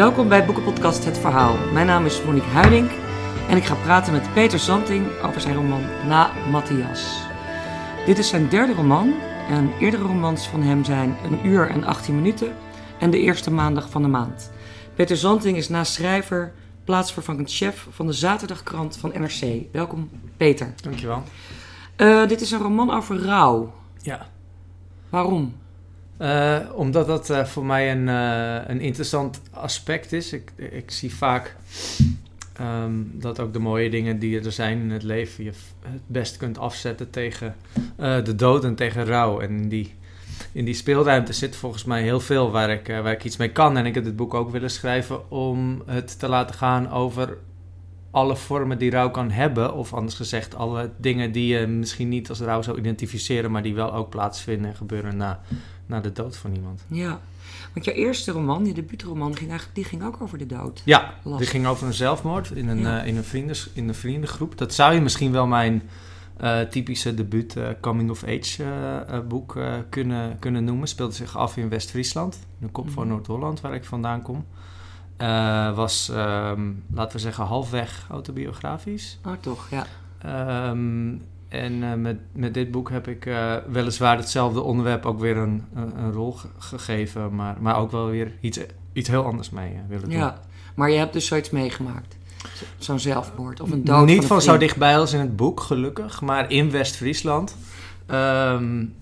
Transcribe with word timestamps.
Welkom 0.00 0.28
bij 0.28 0.46
Boekenpodcast 0.46 1.04
Het 1.04 1.18
Verhaal. 1.18 1.72
Mijn 1.72 1.86
naam 1.86 2.06
is 2.06 2.24
Monique 2.24 2.48
Huiding 2.48 2.90
en 3.48 3.56
ik 3.56 3.64
ga 3.64 3.74
praten 3.74 4.12
met 4.12 4.32
Peter 4.32 4.58
Zanting 4.58 5.06
over 5.22 5.40
zijn 5.40 5.54
roman 5.54 5.82
Na 6.06 6.32
Matthias. 6.50 7.22
Dit 8.06 8.18
is 8.18 8.28
zijn 8.28 8.48
derde 8.48 8.72
roman 8.72 9.14
en 9.48 9.72
eerdere 9.78 10.02
romans 10.02 10.48
van 10.48 10.62
hem 10.62 10.84
zijn 10.84 11.16
Een 11.24 11.46
uur 11.46 11.68
en 11.68 11.84
18 11.84 12.14
minuten 12.14 12.56
en 12.98 13.10
De 13.10 13.18
eerste 13.18 13.50
maandag 13.50 13.90
van 13.90 14.02
de 14.02 14.08
maand. 14.08 14.50
Peter 14.94 15.16
Zanting 15.16 15.56
is 15.56 15.68
naast 15.68 15.92
schrijver 15.92 16.52
plaatsvervangend 16.84 17.52
chef 17.52 17.86
van 17.90 18.06
de 18.06 18.12
zaterdagkrant 18.12 18.96
van 18.96 19.12
NRC. 19.14 19.62
Welkom 19.72 20.10
Peter. 20.36 20.74
Dankjewel. 20.82 21.22
Uh, 21.96 22.26
dit 22.28 22.40
is 22.40 22.50
een 22.50 22.60
roman 22.60 22.90
over 22.90 23.16
rouw. 23.24 23.72
Ja. 24.02 24.26
Waarom? 25.08 25.54
Uh, 26.20 26.58
omdat 26.74 27.06
dat 27.06 27.30
uh, 27.30 27.44
voor 27.44 27.64
mij 27.64 27.92
een, 27.92 28.06
uh, 28.06 28.68
een 28.68 28.80
interessant 28.80 29.40
aspect 29.50 30.12
is. 30.12 30.32
Ik, 30.32 30.52
ik 30.56 30.90
zie 30.90 31.14
vaak 31.14 31.56
um, 32.60 33.10
dat 33.14 33.40
ook 33.40 33.52
de 33.52 33.58
mooie 33.58 33.90
dingen 33.90 34.18
die 34.18 34.40
er 34.40 34.52
zijn 34.52 34.80
in 34.80 34.90
het 34.90 35.02
leven 35.02 35.44
je 35.44 35.52
het 35.82 36.02
best 36.06 36.36
kunt 36.36 36.58
afzetten 36.58 37.10
tegen 37.10 37.54
de 37.96 38.34
dood 38.36 38.64
en 38.64 38.74
tegen 38.74 39.04
rouw. 39.04 39.40
En 39.40 39.50
in 39.50 39.68
die, 39.68 39.94
in 40.52 40.64
die 40.64 40.74
speelruimte 40.74 41.32
zit 41.32 41.56
volgens 41.56 41.84
mij 41.84 42.02
heel 42.02 42.20
veel 42.20 42.50
waar 42.50 42.70
ik, 42.70 42.86
waar 42.86 43.12
ik 43.12 43.24
iets 43.24 43.36
mee 43.36 43.52
kan. 43.52 43.76
En 43.76 43.86
ik 43.86 43.94
heb 43.94 44.04
dit 44.04 44.16
boek 44.16 44.34
ook 44.34 44.50
willen 44.50 44.70
schrijven 44.70 45.30
om 45.30 45.82
het 45.86 46.18
te 46.18 46.28
laten 46.28 46.54
gaan 46.54 46.90
over 46.90 47.38
alle 48.10 48.36
vormen 48.36 48.78
die 48.78 48.90
rouw 48.90 49.10
kan 49.10 49.30
hebben. 49.30 49.74
Of 49.74 49.94
anders 49.94 50.14
gezegd, 50.14 50.54
alle 50.54 50.90
dingen 50.96 51.32
die 51.32 51.58
je 51.58 51.66
misschien 51.66 52.08
niet 52.08 52.28
als 52.28 52.40
rouw 52.40 52.62
zou 52.62 52.78
identificeren, 52.78 53.50
maar 53.50 53.62
die 53.62 53.74
wel 53.74 53.94
ook 53.94 54.10
plaatsvinden 54.10 54.70
en 54.70 54.76
gebeuren 54.76 55.16
na 55.16 55.40
na 55.90 56.00
de 56.00 56.12
dood 56.12 56.36
van 56.36 56.54
iemand. 56.54 56.84
Ja, 56.86 57.20
want 57.72 57.84
jouw 57.84 57.94
eerste 57.94 58.32
roman, 58.32 58.66
je 58.66 58.74
debuutroman, 58.74 59.36
ging 59.36 59.50
eigenlijk, 59.50 59.74
die 59.74 59.84
ging 59.84 60.04
ook 60.04 60.20
over 60.20 60.38
de 60.38 60.46
dood. 60.46 60.82
Ja, 60.84 61.14
die 61.38 61.46
ging 61.46 61.66
over 61.66 61.86
een 61.86 61.94
zelfmoord 61.94 62.50
in 62.50 62.68
een, 62.68 62.78
ja. 62.78 63.00
uh, 63.00 63.06
in, 63.06 63.16
een 63.16 63.24
vrienden, 63.24 63.56
in 63.72 63.88
een 63.88 63.94
vriendengroep. 63.94 64.58
Dat 64.58 64.74
zou 64.74 64.94
je 64.94 65.00
misschien 65.00 65.32
wel 65.32 65.46
mijn 65.46 65.82
uh, 66.40 66.60
typische 66.60 67.14
debuut 67.14 67.56
uh, 67.56 67.68
coming-of-age 67.80 68.64
boek 69.28 69.58
kunnen, 69.88 70.38
kunnen 70.38 70.64
noemen. 70.64 70.88
Speelde 70.88 71.14
zich 71.14 71.36
af 71.36 71.56
in 71.56 71.68
West-Friesland, 71.68 72.38
de 72.58 72.68
kop 72.68 72.86
mm. 72.86 72.90
van 72.90 73.08
Noord-Holland, 73.08 73.60
waar 73.60 73.74
ik 73.74 73.84
vandaan 73.84 74.22
kom. 74.22 74.46
was, 75.74 76.08
um, 76.08 76.84
laten 76.92 77.12
we 77.12 77.18
zeggen, 77.18 77.44
halfweg 77.44 78.06
autobiografisch. 78.10 79.18
Oh, 79.26 79.32
toch, 79.40 79.68
ja. 79.70 79.86
Um, 80.70 81.22
en 81.50 81.72
uh, 81.72 81.94
met, 81.94 82.16
met 82.32 82.54
dit 82.54 82.70
boek 82.70 82.90
heb 82.90 83.08
ik 83.08 83.26
uh, 83.26 83.54
weliswaar 83.68 84.16
hetzelfde 84.16 84.60
onderwerp 84.60 85.06
ook 85.06 85.18
weer 85.18 85.36
een, 85.36 85.64
een, 85.74 85.98
een 85.98 86.12
rol 86.12 86.36
gegeven, 86.58 87.34
maar, 87.34 87.56
maar 87.60 87.76
ook 87.76 87.90
wel 87.90 88.06
weer 88.06 88.32
iets, 88.40 88.60
iets 88.92 89.08
heel 89.08 89.24
anders 89.24 89.50
mee 89.50 89.72
uh, 89.72 89.78
willen 89.88 90.08
doen. 90.08 90.18
Ja, 90.18 90.40
maar 90.74 90.90
je 90.90 90.98
hebt 90.98 91.12
dus 91.12 91.26
zoiets 91.26 91.50
meegemaakt. 91.50 92.16
Zo'n 92.78 92.98
zelfmoord 92.98 93.60
of 93.60 93.70
een 93.70 93.84
dood. 93.84 94.06
Niet 94.06 94.16
van, 94.16 94.26
van 94.26 94.42
zo 94.42 94.56
dichtbij 94.56 94.98
als 94.98 95.12
in 95.12 95.20
het 95.20 95.36
boek, 95.36 95.60
gelukkig, 95.60 96.20
maar 96.20 96.50
in 96.50 96.70
West-Friesland 96.70 97.56
um, 98.10 98.94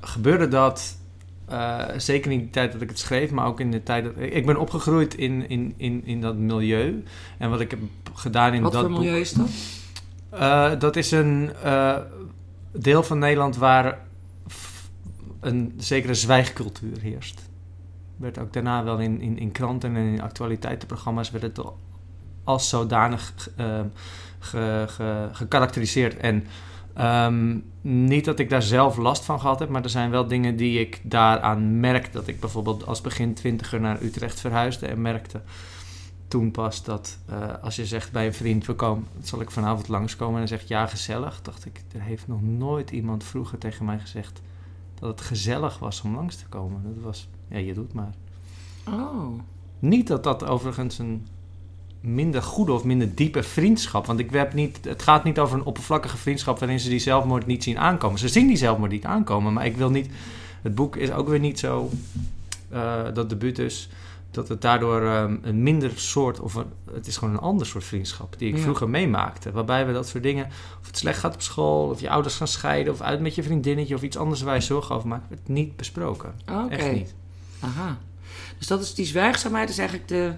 gebeurde 0.00 0.48
dat. 0.48 0.96
zeker 1.96 2.30
in 2.30 2.38
de 2.38 2.50
tijd 2.50 2.72
dat 2.72 2.80
ik 2.80 2.88
het 2.88 2.98
schreef, 2.98 3.30
maar 3.30 3.46
ook 3.46 3.60
in 3.60 3.70
de 3.70 3.82
tijd 3.82 4.04
dat. 4.04 4.12
Ik 4.18 4.46
ben 4.46 4.56
opgegroeid 4.56 5.14
in, 5.14 5.48
in, 5.48 5.74
in, 5.76 6.02
in 6.04 6.20
dat 6.20 6.36
milieu. 6.36 7.04
En 7.38 7.50
wat 7.50 7.60
ik 7.60 7.70
heb 7.70 7.80
gedaan 8.14 8.54
in 8.54 8.62
wat 8.62 8.72
dat. 8.72 8.82
Wat 8.82 8.90
voor 8.90 9.00
milieu 9.00 9.14
boek, 9.14 9.22
is 9.22 9.32
dat? 9.32 9.80
Uh, 10.34 10.70
dat 10.78 10.96
is 10.96 11.10
een 11.10 11.50
uh, 11.64 11.96
deel 12.72 13.02
van 13.02 13.18
Nederland 13.18 13.56
waar 13.56 13.98
een 15.40 15.74
zekere 15.76 16.14
zwijgcultuur 16.14 17.00
heerst. 17.00 17.50
Werd 18.16 18.38
ook 18.38 18.52
daarna 18.52 18.84
wel 18.84 18.98
in, 18.98 19.20
in, 19.20 19.38
in 19.38 19.52
kranten 19.52 19.96
en 19.96 20.06
in 20.06 20.22
actualiteitenprogramma's 20.22 21.30
werd 21.30 21.44
het 21.44 21.60
als 22.44 22.68
zodanig 22.68 23.34
uh, 23.60 23.80
ge, 24.38 24.84
ge, 24.88 25.28
gekarakteriseerd. 25.32 26.16
En 26.16 26.46
um, 27.00 27.64
niet 27.80 28.24
dat 28.24 28.38
ik 28.38 28.50
daar 28.50 28.62
zelf 28.62 28.96
last 28.96 29.24
van 29.24 29.40
gehad 29.40 29.58
heb, 29.58 29.68
maar 29.68 29.82
er 29.82 29.90
zijn 29.90 30.10
wel 30.10 30.26
dingen 30.26 30.56
die 30.56 30.80
ik 30.80 31.00
daaraan 31.02 31.80
merk. 31.80 32.12
Dat 32.12 32.26
ik 32.26 32.40
bijvoorbeeld 32.40 32.86
als 32.86 33.00
begin 33.00 33.34
twintiger 33.34 33.80
naar 33.80 34.02
Utrecht 34.02 34.40
verhuisde 34.40 34.86
en 34.86 35.02
merkte 35.02 35.40
toen 36.32 36.50
pas 36.50 36.84
dat 36.84 37.18
uh, 37.30 37.62
als 37.62 37.76
je 37.76 37.86
zegt 37.86 38.12
bij 38.12 38.26
een 38.26 38.34
vriend, 38.34 38.66
we 38.66 38.74
komen, 38.74 39.06
zal 39.22 39.40
ik 39.40 39.50
vanavond 39.50 39.88
langskomen 39.88 40.34
en 40.34 40.38
dan 40.38 40.58
zegt 40.58 40.68
ja, 40.68 40.86
gezellig, 40.86 41.42
dacht 41.42 41.64
ik, 41.64 41.82
er 41.92 42.02
heeft 42.02 42.28
nog 42.28 42.42
nooit 42.42 42.90
iemand 42.90 43.24
vroeger 43.24 43.58
tegen 43.58 43.84
mij 43.84 43.98
gezegd 43.98 44.42
dat 44.94 45.08
het 45.08 45.20
gezellig 45.20 45.78
was 45.78 46.02
om 46.02 46.14
langs 46.14 46.36
te 46.36 46.46
komen. 46.48 46.82
Dat 46.82 47.02
was, 47.02 47.28
ja, 47.48 47.58
je 47.58 47.74
doet 47.74 47.92
maar. 47.92 48.14
Oh. 48.88 49.38
Niet 49.78 50.06
dat 50.06 50.24
dat 50.24 50.44
overigens 50.44 50.98
een 50.98 51.26
minder 52.00 52.42
goede 52.42 52.72
of 52.72 52.84
minder 52.84 53.14
diepe 53.14 53.42
vriendschap, 53.42 54.06
want 54.06 54.18
ik 54.18 54.30
heb 54.30 54.54
niet, 54.54 54.84
het 54.84 55.02
gaat 55.02 55.24
niet 55.24 55.38
over 55.38 55.58
een 55.58 55.64
oppervlakkige 55.64 56.16
vriendschap 56.16 56.58
waarin 56.58 56.80
ze 56.80 56.88
die 56.88 56.98
zelfmoord 56.98 57.46
niet 57.46 57.62
zien 57.62 57.78
aankomen. 57.78 58.18
Ze 58.18 58.28
zien 58.28 58.46
die 58.46 58.56
zelfmoord 58.56 58.90
niet 58.90 59.04
aankomen, 59.04 59.52
maar 59.52 59.66
ik 59.66 59.76
wil 59.76 59.90
niet, 59.90 60.10
het 60.62 60.74
boek 60.74 60.96
is 60.96 61.10
ook 61.10 61.28
weer 61.28 61.40
niet 61.40 61.58
zo, 61.58 61.90
uh, 62.72 63.02
dat 63.14 63.28
debuut 63.28 63.58
is 63.58 63.88
dat 64.32 64.48
het 64.48 64.60
daardoor 64.60 65.02
um, 65.02 65.40
een 65.42 65.62
minder 65.62 65.90
soort, 65.94 66.40
of 66.40 66.54
een, 66.54 66.66
het 66.92 67.06
is 67.06 67.16
gewoon 67.16 67.34
een 67.34 67.40
ander 67.40 67.66
soort 67.66 67.84
vriendschap 67.84 68.38
die 68.38 68.48
ik 68.48 68.56
ja. 68.56 68.62
vroeger 68.62 68.90
meemaakte. 68.90 69.52
Waarbij 69.52 69.86
we 69.86 69.92
dat 69.92 70.08
soort 70.08 70.22
dingen, 70.22 70.46
of 70.80 70.86
het 70.86 70.98
slecht 70.98 71.18
gaat 71.18 71.34
op 71.34 71.42
school, 71.42 71.88
of 71.88 72.00
je 72.00 72.10
ouders 72.10 72.36
gaan 72.36 72.48
scheiden, 72.48 72.92
of 72.92 73.00
uit 73.00 73.20
met 73.20 73.34
je 73.34 73.42
vriendinnetje, 73.42 73.94
of 73.94 74.02
iets 74.02 74.16
anders 74.16 74.42
waar 74.42 74.54
je 74.54 74.60
zorgen 74.60 74.94
over 74.94 75.08
maakt, 75.08 75.28
werd 75.28 75.48
niet 75.48 75.76
besproken. 75.76 76.34
Echt 76.68 76.92
niet. 76.92 77.14
Aha. 77.60 77.98
Dus 78.58 78.66
dat 78.66 78.82
is 78.82 78.94
die 78.94 79.06
zwijgzaamheid, 79.06 79.68
is 79.68 79.78
eigenlijk 79.78 80.08
de, 80.08 80.34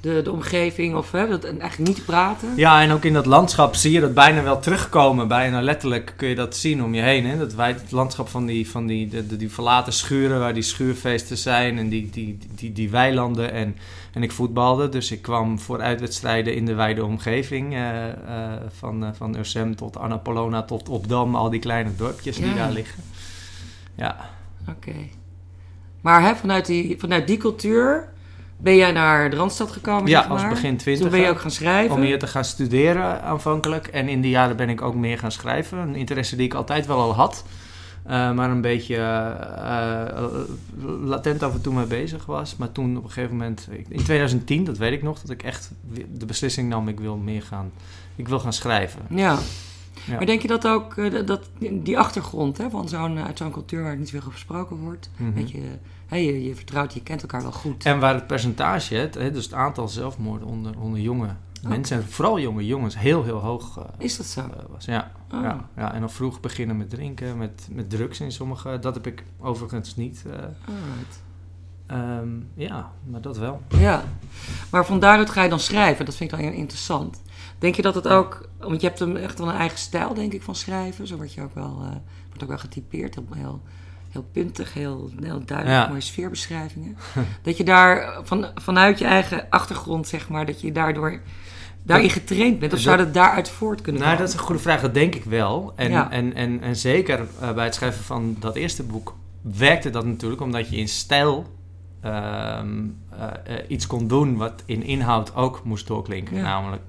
de, 0.00 0.22
de 0.22 0.32
omgeving, 0.32 0.94
of 0.94 1.12
hè, 1.12 1.28
dat, 1.28 1.44
eigenlijk 1.44 1.78
niet 1.78 2.04
praten. 2.04 2.48
Ja, 2.56 2.82
en 2.82 2.90
ook 2.90 3.04
in 3.04 3.12
dat 3.12 3.26
landschap 3.26 3.74
zie 3.74 3.92
je 3.92 4.00
dat 4.00 4.14
bijna 4.14 4.42
wel 4.42 4.60
terugkomen. 4.60 5.28
Bijna 5.28 5.62
letterlijk 5.62 6.14
kun 6.16 6.28
je 6.28 6.34
dat 6.34 6.56
zien 6.56 6.82
om 6.84 6.94
je 6.94 7.02
heen. 7.02 7.26
Hè? 7.26 7.38
Dat 7.38 7.54
wij 7.54 7.68
het 7.68 7.90
landschap 7.90 8.28
van 8.28 8.46
die, 8.46 8.70
van 8.70 8.86
die, 8.86 9.08
de, 9.08 9.26
de, 9.26 9.36
die 9.36 9.52
verlaten 9.52 9.92
schuren, 9.92 10.38
waar 10.38 10.54
die 10.54 10.62
schuurfeesten 10.62 11.38
zijn, 11.38 11.78
en 11.78 11.88
die, 11.88 12.10
die, 12.10 12.38
die, 12.54 12.72
die 12.72 12.90
weilanden. 12.90 13.52
En, 13.52 13.76
en 14.12 14.22
ik 14.22 14.32
voetbalde, 14.32 14.88
dus 14.88 15.10
ik 15.10 15.22
kwam 15.22 15.58
voor 15.58 15.80
uitwedstrijden 15.80 16.54
in 16.54 16.66
de 16.66 16.74
wijde 16.74 17.04
omgeving. 17.04 17.72
Uh, 17.72 18.06
uh, 18.06 18.12
van, 18.78 19.04
uh, 19.04 19.08
van 19.12 19.36
Ursem 19.36 19.76
tot 19.76 19.96
Annapolona 19.96 20.62
tot 20.62 20.88
Opdam, 20.88 21.34
al 21.34 21.50
die 21.50 21.60
kleine 21.60 21.90
dorpjes 21.96 22.36
die 22.36 22.54
daar 22.54 22.72
liggen. 22.72 23.02
Ja. 23.94 24.30
Oké. 24.68 24.94
Maar 26.00 26.22
hè, 26.22 26.36
vanuit, 26.36 26.66
die, 26.66 26.98
vanuit 26.98 27.26
die 27.26 27.36
cultuur 27.36 28.08
ben 28.60 28.76
jij 28.76 28.92
naar 28.92 29.30
de 29.30 29.36
Randstad 29.36 29.70
gekomen, 29.70 30.10
Ja, 30.10 30.18
zeg 30.18 30.28
maar. 30.28 30.38
als 30.38 30.48
begin 30.48 30.76
twintig. 30.76 31.02
Toen 31.02 31.10
ben 31.10 31.20
je 31.20 31.28
ook 31.28 31.40
gaan 31.40 31.50
schrijven. 31.50 31.96
Om 31.96 32.02
hier 32.02 32.18
te 32.18 32.26
gaan 32.26 32.44
studeren 32.44 33.22
aanvankelijk. 33.22 33.86
En 33.86 34.08
in 34.08 34.20
die 34.20 34.30
jaren 34.30 34.56
ben 34.56 34.68
ik 34.68 34.82
ook 34.82 34.94
meer 34.94 35.18
gaan 35.18 35.32
schrijven. 35.32 35.78
Een 35.78 35.94
interesse 35.94 36.36
die 36.36 36.44
ik 36.44 36.54
altijd 36.54 36.86
wel 36.86 37.00
al 37.00 37.14
had. 37.14 37.44
Uh, 38.06 38.32
maar 38.32 38.50
een 38.50 38.60
beetje 38.60 38.96
uh, 38.96 40.22
uh, 40.84 41.04
latent 41.04 41.42
af 41.42 41.54
en 41.54 41.60
toe 41.60 41.74
mee 41.74 41.86
bezig 41.86 42.26
was. 42.26 42.56
Maar 42.56 42.72
toen 42.72 42.96
op 42.96 43.04
een 43.04 43.10
gegeven 43.10 43.36
moment, 43.36 43.68
in 43.88 44.04
2010, 44.04 44.64
dat 44.64 44.78
weet 44.78 44.92
ik 44.92 45.02
nog, 45.02 45.20
dat 45.20 45.30
ik 45.30 45.42
echt 45.42 45.70
de 46.12 46.26
beslissing 46.26 46.68
nam: 46.68 46.88
ik 46.88 47.00
wil 47.00 47.16
meer 47.16 47.42
gaan, 47.42 47.72
ik 48.16 48.28
wil 48.28 48.40
gaan 48.40 48.52
schrijven. 48.52 49.00
Ja. 49.08 49.38
Ja. 50.06 50.16
Maar 50.16 50.26
denk 50.26 50.42
je 50.42 50.48
dat 50.48 50.66
ook, 50.66 51.26
dat, 51.26 51.48
die 51.72 51.98
achtergrond 51.98 52.58
hè, 52.58 52.70
van 52.70 52.88
zo'n, 52.88 53.18
uit 53.18 53.38
zo'n 53.38 53.50
cultuur 53.50 53.82
waar 53.82 53.96
niet 53.96 54.10
veel 54.10 54.20
gesproken 54.20 54.76
wordt, 54.76 55.10
weet 55.34 55.50
je, 55.50 55.60
hè, 56.08 56.16
je, 56.16 56.44
je 56.44 56.54
vertrouwt, 56.54 56.94
je 56.94 57.02
kent 57.02 57.22
elkaar 57.22 57.42
wel 57.42 57.52
goed. 57.52 57.84
En 57.84 57.98
waar 58.00 58.14
het 58.14 58.26
percentage, 58.26 58.94
het, 58.94 59.14
hè, 59.14 59.30
dus 59.30 59.44
het 59.44 59.54
aantal 59.54 59.88
zelfmoorden 59.88 60.48
onder, 60.48 60.80
onder 60.80 61.00
jonge 61.00 61.28
mensen, 61.62 61.96
en 61.96 62.08
vooral 62.08 62.38
jonge 62.38 62.66
jongens, 62.66 62.98
heel 62.98 63.24
heel 63.24 63.38
hoog 63.38 63.78
uh, 63.78 63.84
Is 63.98 64.16
dat 64.16 64.26
zo? 64.26 64.40
uh, 64.40 64.46
was. 64.70 64.84
Ja, 64.84 65.10
Oh. 65.32 65.42
ja, 65.42 65.68
ja, 65.76 65.94
en 65.94 66.02
al 66.02 66.08
vroeg 66.08 66.40
beginnen 66.40 66.76
met 66.76 66.90
drinken, 66.90 67.38
met, 67.38 67.68
met 67.70 67.90
drugs 67.90 68.20
in 68.20 68.32
sommige. 68.32 68.78
Dat 68.78 68.94
heb 68.94 69.06
ik 69.06 69.24
overigens 69.40 69.96
niet. 69.96 70.24
Alright. 70.66 71.22
um, 72.20 72.48
ja, 72.54 72.92
maar 73.04 73.20
dat 73.20 73.38
wel. 73.38 73.62
Ja, 73.68 74.04
maar 74.70 74.86
van 74.86 75.00
daaruit 75.00 75.30
ga 75.30 75.42
je 75.42 75.48
dan 75.48 75.60
schrijven. 75.60 76.04
Dat 76.04 76.14
vind 76.16 76.32
ik 76.32 76.38
dan 76.38 76.46
heel 76.46 76.58
interessant. 76.58 77.22
Denk 77.58 77.74
je 77.74 77.82
dat 77.82 77.94
het 77.94 78.08
ook, 78.08 78.48
want 78.58 78.80
je 78.80 78.86
hebt 78.86 78.98
hem 78.98 79.16
echt 79.16 79.38
wel 79.38 79.48
een 79.48 79.54
eigen 79.54 79.78
stijl, 79.78 80.14
denk 80.14 80.32
ik, 80.32 80.42
van 80.42 80.54
schrijven. 80.54 81.06
Zo 81.06 81.16
word 81.16 81.32
je 81.34 81.42
ook 81.42 81.54
wel, 81.54 81.78
uh, 81.82 81.88
wordt 82.26 82.42
ook 82.42 82.48
wel 82.48 82.58
getypeerd. 82.58 83.14
Heel, 83.14 83.26
heel, 83.34 83.62
heel 84.18 84.28
puntig, 84.42 84.72
heel, 84.74 85.10
heel 85.20 85.44
duidelijk, 85.44 85.78
Ja. 85.78 85.88
mooie 85.88 86.00
sfeerbeschrijvingen. 86.00 86.96
dat 87.42 87.56
je 87.56 87.64
daar 87.64 88.18
van, 88.22 88.46
vanuit 88.54 88.98
je 88.98 89.04
eigen 89.04 89.46
achtergrond, 89.50 90.08
zeg 90.08 90.28
maar, 90.28 90.46
dat 90.46 90.60
je 90.60 90.72
daardoor 90.72 91.20
daarin 91.82 92.10
getraind 92.10 92.58
bent. 92.58 92.72
Of 92.72 92.78
zou 92.78 92.96
dat 92.96 93.14
daaruit 93.14 93.48
voort 93.48 93.80
kunnen 93.80 94.02
Nou, 94.02 94.16
dat 94.16 94.28
is 94.28 94.34
een 94.34 94.40
goede 94.40 94.60
vraag. 94.60 94.80
Dat 94.80 94.94
denk 94.94 95.14
ik 95.14 95.24
wel. 95.24 95.72
En, 95.76 95.90
Ja. 95.90 96.10
en, 96.10 96.34
en, 96.34 96.60
en 96.60 96.76
zeker 96.76 97.26
uh, 97.42 97.52
bij 97.52 97.64
het 97.64 97.74
schrijven 97.74 98.04
van 98.04 98.36
dat 98.38 98.54
eerste 98.56 98.82
boek 98.82 99.14
werkte 99.40 99.90
dat 99.90 100.04
natuurlijk 100.04 100.40
omdat 100.40 100.68
je 100.68 100.76
in 100.76 100.88
stijl 100.88 101.46
ehm, 102.00 102.84
uh, 102.84 102.90
uh, 103.48 103.54
iets 103.68 103.86
kon 103.86 104.08
doen 104.08 104.36
wat 104.36 104.62
in 104.66 104.82
inhoud 104.82 105.34
ook 105.34 105.64
moest 105.64 105.86
doorklinken. 105.86 106.36
Ja. 106.36 106.42
Namelijk 106.42 106.82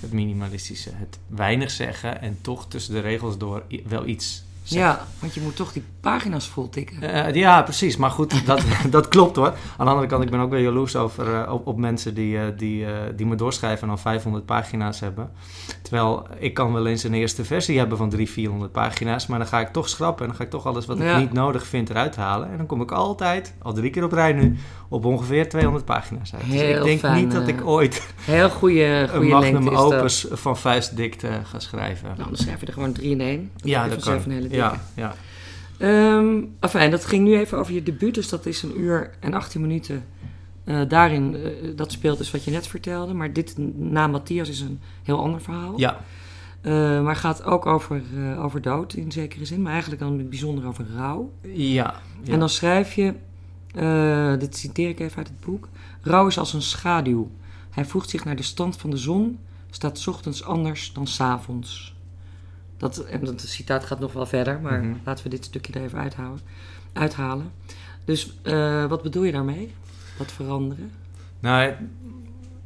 het 0.00 0.12
minimalistische, 0.12 0.90
het 0.94 1.18
weinig 1.26 1.70
zeggen 1.70 2.20
en 2.20 2.38
toch 2.40 2.68
tussen 2.68 2.94
de 2.94 3.00
regels 3.00 3.38
door 3.38 3.62
wel 3.86 4.06
iets 4.06 4.44
Ja, 4.74 5.06
want 5.18 5.34
je 5.34 5.40
moet 5.40 5.56
toch 5.56 5.72
die 5.72 5.84
pagina's 6.00 6.48
vol 6.48 6.68
tikken. 6.68 7.02
Eh, 7.02 7.34
ja, 7.34 7.62
precies. 7.62 7.96
Maar 7.96 8.10
goed, 8.10 8.46
dat, 8.46 8.62
dat 8.90 9.08
klopt 9.08 9.36
hoor. 9.36 9.46
Aan 9.46 9.86
de 9.86 9.92
andere 9.92 10.06
kant, 10.06 10.22
ik 10.22 10.30
ben 10.30 10.40
ook 10.40 10.50
wel 10.50 10.60
jaloers 10.60 10.96
over, 10.96 11.34
eh, 11.34 11.52
op, 11.52 11.66
op 11.66 11.76
mensen 11.76 12.14
die, 12.14 12.38
eh, 12.38 12.44
die, 12.56 12.86
die 13.16 13.26
me 13.26 13.34
doorschrijven 13.34 13.82
en 13.82 13.90
al 13.90 13.98
500 13.98 14.46
pagina's 14.46 15.00
hebben. 15.00 15.30
Terwijl 15.86 16.26
ik 16.38 16.54
kan 16.54 16.72
wel 16.72 16.86
eens 16.86 17.02
een 17.02 17.14
eerste 17.14 17.44
versie 17.44 17.78
hebben 17.78 17.98
van 17.98 18.08
300, 18.08 18.38
400 18.38 18.72
pagina's. 18.72 19.26
Maar 19.26 19.38
dan 19.38 19.48
ga 19.48 19.60
ik 19.60 19.68
toch 19.68 19.88
schrappen 19.88 20.22
en 20.22 20.28
dan 20.28 20.36
ga 20.36 20.44
ik 20.44 20.50
toch 20.50 20.66
alles 20.66 20.86
wat 20.86 21.00
ik 21.00 21.16
niet 21.16 21.32
nodig 21.32 21.66
vind 21.66 21.90
eruit 21.90 22.16
halen. 22.16 22.50
En 22.50 22.56
dan 22.56 22.66
kom 22.66 22.80
ik 22.80 22.90
altijd, 22.90 23.54
al 23.62 23.72
drie 23.72 23.90
keer 23.90 24.04
op 24.04 24.12
rij 24.12 24.32
nu, 24.32 24.56
op 24.88 25.04
ongeveer 25.04 25.48
200 25.48 25.84
pagina's 25.84 26.34
uit. 26.34 26.50
dus 26.50 26.60
ik 26.60 26.82
denk 26.82 27.14
niet 27.14 27.32
dat 27.32 27.48
ik 27.48 27.66
ooit 27.66 28.14
heel 28.20 28.50
goede, 28.50 29.06
goede 29.14 29.26
een 29.26 29.28
magnum 29.28 29.68
opus 29.68 30.26
van 30.30 30.56
vuistdikte 30.56 31.28
ga 31.44 31.58
schrijven. 31.58 32.08
Nou, 32.16 32.28
dan 32.28 32.36
schrijf 32.36 32.60
je 32.60 32.66
er 32.66 32.72
gewoon 32.72 32.92
drie 32.92 33.10
in 33.10 33.20
één. 33.20 33.50
ja, 33.56 33.88
dat 33.88 34.04
kan. 34.04 34.22
Ja, 34.50 34.80
ja. 34.94 35.14
Um, 35.78 36.56
enfin, 36.60 36.90
dat 36.90 37.04
ging 37.04 37.24
nu 37.24 37.36
even 37.38 37.58
over 37.58 37.74
je 37.74 37.82
debuut, 37.82 38.14
dus 38.14 38.28
dat 38.28 38.46
is 38.46 38.62
een 38.62 38.80
uur 38.80 39.10
en 39.20 39.34
18 39.34 39.60
minuten. 39.60 40.04
Uh, 40.66 40.80
daarin, 40.88 41.34
uh, 41.34 41.76
dat 41.76 41.92
speelt 41.92 42.18
dus 42.18 42.30
wat 42.30 42.44
je 42.44 42.50
net 42.50 42.66
vertelde. 42.66 43.14
Maar 43.14 43.32
dit 43.32 43.54
na 43.76 44.06
Matthias 44.06 44.48
is 44.48 44.60
een 44.60 44.80
heel 45.02 45.18
ander 45.18 45.40
verhaal. 45.40 45.78
Ja. 45.78 46.00
Uh, 46.62 47.02
maar 47.02 47.16
gaat 47.16 47.44
ook 47.44 47.66
over, 47.66 48.02
over 48.38 48.62
dood 48.62 48.94
in 48.94 49.12
zekere 49.12 49.44
zin, 49.44 49.62
maar 49.62 49.72
eigenlijk 49.72 50.02
dan 50.02 50.28
bijzonder 50.28 50.66
over 50.66 50.86
rouw. 50.96 51.32
Ja. 51.42 51.94
ja. 52.22 52.32
En 52.32 52.38
dan 52.38 52.48
schrijf 52.48 52.92
je, 52.92 53.14
dit 54.38 54.56
citeer 54.56 54.88
ik 54.88 55.00
even 55.00 55.16
uit 55.16 55.28
het 55.28 55.40
boek: 55.40 55.68
Rouw 56.00 56.26
is 56.26 56.38
als 56.38 56.52
een 56.52 56.62
schaduw. 56.62 57.30
Hij 57.70 57.84
voegt 57.84 58.10
zich 58.10 58.24
naar 58.24 58.36
de 58.36 58.42
stand 58.42 58.76
van 58.76 58.90
de 58.90 58.96
zon, 58.96 59.38
staat 59.70 60.08
ochtends 60.08 60.44
anders 60.44 60.92
dan 60.92 61.06
s 61.06 61.20
avonds. 61.20 61.94
Dat, 62.76 62.98
en 62.98 63.24
dat 63.24 63.40
citaat 63.40 63.84
gaat 63.84 64.00
nog 64.00 64.12
wel 64.12 64.26
verder, 64.26 64.60
maar 64.60 64.82
mhm. 64.82 64.96
laten 65.04 65.24
we 65.24 65.30
dit 65.30 65.44
stukje 65.44 65.72
er 65.72 65.82
even 65.82 65.98
uithouden, 65.98 66.44
uithalen. 66.92 67.52
Dus 68.04 68.34
wat 68.88 69.02
bedoel 69.02 69.24
je 69.24 69.32
daarmee? 69.32 69.74
Wat 70.18 70.32
veranderen? 70.32 70.92
Nou, 71.40 71.72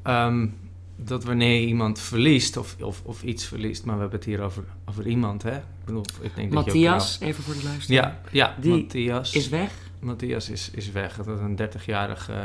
um, 0.04 0.56
dat 0.96 1.24
wanneer 1.24 1.60
iemand 1.60 2.00
verliest 2.00 2.56
of, 2.56 2.76
of, 2.80 3.02
of 3.04 3.22
iets 3.22 3.44
verliest, 3.46 3.84
maar 3.84 3.94
we 3.94 4.00
hebben 4.00 4.18
het 4.18 4.28
hier 4.28 4.40
over, 4.40 4.64
over 4.84 5.06
iemand, 5.06 5.42
hè? 5.42 5.56
Ik 5.56 5.84
bedoel, 5.84 6.04
ik 6.20 6.34
denk 6.34 6.52
Matthias, 6.52 7.18
dat 7.18 7.28
even 7.28 7.42
voor 7.42 7.54
de 7.54 7.64
luisteraar. 7.64 8.02
Ja, 8.02 8.20
ja 8.30 8.56
Die 8.60 8.82
Matthias. 8.82 9.32
is 9.32 9.48
weg. 9.48 9.72
Matthias 10.00 10.48
is, 10.48 10.70
is 10.70 10.90
weg. 10.90 11.16
Dat 11.16 11.26
is 11.26 11.40
een 11.40 11.58
30-jarige 11.58 12.32
uh, 12.32 12.38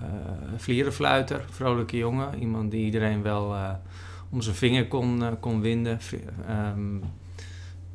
uh, 0.00 0.08
vlierenfluiter, 0.56 1.44
vrolijke 1.50 1.96
jongen. 1.96 2.40
Iemand 2.40 2.70
die 2.70 2.84
iedereen 2.84 3.22
wel... 3.22 3.54
Uh, 3.54 3.70
om 4.32 4.40
zijn 4.42 4.56
vinger 4.56 4.88
kon, 4.88 5.22
uh, 5.22 5.28
kon 5.40 5.60
winden. 5.60 5.98
Um, 6.50 7.02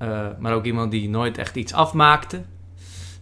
uh, 0.01 0.27
maar 0.39 0.53
ook 0.53 0.65
iemand 0.65 0.91
die 0.91 1.09
nooit 1.09 1.37
echt 1.37 1.55
iets 1.55 1.73
afmaakte. 1.73 2.43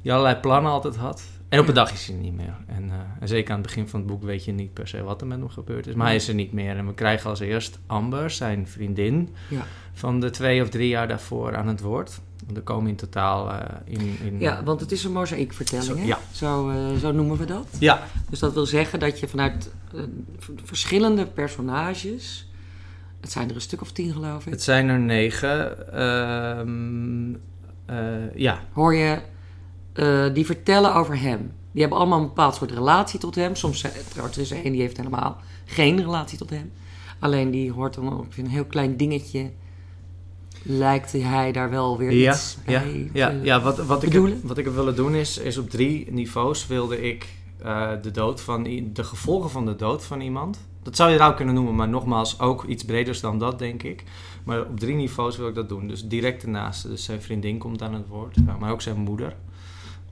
Die 0.01 0.12
allerlei 0.12 0.36
plannen 0.36 0.71
altijd 0.71 0.95
had. 0.95 1.24
En 1.50 1.59
op 1.59 1.68
een 1.68 1.74
dag 1.74 1.92
is 1.92 2.07
hij 2.07 2.15
niet 2.15 2.33
meer. 2.33 2.56
En, 2.68 2.86
uh, 2.86 2.94
en, 3.19 3.27
zeker 3.27 3.51
aan 3.51 3.59
het 3.59 3.68
begin 3.68 3.88
van 3.88 4.00
het 4.00 4.09
boek 4.09 4.24
weet 4.24 4.45
je 4.45 4.51
niet 4.51 4.74
per 4.74 4.88
se 4.88 5.03
wat 5.03 5.21
er 5.21 5.27
met 5.27 5.39
hem 5.39 5.50
gebeurd 5.50 5.88
is. 5.88 5.94
Maar 5.94 6.06
hij 6.06 6.15
is 6.15 6.27
er 6.27 6.33
niet 6.33 6.53
meer. 6.53 6.77
En 6.77 6.88
we 6.88 6.94
krijgen 6.94 7.30
als 7.30 7.39
eerst 7.39 7.80
Amber, 7.88 8.30
zijn 8.30 8.68
vriendin, 8.68 9.30
ja. 9.50 9.65
van 9.94 10.19
de 10.19 10.30
twee 10.30 10.62
of 10.62 10.69
drie 10.69 10.88
jaar 10.88 11.07
daarvoor 11.07 11.56
aan 11.56 11.68
het 11.68 11.81
woord. 11.81 12.19
Er 12.56 12.62
komen 12.62 12.89
in 12.89 12.95
totaal 12.95 13.51
in, 13.86 14.18
in... 14.24 14.39
Ja, 14.39 14.63
want 14.63 14.80
het 14.80 14.92
is 14.92 15.03
een 15.03 15.12
mozaïekvertelling, 15.12 16.00
zo, 16.00 16.06
ja. 16.06 16.19
Zo, 16.31 16.71
zo 17.00 17.12
noemen 17.12 17.38
we 17.38 17.45
dat. 17.45 17.68
Ja. 17.80 18.03
Dus 18.30 18.39
dat 18.39 18.53
wil 18.53 18.65
zeggen 18.65 19.00
dat 19.00 19.19
je 19.19 19.27
vanuit 19.27 19.71
verschillende 20.63 21.25
personages 21.25 22.47
het 23.25 23.33
zijn 23.33 23.50
er 23.50 23.56
een 23.56 23.62
stuk 23.62 23.81
of 23.81 23.92
tien, 23.92 24.13
geloof 24.13 24.45
ik. 24.45 24.51
Het 24.51 24.63
zijn 24.63 24.89
er 24.89 25.00
negen. 25.00 25.77
Uh, 27.89 28.36
ja. 28.36 28.59
Hoor 28.71 28.95
je 28.95 29.19
uh, 29.95 30.33
die 30.33 30.45
vertellen 30.45 30.95
over 30.95 31.19
hem. 31.19 31.53
Die 31.71 31.81
hebben 31.81 32.00
allemaal 32.00 32.19
een 32.19 32.27
bepaald 32.27 32.56
soort 32.56 32.71
relatie 32.71 33.19
tot 33.19 33.36
hem. 33.36 33.56
Soms 33.56 33.86
trouwens, 34.09 34.38
er 34.38 34.44
is 34.44 34.51
één 34.51 34.71
die 34.71 34.81
heeft 34.81 34.97
helemaal 34.97 35.38
geen 35.65 35.97
relatie 36.01 36.38
tot 36.38 36.50
hem. 36.50 36.71
Alleen 37.19 37.51
die 37.51 37.71
hoort 37.71 37.94
dan 37.94 38.18
op 38.19 38.38
een 38.38 38.47
heel 38.47 38.65
klein 38.65 38.97
dingetje. 38.97 39.51
Lijkt 40.63 41.12
hij 41.12 41.51
daar 41.51 41.69
wel 41.69 41.97
weer 41.97 42.12
ja, 42.12 42.31
iets 42.31 42.57
ja, 42.65 42.80
bij 42.81 43.09
Ja, 43.13 43.30
ja 43.30 43.62
wat, 43.62 43.86
wat, 43.86 44.03
ik 44.03 44.13
heb, 44.13 44.44
wat 44.44 44.57
ik 44.57 44.65
heb 44.65 44.75
willen 44.75 44.95
doen 44.95 45.15
is, 45.15 45.38
is 45.38 45.57
op 45.57 45.69
drie 45.69 46.12
niveaus 46.12 46.68
wilde 46.68 47.01
ik 47.01 47.33
uh, 47.65 47.92
de 48.01 48.12
dood 48.12 48.42
van 48.42 48.63
de 48.94 49.03
gevolgen 49.03 49.50
van 49.50 49.65
de 49.65 49.75
dood 49.75 50.06
van 50.06 50.21
iemand 50.21 50.59
dat 50.86 50.95
zou 50.95 51.12
je 51.12 51.18
nou 51.18 51.36
kunnen 51.36 51.53
noemen, 51.53 51.75
maar 51.75 51.89
nogmaals, 51.89 52.39
ook 52.39 52.63
iets 52.63 52.86
breders 52.86 53.19
dan 53.19 53.39
dat, 53.39 53.59
denk 53.59 53.83
ik. 53.83 54.03
Maar 54.44 54.62
op 54.62 54.80
drie 54.80 54.95
niveaus 54.95 55.38
wil 55.38 55.47
ik 55.47 55.56
dat 55.56 55.69
doen. 55.69 55.88
Dus 55.88 56.07
direct 56.07 56.44
ernaast. 56.44 56.88
Dus 56.88 57.03
zijn 57.03 57.21
vriendin 57.21 57.57
komt 57.57 57.81
aan 57.81 57.94
het 57.94 58.07
woord, 58.07 58.38
maar 58.59 58.71
ook 58.71 58.81
zijn 58.81 58.97
moeder. 58.97 59.36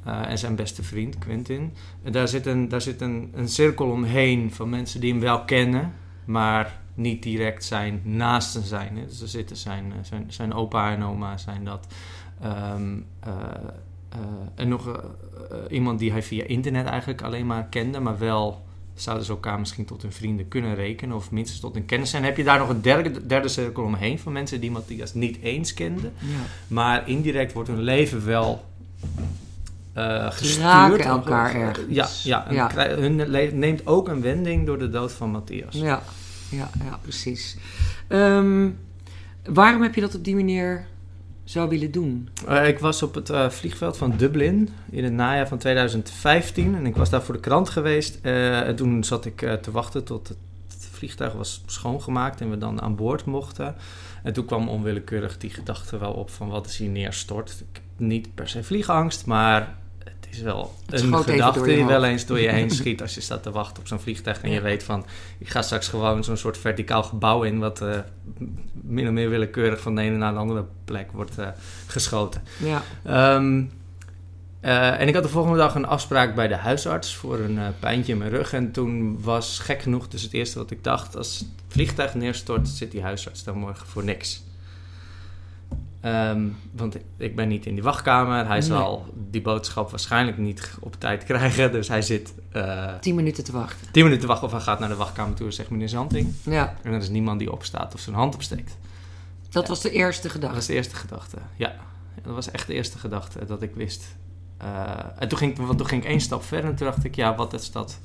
Uh, 0.08 0.30
en 0.30 0.38
zijn 0.38 0.56
beste 0.56 0.84
vriend, 0.84 1.18
Quentin. 1.18 1.74
En 2.04 2.12
daar 2.12 2.28
zit, 2.28 2.46
een, 2.46 2.70
daar 2.70 2.82
zit 2.82 3.02
een, 3.02 3.32
een 3.36 3.50
cirkel 3.50 3.90
omheen 3.90 4.52
van 4.52 4.70
mensen 4.70 5.00
die 5.00 5.12
hem 5.12 5.22
wel 5.22 5.44
kennen, 5.44 5.94
maar 6.26 6.80
niet 6.94 7.24
direct 7.24 7.64
zijn 7.64 8.02
naasten 8.04 8.64
zijn. 8.64 8.98
Hè. 8.98 9.06
Dus 9.06 9.22
er 9.22 9.28
zitten 9.28 9.56
zijn, 9.56 9.92
eh, 9.92 9.98
zijn, 10.02 10.26
zijn 10.28 10.54
opa 10.54 10.92
en 10.92 11.04
oma 11.04 11.38
zijn 11.38 11.64
dat. 11.64 11.88
Um, 12.44 13.06
uh, 13.28 13.34
en 14.56 14.68
nog 14.68 15.02
iemand 15.70 16.00
die 16.00 16.12
hij 16.12 16.24
via 16.24 16.44
internet 16.44 16.86
eigenlijk 16.86 17.22
alleen 17.22 17.46
maar 17.46 17.66
kende, 17.66 18.00
maar 18.00 18.18
wel 18.18 18.64
zouden 18.94 19.26
ze 19.26 19.32
elkaar 19.32 19.60
misschien 19.60 19.86
tot 19.86 20.02
hun 20.02 20.12
vrienden 20.12 20.48
kunnen 20.48 20.76
rekenen 20.76 21.16
of 21.16 21.32
minstens 21.32 21.60
tot 21.60 21.76
een 21.76 21.86
kennis 21.86 22.10
zijn. 22.10 22.24
Heb 22.24 22.38
je 22.38 22.44
daar 22.44 22.60
nog 22.60 22.70
een 22.70 22.82
derde, 22.82 23.26
derde 23.26 23.48
cirkel 23.48 23.84
omheen 23.84 24.20
van 24.20 24.32
mensen 24.32 24.62
die 24.62 24.72
Matthias 24.72 25.14
niet 25.14 25.42
eens 25.42 25.74
kenden, 25.74 26.14
ja. 26.18 26.28
maar 26.68 27.10
indirect 27.10 27.54
wordt 27.54 27.70
hun 27.70 27.82
leven 27.82 28.26
wel 28.26 28.66
uh, 29.98 30.31
gestuurd. 30.31 30.66
Raken 30.66 31.06
elkaar 31.06 31.56
ergens. 31.56 32.24
Ja, 32.24 32.45
ja, 32.50 32.69
ja. 32.75 32.88
hun 32.88 33.16
neemt 33.60 33.88
ook 33.88 34.07
een 34.07 34.22
wending 34.22 34.66
door 34.66 34.80
de 34.80 34.90
dood 34.90 35.12
van 35.12 35.30
Matthias. 35.30 35.75
Ja, 35.75 36.01
ja, 36.50 36.69
ja 36.86 37.00
precies. 37.01 37.57
Um, 38.10 38.80
waarom 39.45 39.81
heb 39.81 39.95
je 39.95 40.01
dat 40.01 40.16
op 40.16 40.24
die 40.24 40.36
manier 40.36 40.86
zou 41.44 41.69
willen 41.69 41.92
doen? 41.92 42.30
Uh, 42.50 42.68
ik 42.68 42.80
was 42.80 43.04
op 43.04 43.16
het 43.16 43.30
uh, 43.30 43.50
vliegveld 43.50 43.98
van 43.98 44.18
Dublin 44.18 44.69
in 44.90 45.04
het 45.04 45.13
najaar 45.13 45.48
van 45.48 45.57
2015 45.57 46.75
en 46.75 46.86
ik 46.86 46.95
was 46.95 47.10
daar 47.10 47.24
voor 47.24 47.34
de 47.34 47.40
krant 47.40 47.69
geweest. 47.69 48.19
Uh, 48.22 48.68
en 48.68 48.75
toen 48.75 49.04
zat 49.04 49.25
ik 49.25 49.38
te 49.62 49.72
wachten 49.72 50.04
tot 50.04 50.28
het 50.28 50.38
vliegtuig 50.92 51.34
was 51.34 51.63
schoongemaakt 51.66 52.42
en 52.42 52.50
we 52.50 52.57
dan 52.57 52.81
aan 52.81 52.95
boord 52.95 53.25
mochten. 53.25 53.75
En 54.24 54.34
toen 54.34 54.45
kwam 54.45 54.69
onwillekeurig 54.69 55.38
die 55.38 55.50
gedachte 55.50 55.97
wel 55.97 56.14
op 56.14 56.30
van 56.30 56.50
wat 56.50 56.66
is 56.66 56.78
hier 56.78 56.90
neerstort. 56.90 57.50
Ik 57.50 57.66
heb 57.73 57.83
niet 57.97 58.35
per 58.35 58.47
se 58.50 58.64
vliegangst, 58.64 59.26
maar 59.26 59.76
is 60.33 60.42
wel 60.42 60.73
een 60.90 61.23
gedachte 61.23 61.63
die 61.63 61.85
wel 61.85 62.04
eens 62.04 62.25
door 62.25 62.40
je 62.40 62.49
heen 62.49 62.69
schiet 62.80 63.02
als 63.02 63.13
je 63.13 63.21
staat 63.21 63.44
te 63.44 63.52
wachten 63.52 63.80
op 63.80 63.87
zo'n 63.87 63.99
vliegtuig 63.99 64.42
en 64.42 64.52
je 64.52 64.61
weet 64.61 64.83
van 64.83 65.06
ik 65.37 65.49
ga 65.49 65.61
straks 65.61 65.87
gewoon 65.87 66.23
zo'n 66.23 66.37
soort 66.37 66.57
verticaal 66.57 67.04
gebouw 67.04 67.44
in 67.44 67.59
wat 67.59 67.81
uh, 67.81 67.97
min 68.71 69.06
of 69.07 69.11
meer 69.11 69.30
willekeurig 69.30 69.80
van 69.80 69.95
de 69.95 70.02
ene 70.02 70.18
naar 70.18 70.33
de 70.33 70.40
andere 70.40 70.66
plek 70.85 71.11
wordt 71.11 71.40
uh, 71.40 71.47
geschoten. 71.87 72.44
Ja. 72.57 73.35
Um, 73.35 73.71
uh, 74.61 74.99
en 74.99 75.07
ik 75.07 75.13
had 75.13 75.23
de 75.23 75.30
volgende 75.30 75.57
dag 75.57 75.75
een 75.75 75.85
afspraak 75.85 76.35
bij 76.35 76.47
de 76.47 76.56
huisarts 76.56 77.16
voor 77.16 77.40
een 77.40 77.59
pijntje 77.80 78.11
in 78.11 78.18
mijn 78.18 78.30
rug. 78.30 78.54
En 78.54 78.71
toen 78.71 79.21
was 79.21 79.59
gek 79.59 79.81
genoeg 79.81 80.07
dus 80.07 80.21
het 80.21 80.33
eerste 80.33 80.57
wat 80.57 80.71
ik 80.71 80.83
dacht: 80.83 81.16
als 81.16 81.40
het 81.40 81.47
vliegtuig 81.68 82.13
neerstort, 82.13 82.68
zit 82.68 82.92
die 82.92 83.02
huisarts 83.02 83.44
dan 83.44 83.57
morgen 83.57 83.87
voor 83.87 84.04
niks. 84.04 84.44
Um, 86.06 86.56
want 86.72 86.98
ik 87.18 87.36
ben 87.36 87.48
niet 87.48 87.66
in 87.66 87.74
die 87.74 87.83
wachtkamer. 87.83 88.48
Hij 88.48 88.62
zal 88.62 89.06
die 89.30 89.42
boodschap 89.42 89.90
waarschijnlijk 89.90 90.38
niet 90.38 90.72
op 90.80 90.95
tijd 91.00 91.24
krijgen. 91.30 91.72
Dus 91.72 91.88
hij 91.88 92.02
zit... 92.02 92.33
Uh, 92.56 92.94
tien 93.00 93.16
minuten 93.16 93.44
te 93.44 93.52
wachten. 93.52 93.92
Tien 93.92 94.04
minuten 94.04 94.22
te 94.22 94.28
wachten 94.28 94.48
of 94.48 94.54
hij 94.54 94.62
gaat 94.62 94.80
naar 94.80 94.90
de 94.90 94.95
wachtkamer 94.95 95.36
toe 95.36 95.45
en 95.45 95.54
zegt 95.54 95.69
meneer 95.69 95.90
Zanting. 95.90 96.33
Ja. 96.44 96.76
En 96.81 96.94
er 96.94 97.02
is 97.02 97.10
niemand 97.10 97.40
die 97.40 97.52
opstaat 97.52 97.94
of 97.94 98.00
zijn 98.00 98.16
hand 98.16 98.33
opsteekt. 98.36 98.78
Dat 99.50 99.68
was 99.68 99.81
de 99.81 99.92
eerste 99.92 100.30
gedachte? 100.30 100.48
Dat 100.48 100.56
was 100.56 100.66
de 100.66 100.74
eerste 100.74 100.95
gedachte, 100.95 101.38
ja. 101.56 101.76
Dat 102.24 102.33
was 102.33 102.52
echt 102.52 102.68
de 102.68 102.74
eerste 102.74 102.98
gedachte 102.98 103.45
dat 103.45 103.62
ik 103.62 103.76
wist. 103.76 104.16
Uh, 104.62 104.68
en 105.19 105.28
toen 105.28 105.38
ging, 105.38 105.57
want 105.57 105.78
toen 105.78 105.88
ging 105.88 106.04
ik 106.04 106.10
één 106.10 106.22
stap 106.22 106.44
verder 106.44 106.69
en 106.69 106.76
toen 106.76 106.88
dacht 106.88 107.04
ik, 107.04 107.16
ja, 107.16 107.36
wat 107.36 107.54
is 107.54 107.72
dat... 107.72 108.00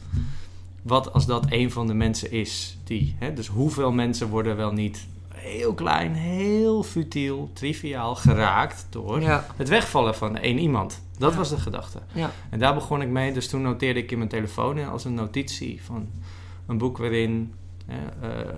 Wat 0.83 1.13
als 1.13 1.27
dat 1.27 1.47
een 1.49 1.71
van 1.71 1.87
de 1.87 1.95
mensen 1.95 2.31
is 2.31 2.79
die... 2.85 3.17
Hè, 3.19 3.33
dus 3.33 3.47
hoeveel 3.47 3.93
mensen 3.93 4.29
worden 4.29 4.57
wel 4.57 4.73
niet 4.73 5.07
heel 5.39 5.75
klein, 5.75 6.15
heel 6.15 6.83
futiel, 6.83 7.51
triviaal 7.53 8.15
geraakt 8.15 8.87
door 8.91 9.21
het 9.57 9.69
wegvallen 9.69 10.15
van 10.15 10.37
één 10.37 10.59
iemand. 10.59 11.03
Dat 11.19 11.35
was 11.35 11.49
de 11.49 11.59
gedachte. 11.59 11.99
Ja. 12.13 12.31
En 12.51 12.59
daar 12.59 12.75
begon 12.75 13.03
ik 13.03 13.09
mee. 13.09 13.33
Dus 13.33 13.49
toen 13.49 13.63
noteerde 13.63 14.01
ik 14.01 14.11
in 14.11 14.19
mijn 14.19 14.31
telefoon 14.31 14.89
als 14.89 15.05
een 15.05 15.15
notitie 15.15 15.83
van 15.85 16.09
een 16.67 16.79
boek 16.79 16.99
waarin 16.99 17.55
uh, 17.89 17.95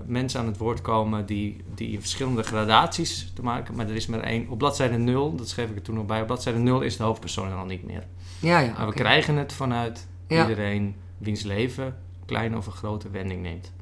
mensen 0.06 0.40
aan 0.40 0.46
het 0.46 0.56
woord 0.56 0.80
komen 0.80 1.26
die, 1.26 1.64
die 1.74 1.92
in 1.92 2.00
verschillende 2.00 2.42
gradaties 2.42 3.32
te 3.34 3.42
maken. 3.42 3.74
Maar 3.74 3.88
er 3.88 3.94
is 3.94 4.06
maar 4.06 4.20
één. 4.20 4.48
Op 4.48 4.58
bladzijde 4.58 4.96
0, 4.96 5.36
dat 5.36 5.48
schreef 5.48 5.70
ik 5.70 5.76
er 5.76 5.82
toen 5.82 5.94
nog 5.94 6.06
bij. 6.06 6.20
Op 6.20 6.26
bladzijde 6.26 6.58
0 6.58 6.80
is 6.80 6.96
de 6.96 7.02
hoofdpersoon 7.02 7.50
er 7.50 7.56
al 7.56 7.64
niet 7.64 7.84
meer. 7.84 8.06
Ja, 8.40 8.58
ja, 8.58 8.72
maar 8.76 8.86
we 8.86 8.92
krijgen 8.92 9.36
het 9.36 9.52
vanuit 9.52 10.06
iedereen 10.28 10.96
wiens 11.18 11.42
leven 11.42 11.96
kleine 12.26 12.56
of 12.56 12.66
een 12.66 12.72
grote 12.72 13.10
wending 13.10 13.42
neemt. 13.42 13.72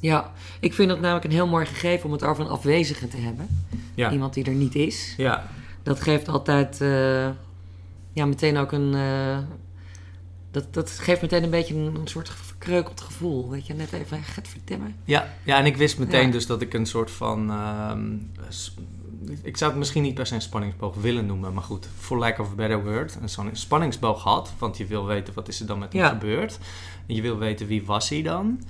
Ja, 0.00 0.32
ik 0.60 0.74
vind 0.74 0.88
dat 0.88 1.00
namelijk 1.00 1.24
een 1.24 1.30
heel 1.30 1.46
mooi 1.46 1.66
gegeven 1.66 2.06
om 2.06 2.12
het 2.12 2.24
over 2.24 2.44
een 2.44 2.50
afwezige 2.50 3.08
te 3.08 3.16
hebben. 3.16 3.64
Ja. 3.94 4.10
Iemand 4.12 4.34
die 4.34 4.44
er 4.44 4.52
niet 4.54 4.74
is. 4.74 5.14
Ja. 5.16 5.46
Dat 5.82 6.00
geeft 6.00 6.28
altijd 6.28 6.80
eh, 6.80 7.28
ja, 8.12 8.26
meteen 8.26 8.56
ook 8.56 8.72
een. 8.72 8.94
eh, 8.94 9.38
dat, 10.50 10.74
dat 10.74 10.90
geeft 10.90 11.22
meteen 11.22 11.42
een 11.42 11.50
beetje 11.50 11.74
een, 11.74 11.94
een 11.94 12.06
soort 12.08 12.28
verkreukeld 12.28 13.00
gevoel. 13.00 13.50
Weet 13.50 13.66
je, 13.66 13.74
net 13.74 13.92
even 13.92 14.22
gaat 14.22 14.48
verdemmen. 14.48 14.94
Ja, 15.04 15.28
ja, 15.44 15.58
en 15.58 15.66
ik 15.66 15.76
wist 15.76 15.98
meteen 15.98 16.26
Ja. 16.26 16.32
dus 16.32 16.46
dat 16.46 16.62
ik 16.62 16.74
een 16.74 16.86
soort 16.86 17.10
van... 17.10 17.50
ehm, 17.50 18.12
ik 19.42 19.56
zou 19.56 19.70
het 19.70 19.78
misschien 19.78 20.02
niet 20.02 20.14
per 20.14 20.26
se 20.26 20.34
een 20.34 20.40
spanningsboog 20.42 20.94
willen 20.96 21.26
noemen, 21.26 21.54
maar 21.54 21.62
goed, 21.62 21.88
for 21.98 22.18
lack 22.18 22.38
of 22.38 22.50
a 22.50 22.54
better 22.54 22.84
word, 22.84 23.18
een 23.20 23.56
spanningsboog 23.56 24.22
had, 24.22 24.52
want 24.58 24.76
je 24.76 24.86
wil 24.86 25.06
weten 25.06 25.34
wat 25.34 25.48
is 25.48 25.60
er 25.60 25.66
dan 25.66 25.78
met 25.78 25.92
hem 25.92 26.02
Ja. 26.02 26.08
gebeurd. 26.08 26.58
En 27.06 27.14
je 27.14 27.22
wil 27.22 27.38
weten 27.38 27.66
wie 27.66 27.84
was 27.86 28.08
hij 28.08 28.22
dan. 28.22 28.60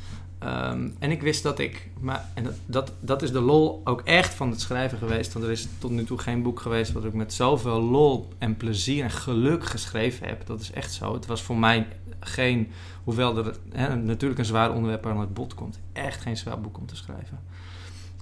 Ehm, 0.41 0.89
en 0.99 1.11
ik 1.11 1.23
wist 1.23 1.43
dat 1.43 1.59
ik, 1.59 1.89
maar, 1.99 2.29
en 2.35 2.57
dat, 2.67 2.93
dat, 3.01 3.23
is 3.23 3.33
de 3.33 3.41
lol 3.41 3.81
ook 3.85 4.01
echt 4.01 4.35
van 4.35 4.51
het 4.51 4.61
schrijven 4.61 4.99
geweest, 4.99 5.33
want 5.33 5.45
er 5.45 5.51
is 5.51 5.69
tot 5.79 5.91
nu 5.91 6.05
toe 6.05 6.19
geen 6.19 6.43
boek 6.43 6.61
geweest 6.61 6.93
wat 6.93 7.05
ik 7.05 7.13
met 7.13 7.33
zoveel 7.33 7.81
lol 7.81 8.29
en 8.39 8.57
plezier 8.57 9.05
en 9.05 9.11
geluk 9.11 9.65
geschreven 9.65 10.27
heb. 10.27 10.47
Dat 10.47 10.61
is 10.61 10.73
echt 10.73 10.93
zo. 10.93 11.15
Het 11.15 11.27
was 11.27 11.43
voor 11.43 11.57
mij 11.57 11.87
geen, 12.21 12.71
hoewel 13.05 13.37
er 13.37 13.57
natuurlijk 13.97 14.39
een 14.39 14.45
zwaar 14.45 14.75
onderwerp 14.75 15.07
aan 15.07 15.21
het 15.21 15.35
bod 15.35 15.55
komt, 15.55 15.79
echt 15.93 16.21
geen 16.21 16.37
zwaar 16.37 16.61
boek 16.61 16.79
om 16.79 16.87
te 16.87 16.97
schrijven. 16.97 17.41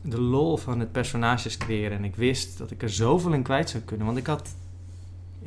De 0.02 0.20
lol 0.20 0.56
van 0.56 0.80
het 0.80 0.92
personages 0.92 1.56
creëren 1.56 1.98
en 1.98 2.04
ik 2.04 2.16
wist 2.16 2.58
dat 2.58 2.70
ik 2.70 2.82
er 2.82 2.90
zoveel 2.90 3.32
in 3.32 3.42
kwijt 3.42 3.70
zou 3.70 3.82
kunnen, 3.82 4.06
want 4.06 4.18
ik 4.18 4.26
had, 4.26 4.54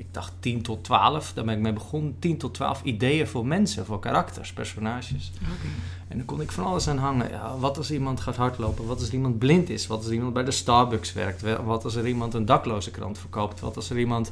ik 0.01 0.13
dacht 0.13 0.33
10 0.39 0.61
tot 0.61 0.83
12, 0.83 1.31
daar 1.33 1.45
ben 1.45 1.55
ik 1.55 1.61
mee 1.61 1.73
begonnen, 1.73 2.15
10 2.19 2.37
tot 2.37 2.53
12 2.53 2.83
ideeën 2.83 3.27
voor 3.27 3.45
mensen, 3.45 3.85
voor 3.85 3.99
karakters, 3.99 4.53
personages. 4.53 5.31
En 6.07 6.17
dan 6.17 6.25
kon 6.25 6.41
ik 6.41 6.51
van 6.51 6.65
alles 6.65 6.87
aan 6.87 6.97
hangen. 6.97 7.29
Ja, 7.29 7.57
wat 7.57 7.77
als 7.77 7.91
iemand 7.91 8.19
gaat 8.19 8.35
hardlopen? 8.35 8.85
Wat 8.85 8.99
als 8.99 9.11
iemand 9.11 9.39
blind 9.39 9.69
is? 9.69 9.87
Wat 9.87 10.03
als 10.03 10.11
iemand 10.11 10.33
bij 10.33 10.43
de 10.43 10.51
Starbucks 10.51 11.13
werkt? 11.13 11.41
Wat 11.63 11.83
als 11.83 11.95
er 11.95 12.07
iemand 12.07 12.33
een 12.33 12.45
dakloze 12.45 12.91
krant 12.91 13.17
verkoopt? 13.17 13.59
Wat 13.59 13.75
als 13.75 13.89
er 13.89 13.99
iemand 13.99 14.31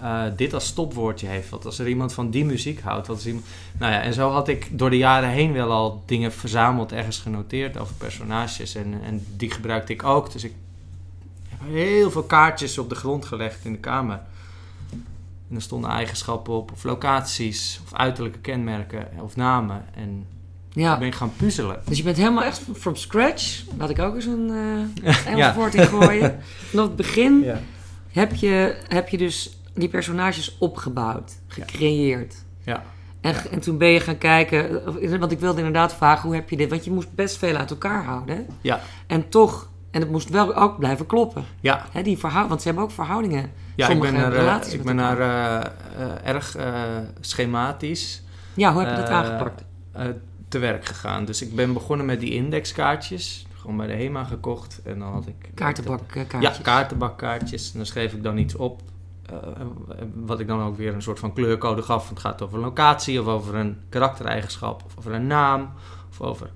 eh, 0.00 0.22
dit 0.36 0.54
als 0.54 0.66
stopwoordje 0.66 1.26
heeft? 1.26 1.48
Wat 1.48 1.64
als 1.64 1.78
er 1.78 1.88
iemand 1.88 2.12
van 2.12 2.30
die 2.30 2.44
muziek 2.44 2.80
houdt? 2.80 3.06
Wat 3.06 3.16
als 3.16 3.26
iemand... 3.26 3.44
Nou 3.78 3.92
ja, 3.92 4.02
en 4.02 4.12
zo 4.12 4.30
had 4.30 4.48
ik 4.48 4.78
door 4.78 4.90
de 4.90 4.98
jaren 4.98 5.28
heen 5.28 5.52
wel 5.52 5.70
al 5.70 6.02
dingen 6.06 6.32
verzameld, 6.32 6.92
ergens 6.92 7.18
genoteerd 7.18 7.78
over 7.78 7.94
personages. 7.94 8.74
En, 8.74 9.02
en 9.02 9.26
die 9.36 9.50
gebruikte 9.50 9.92
ik 9.92 10.04
ook. 10.04 10.32
Dus 10.32 10.44
ik 10.44 10.52
heb 11.48 11.58
heel 11.68 12.10
veel 12.10 12.22
kaartjes 12.22 12.78
op 12.78 12.88
de 12.88 12.94
grond 12.94 13.24
gelegd 13.24 13.64
in 13.64 13.72
de 13.72 13.78
kamer. 13.78 14.20
En 15.50 15.56
er 15.56 15.62
stonden 15.62 15.90
eigenschappen 15.90 16.52
op, 16.54 16.72
of 16.72 16.84
locaties, 16.84 17.80
of 17.84 17.94
uiterlijke 17.94 18.38
kenmerken, 18.38 19.08
of 19.20 19.36
namen. 19.36 19.84
En 19.94 20.26
Ja. 20.72 20.98
ben 20.98 21.06
ik 21.06 21.14
gaan 21.14 21.32
puzzelen. 21.36 21.80
Dus 21.88 21.96
je 21.98 22.02
bent 22.02 22.16
helemaal 22.16 22.44
echt 22.44 22.62
from 22.74 22.96
scratch. 22.96 23.62
Laat 23.78 23.90
ik 23.90 23.98
ook 23.98 24.14
eens 24.14 24.24
een 24.24 24.50
eh 25.04 25.14
Engels 25.26 25.38
Ja. 25.44 25.54
woord 25.54 25.74
in 25.74 25.86
gooien. 25.86 26.38
Vanaf 26.70 26.86
het 26.86 26.96
begin 26.96 27.40
Ja. 27.44 27.58
heb, 28.12 28.34
je, 28.34 28.76
heb 28.88 29.08
je 29.08 29.18
dus 29.18 29.58
die 29.74 29.88
personages 29.88 30.56
opgebouwd, 30.58 31.32
gecreëerd. 31.46 32.34
Ja. 32.64 32.82
En, 33.20 33.32
Ja. 33.32 33.44
en 33.50 33.60
toen 33.60 33.78
ben 33.78 33.88
je 33.88 34.00
gaan 34.00 34.18
kijken, 34.18 34.84
eh, 35.02 35.18
want 35.18 35.32
ik 35.32 35.38
wilde 35.40 35.58
inderdaad 35.58 35.94
vragen, 35.94 36.26
hoe 36.26 36.34
heb 36.34 36.50
je 36.50 36.56
dit? 36.56 36.70
Want 36.70 36.84
je 36.84 36.90
moest 36.90 37.14
best 37.14 37.36
veel 37.36 37.56
uit 37.56 37.70
elkaar 37.70 38.04
houden. 38.04 38.36
hè? 38.36 38.42
Ja. 38.60 38.80
En 39.06 39.28
toch, 39.28 39.68
en 39.90 40.00
het 40.00 40.10
moest 40.10 40.28
wel 40.28 40.54
ook 40.54 40.78
blijven 40.78 41.06
kloppen. 41.06 41.44
Ja, 41.60 41.86
Hè, 41.92 42.02
die 42.02 42.18
verhoud, 42.18 42.48
want 42.48 42.60
ze 42.60 42.66
hebben 42.66 42.84
ook 42.84 42.90
verhoudingen. 42.90 43.50
Ja 43.76 43.88
ik 43.88 44.00
ben, 44.00 44.14
er, 44.14 44.36
eh, 44.36 44.72
ik 44.72 44.82
ben 44.82 44.96
daar 44.96 45.20
eh, 45.20 45.66
eh, 46.04 46.34
erg 46.34 46.56
schematisch 47.20 48.22
Ja, 48.54 48.72
hoe 48.72 48.82
heb 48.82 48.90
je 48.90 49.02
dat 49.02 49.10
aangepakt? 49.10 49.64
te 50.48 50.58
werk 50.58 50.84
gegaan. 50.84 51.24
Dus 51.24 51.42
ik 51.42 51.54
ben 51.54 51.72
begonnen 51.72 52.06
met 52.06 52.20
die 52.20 52.32
indexkaartjes. 52.32 53.46
Gewoon 53.54 53.76
bij 53.76 53.86
de 53.86 53.92
HEMA 53.92 54.24
gekocht. 54.24 54.80
En 54.84 54.98
dan 54.98 55.12
had 55.12 55.26
ik... 55.26 55.50
Kaartenbakkaartjes. 55.54 56.40
Ja, 56.42 56.62
kaartenbakkaartjes. 56.62 57.72
En 57.72 57.76
dan 57.76 57.86
schreef 57.86 58.12
ik 58.12 58.22
dan 58.22 58.38
iets 58.38 58.54
op. 58.54 58.82
wat 60.14 60.40
ik 60.40 60.46
dan 60.46 60.62
ook 60.62 60.76
weer 60.76 60.94
een 60.94 61.02
soort 61.02 61.18
van 61.18 61.32
kleurcode 61.32 61.82
gaf. 61.82 62.04
Want 62.04 62.22
het 62.22 62.26
gaat 62.26 62.42
over 62.42 62.58
een 62.58 62.64
locatie 62.64 63.20
of 63.20 63.26
over 63.26 63.54
een 63.54 63.78
karaktereigenschap 63.88 64.82
of 64.84 64.98
over 64.98 65.12
een 65.12 65.26
naam 65.26 65.70
of 66.10 66.20
over 66.20 66.50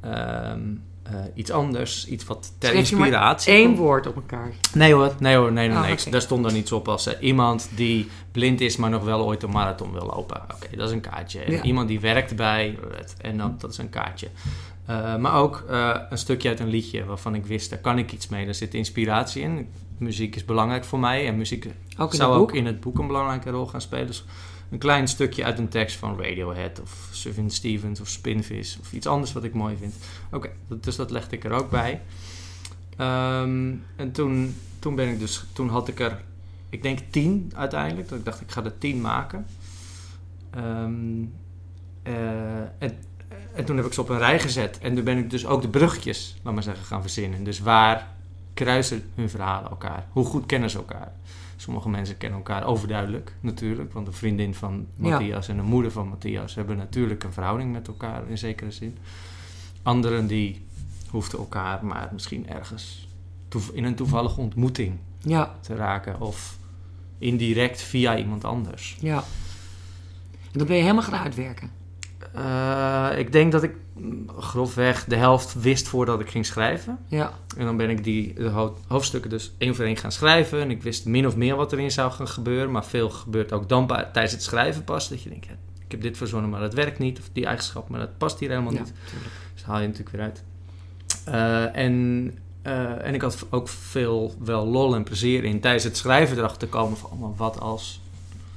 ehm, 0.00 0.60
eh, 1.08 1.14
iets 1.34 1.50
anders. 1.50 2.06
Iets 2.06 2.24
wat 2.24 2.52
ter 2.58 2.68
Schreef 2.68 2.88
je 2.88 2.96
maar 2.96 3.06
inspiratie. 3.06 3.52
Eén 3.54 3.76
woord 3.76 4.06
op 4.06 4.14
elkaar. 4.14 4.52
Nee 4.74 4.92
hoor, 4.94 5.14
nee 5.18 5.36
hoor, 5.36 5.52
nee, 5.52 5.68
nee, 5.68 5.76
Oh, 5.76 5.82
nee. 5.82 5.96
Daar 6.10 6.20
stond 6.20 6.42
dan 6.44 6.56
iets 6.56 6.72
op 6.72 6.88
als 6.88 7.06
eh, 7.06 7.22
iemand 7.22 7.68
die 7.74 8.08
blind 8.32 8.60
is, 8.60 8.76
maar 8.76 8.90
nog 8.90 9.04
wel 9.04 9.24
ooit 9.24 9.42
een 9.42 9.50
marathon 9.50 9.92
wil 9.92 10.10
lopen. 10.14 10.42
Oké, 10.54 10.76
dat 10.76 10.88
is 10.88 10.94
een 10.94 11.00
kaartje. 11.00 11.50
Ja. 11.50 11.62
Iemand 11.62 11.88
die 11.88 12.00
werkt 12.00 12.36
bij, 12.36 12.78
het- 12.96 13.14
en 13.20 13.36
dan, 13.38 13.54
dat 13.58 13.70
is 13.70 13.78
een 13.78 13.90
kaartje. 13.90 14.28
Eh, 14.86 15.16
maar 15.16 15.34
ook 15.34 15.64
een 16.10 16.18
stukje 16.18 16.48
uit 16.48 16.60
een 16.60 16.68
liedje 16.68 17.04
waarvan 17.04 17.34
ik 17.34 17.46
wist, 17.46 17.70
daar 17.70 17.78
kan 17.78 17.98
ik 17.98 18.12
iets 18.12 18.28
mee. 18.28 18.44
Daar 18.44 18.54
zit 18.54 18.74
inspiratie 18.74 19.42
in. 19.42 19.68
Muziek 19.98 20.36
is 20.36 20.44
belangrijk 20.44 20.84
voor 20.84 20.98
mij 20.98 21.26
en 21.26 21.36
muziek 21.36 21.66
Ook 21.98 22.14
zou 22.14 22.34
ook 22.38 22.52
in 22.54 22.66
het 22.66 22.80
boek 22.80 22.98
een 22.98 23.06
belangrijke 23.06 23.50
rol 23.50 23.66
gaan 23.66 23.80
spelen. 23.80 24.06
Dus 24.06 24.24
een 24.70 24.78
klein 24.78 25.08
stukje 25.08 25.44
uit 25.44 25.58
een 25.58 25.68
tekst 25.68 25.96
van 25.96 26.20
Radiohead 26.22 26.80
of 26.80 27.08
Sufjan 27.10 27.50
Stevens 27.50 28.00
of 28.00 28.08
Spinvis 28.08 28.78
of 28.80 28.92
iets 28.92 29.06
anders 29.06 29.32
wat 29.32 29.44
ik 29.44 29.54
mooi 29.54 29.76
vind. 29.76 29.94
Oké, 30.30 30.50
dus 30.68 30.96
dat 30.96 31.10
legde 31.10 31.36
ik 31.36 31.44
er 31.44 31.52
ook 31.52 31.70
bij. 31.70 32.00
Ehm, 32.96 33.74
en 33.96 34.12
toen, 34.12 34.56
toen 34.78 34.94
ben 34.94 35.08
ik 35.08 35.18
dus, 35.18 35.44
toen 35.52 35.68
had 35.68 35.88
ik 35.88 36.00
er, 36.00 36.22
ik 36.68 36.82
denk 36.82 36.98
tien 37.10 37.52
uiteindelijk. 37.54 38.08
Dat 38.08 38.18
ik 38.18 38.24
dacht, 38.24 38.40
ik 38.40 38.50
ga 38.50 38.64
er 38.64 38.78
tien 38.78 39.00
maken. 39.00 39.46
Ehm, 40.50 41.24
eh, 42.02 42.60
en, 42.78 42.96
en 43.54 43.64
toen 43.64 43.76
heb 43.76 43.86
ik 43.86 43.92
ze 43.92 44.00
op 44.00 44.08
een 44.08 44.18
rij 44.18 44.40
gezet. 44.40 44.78
En 44.78 44.94
toen 44.94 45.04
ben 45.04 45.18
ik 45.18 45.30
dus 45.30 45.46
ook 45.46 45.62
de 45.62 45.68
bruggetjes, 45.68 46.36
laat 46.42 46.54
maar 46.54 46.62
zeggen, 46.62 46.84
gaan 46.84 47.02
verzinnen. 47.02 47.44
Dus 47.44 47.60
waar 47.60 48.08
kruisen 48.54 49.10
hun 49.14 49.30
verhalen 49.30 49.70
elkaar? 49.70 50.06
Hoe 50.12 50.24
goed 50.24 50.46
kennen 50.46 50.70
ze 50.70 50.76
elkaar? 50.76 51.12
Sommige 51.60 51.88
mensen 51.88 52.16
kennen 52.16 52.38
elkaar 52.38 52.64
overduidelijk, 52.64 53.32
natuurlijk. 53.40 53.92
Want 53.92 54.06
de 54.06 54.12
vriendin 54.12 54.54
van 54.54 54.86
Ja. 54.96 55.08
Matthias 55.08 55.48
en 55.48 55.56
de 55.56 55.62
moeder 55.62 55.90
van 55.92 56.08
Matthias 56.08 56.54
hebben 56.54 56.76
natuurlijk 56.76 57.24
een 57.24 57.32
verhouding 57.32 57.72
met 57.72 57.88
elkaar 57.88 58.28
in 58.28 58.38
zekere 58.38 58.70
zin. 58.70 58.98
Anderen 59.82 60.26
die 60.26 60.66
hoefden 61.10 61.38
elkaar 61.38 61.84
maar 61.84 62.08
misschien 62.12 62.48
ergens 62.48 63.08
in 63.72 63.84
een 63.84 63.94
toevallige 63.94 64.40
ontmoeting 64.40 64.98
Ja, 65.18 65.54
te 65.60 65.74
raken. 65.74 66.20
Of 66.20 66.58
indirect 67.18 67.82
via 67.82 68.18
iemand 68.18 68.44
anders. 68.44 68.96
ja. 69.00 69.24
En 70.52 70.58
dat 70.58 70.66
ben 70.66 70.76
je 70.76 70.82
helemaal 70.82 71.02
gaan 71.04 71.20
uitwerken. 71.24 71.70
Eh, 72.34 73.18
ik 73.18 73.32
denk 73.32 73.52
dat 73.52 73.62
ik 73.62 73.74
grofweg 74.38 75.04
de 75.04 75.16
helft 75.16 75.60
wist 75.60 75.88
voordat 75.88 76.20
ik 76.20 76.30
ging 76.30 76.46
schrijven. 76.46 76.98
Ja, 77.06 77.32
En 77.56 77.64
dan 77.64 77.76
ben 77.76 77.90
ik 77.90 78.04
die 78.04 78.34
de 78.34 78.70
hoofdstukken 78.86 79.30
dus 79.30 79.52
één 79.58 79.74
voor 79.74 79.84
één 79.84 79.96
gaan 79.96 80.12
schrijven. 80.12 80.60
En 80.60 80.70
ik 80.70 80.82
wist 80.82 81.06
min 81.06 81.26
of 81.26 81.36
meer 81.36 81.56
wat 81.56 81.72
erin 81.72 81.90
zou 81.90 82.12
gaan 82.12 82.28
gebeuren. 82.28 82.70
Maar 82.70 82.84
veel 82.84 83.10
gebeurt 83.10 83.52
ook 83.52 83.68
dan 83.68 83.86
tijdens 83.86 84.32
het 84.32 84.42
schrijven 84.42 84.84
pas. 84.84 85.08
Dat 85.08 85.22
je 85.22 85.28
denkt, 85.28 85.46
ja, 85.46 85.56
ik 85.84 85.90
heb 85.90 86.02
dit 86.02 86.16
verzonnen, 86.16 86.50
maar 86.50 86.60
dat 86.60 86.74
werkt 86.74 86.98
niet. 86.98 87.18
Of 87.18 87.30
die 87.32 87.46
eigenschap, 87.46 87.88
maar 87.88 88.00
dat 88.00 88.18
past 88.18 88.38
hier 88.38 88.48
helemaal 88.48 88.72
ja 88.72 88.78
niet. 88.78 88.92
tuurlijk. 89.10 89.30
Dus 89.54 89.62
haal 89.62 89.80
je 89.80 89.86
natuurlijk 89.86 90.16
weer 90.16 90.24
uit. 90.24 90.42
Eh, 91.24 91.76
en, 91.76 92.34
eh, 92.62 93.06
en 93.06 93.14
ik 93.14 93.22
had 93.22 93.46
ook 93.50 93.68
veel 93.68 94.34
wel 94.44 94.66
lol 94.66 94.94
en 94.94 95.02
plezier 95.02 95.44
in 95.44 95.60
tijdens 95.60 95.84
het 95.84 95.96
schrijven 95.96 96.36
erachter 96.36 96.58
te 96.58 96.66
komen 96.66 96.96
van, 96.96 97.10
oh, 97.10 97.38
wat 97.38 97.60
als... 97.60 98.00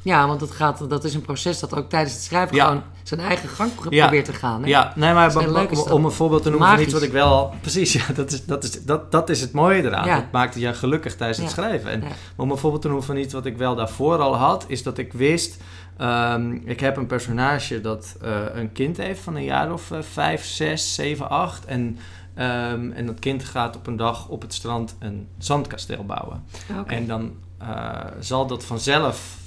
Ja, 0.03 0.27
want 0.27 0.39
dat, 0.39 0.51
gaat, 0.51 0.89
dat 0.89 1.03
is 1.03 1.13
een 1.13 1.21
proces 1.21 1.59
dat 1.59 1.75
ook 1.75 1.89
tijdens 1.89 2.13
het 2.13 2.23
schrijven 2.23 2.55
Ja. 2.55 2.65
gewoon 2.67 2.83
zijn 3.03 3.19
eigen 3.19 3.49
gang 3.49 3.71
Ja. 3.89 4.01
probeert 4.01 4.25
te 4.25 4.33
gaan. 4.33 4.61
Hè? 4.61 4.67
Ja, 4.67 4.93
nee, 4.95 5.13
maar 5.13 5.33
dat. 5.33 5.91
om 5.91 6.05
een 6.05 6.11
voorbeeld 6.11 6.43
te 6.43 6.49
noemen 6.49 6.67
van 6.67 6.79
iets 6.79 6.93
wat 6.93 7.01
ik 7.01 7.11
wel... 7.11 7.53
Precies, 7.61 7.93
ja, 7.99 8.03
dat 8.13 8.31
is, 8.31 8.45
dat 8.45 8.63
is, 8.63 8.83
dat, 8.83 9.11
dat 9.11 9.29
is 9.29 9.41
het 9.41 9.51
mooie 9.51 9.83
eraan. 9.83 10.05
Ja. 10.07 10.15
Dat 10.15 10.31
maakte 10.31 10.59
je 10.59 10.73
gelukkig 10.73 11.15
tijdens 11.15 11.39
het 11.39 11.49
schrijven. 11.49 11.91
En. 11.91 11.99
Maar 11.99 12.11
om 12.35 12.51
een 12.51 12.57
voorbeeld 12.57 12.81
te 12.81 12.87
noemen 12.87 13.05
van 13.05 13.17
iets 13.17 13.33
wat 13.33 13.45
ik 13.45 13.57
wel 13.57 13.75
daarvoor 13.75 14.17
al 14.17 14.35
had... 14.35 14.65
is 14.67 14.83
dat 14.83 14.97
ik 14.97 15.13
wist... 15.13 15.57
ehm, 15.97 16.51
ik 16.65 16.79
heb 16.79 16.97
een 16.97 17.07
personage 17.07 17.81
dat 17.81 18.15
eh, 18.21 18.31
een 18.53 18.71
kind 18.71 18.97
heeft 18.97 19.19
van 19.21 19.35
een 19.35 19.43
jaar 19.43 19.73
of 19.73 19.91
eh, 19.91 19.97
vijf, 20.01 20.45
zes, 20.45 20.93
zeven, 20.95 21.29
acht. 21.29 21.65
En, 21.65 21.97
ehm, 22.33 22.91
en 22.91 23.05
dat 23.05 23.19
kind 23.19 23.43
gaat 23.43 23.75
op 23.75 23.87
een 23.87 23.95
dag 23.97 24.27
op 24.27 24.41
het 24.41 24.53
strand 24.53 24.95
een 24.99 25.27
zandkasteel 25.37 26.05
bouwen. 26.05 26.43
Oké. 26.79 26.93
En 26.93 27.07
dan 27.07 27.31
eh, 27.57 27.67
zal 28.19 28.47
dat 28.47 28.65
vanzelf. 28.65 29.39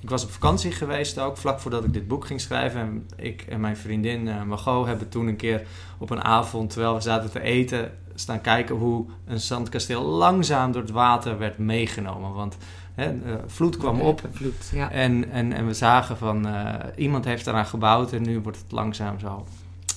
Ik 0.00 0.10
was 0.10 0.24
op 0.24 0.30
vakantie 0.30 0.72
geweest 0.72 1.18
ook, 1.18 1.36
vlak 1.36 1.60
voordat 1.60 1.84
ik 1.84 1.92
dit 1.92 2.08
boek 2.08 2.26
ging 2.26 2.40
schrijven. 2.40 2.80
En 2.80 3.06
ik 3.16 3.42
en 3.42 3.60
mijn 3.60 3.76
vriendin 3.76 4.28
eh 4.28 4.42
Margot 4.42 4.86
hebben 4.86 5.08
toen 5.08 5.26
een 5.26 5.36
keer 5.36 5.66
op 5.98 6.10
een 6.10 6.24
avond, 6.24 6.70
terwijl 6.70 6.94
we 6.94 7.00
zaten 7.00 7.30
te 7.30 7.40
eten, 7.40 7.92
staan 8.14 8.40
kijken 8.40 8.76
hoe 8.76 9.06
een 9.26 9.40
zandkasteel 9.40 10.02
langzaam 10.02 10.72
door 10.72 10.82
het 10.82 10.90
water 10.90 11.38
werd 11.38 11.58
meegenomen. 11.58 12.32
Want 12.32 12.56
hè, 12.94 13.04
eh, 13.04 13.34
vloed 13.46 13.76
kwam 13.76 14.00
op 14.00 14.20
Vloed, 14.32 14.70
ja. 14.72 14.90
en, 14.90 15.30
en, 15.30 15.52
en 15.52 15.66
we 15.66 15.74
zagen 15.74 16.16
van 16.16 16.46
eh, 16.46 16.74
iemand 16.96 17.24
heeft 17.24 17.46
eraan 17.46 17.66
gebouwd 17.66 18.12
en 18.12 18.22
nu 18.22 18.40
wordt 18.40 18.58
het 18.58 18.72
langzaam 18.72 19.18
zo 19.18 19.44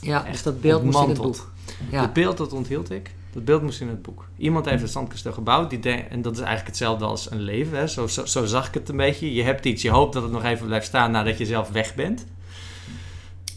ja, 0.04 0.20
dus 0.20 0.30
echt 0.30 0.44
dat 0.44 0.62
beeld 0.62 0.84
moest 0.84 1.02
in 1.02 1.10
het 1.10 1.22
boek. 1.22 1.52
Ja. 1.90 2.02
dat 2.02 2.14
beeld 2.14 2.38
dat 2.38 2.54
onthield 2.54 2.92
ik. 2.92 3.12
Dat 3.34 3.46
beeld 3.46 3.62
moest 3.62 3.82
in 3.82 3.88
het 3.88 4.02
boek. 4.02 4.28
Iemand 4.38 4.66
heeft 4.66 4.82
het 4.82 4.92
zandkasteel 4.92 5.32
gebouwd. 5.34 5.70
Die 5.70 5.80
en 5.92 6.22
dat 6.22 6.32
is 6.34 6.40
eigenlijk 6.40 6.68
hetzelfde 6.68 7.06
als 7.06 7.32
een 7.32 7.42
leven. 7.42 7.78
Hè. 7.78 7.88
Zo, 7.88 8.08
zo, 8.08 8.26
zo 8.26 8.46
zag 8.46 8.68
ik 8.68 8.74
het 8.74 8.90
een 8.90 8.98
beetje. 8.98 9.34
Je 9.34 9.44
hebt 9.44 9.66
iets. 9.66 9.82
Je 9.82 9.90
hoopt 9.90 10.14
dat 10.14 10.24
het 10.24 10.32
nog 10.32 10.44
even 10.44 10.66
blijft 10.66 10.86
staan 10.86 11.12
nadat 11.12 11.38
je 11.38 11.46
zelf 11.46 11.70
weg 11.70 11.96
bent. 11.96 12.26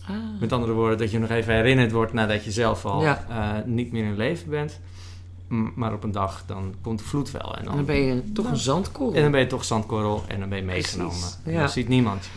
Ah. 0.09 0.17
Met 0.41 0.53
andere 0.53 0.73
woorden, 0.73 0.99
dat 0.99 1.11
je 1.11 1.19
nog 1.19 1.31
even 1.31 1.55
herinnerd 1.55 1.93
wordt 1.93 2.13
nadat 2.13 2.45
je 2.45 2.51
zelf 2.51 2.85
al 2.85 3.03
Ja. 3.03 3.25
eh, 3.29 3.65
niet 3.65 3.93
meer 3.93 4.05
in 4.05 4.17
leven 4.17 4.51
bent. 4.51 4.81
M- 5.49 5.67
Maar 5.75 5.93
op 5.93 6.05
een 6.05 6.13
dag 6.13 6.43
dan 6.47 6.75
komt 6.81 6.99
de 6.99 7.05
vloed 7.05 7.31
wel. 7.31 7.57
En 7.57 7.67
En 7.69 7.77
dan, 7.77 7.85
ben 7.85 7.97
je 7.97 8.33
toch 8.33 8.51
een 8.51 8.57
zandkorrel. 8.57 9.15
en 9.15 9.23
dan 9.23 9.31
ben 9.31 9.41
je 9.41 9.47
toch 9.47 9.65
zandkorrel 9.65 10.25
en 10.29 10.41
dan 10.41 10.49
ben 10.49 10.59
je 10.59 10.65
meegenomen. 10.65 11.17
En 11.45 11.53
ja. 11.53 11.59
dan 11.59 11.69
ziet 11.69 11.89
niemand. 11.89 12.29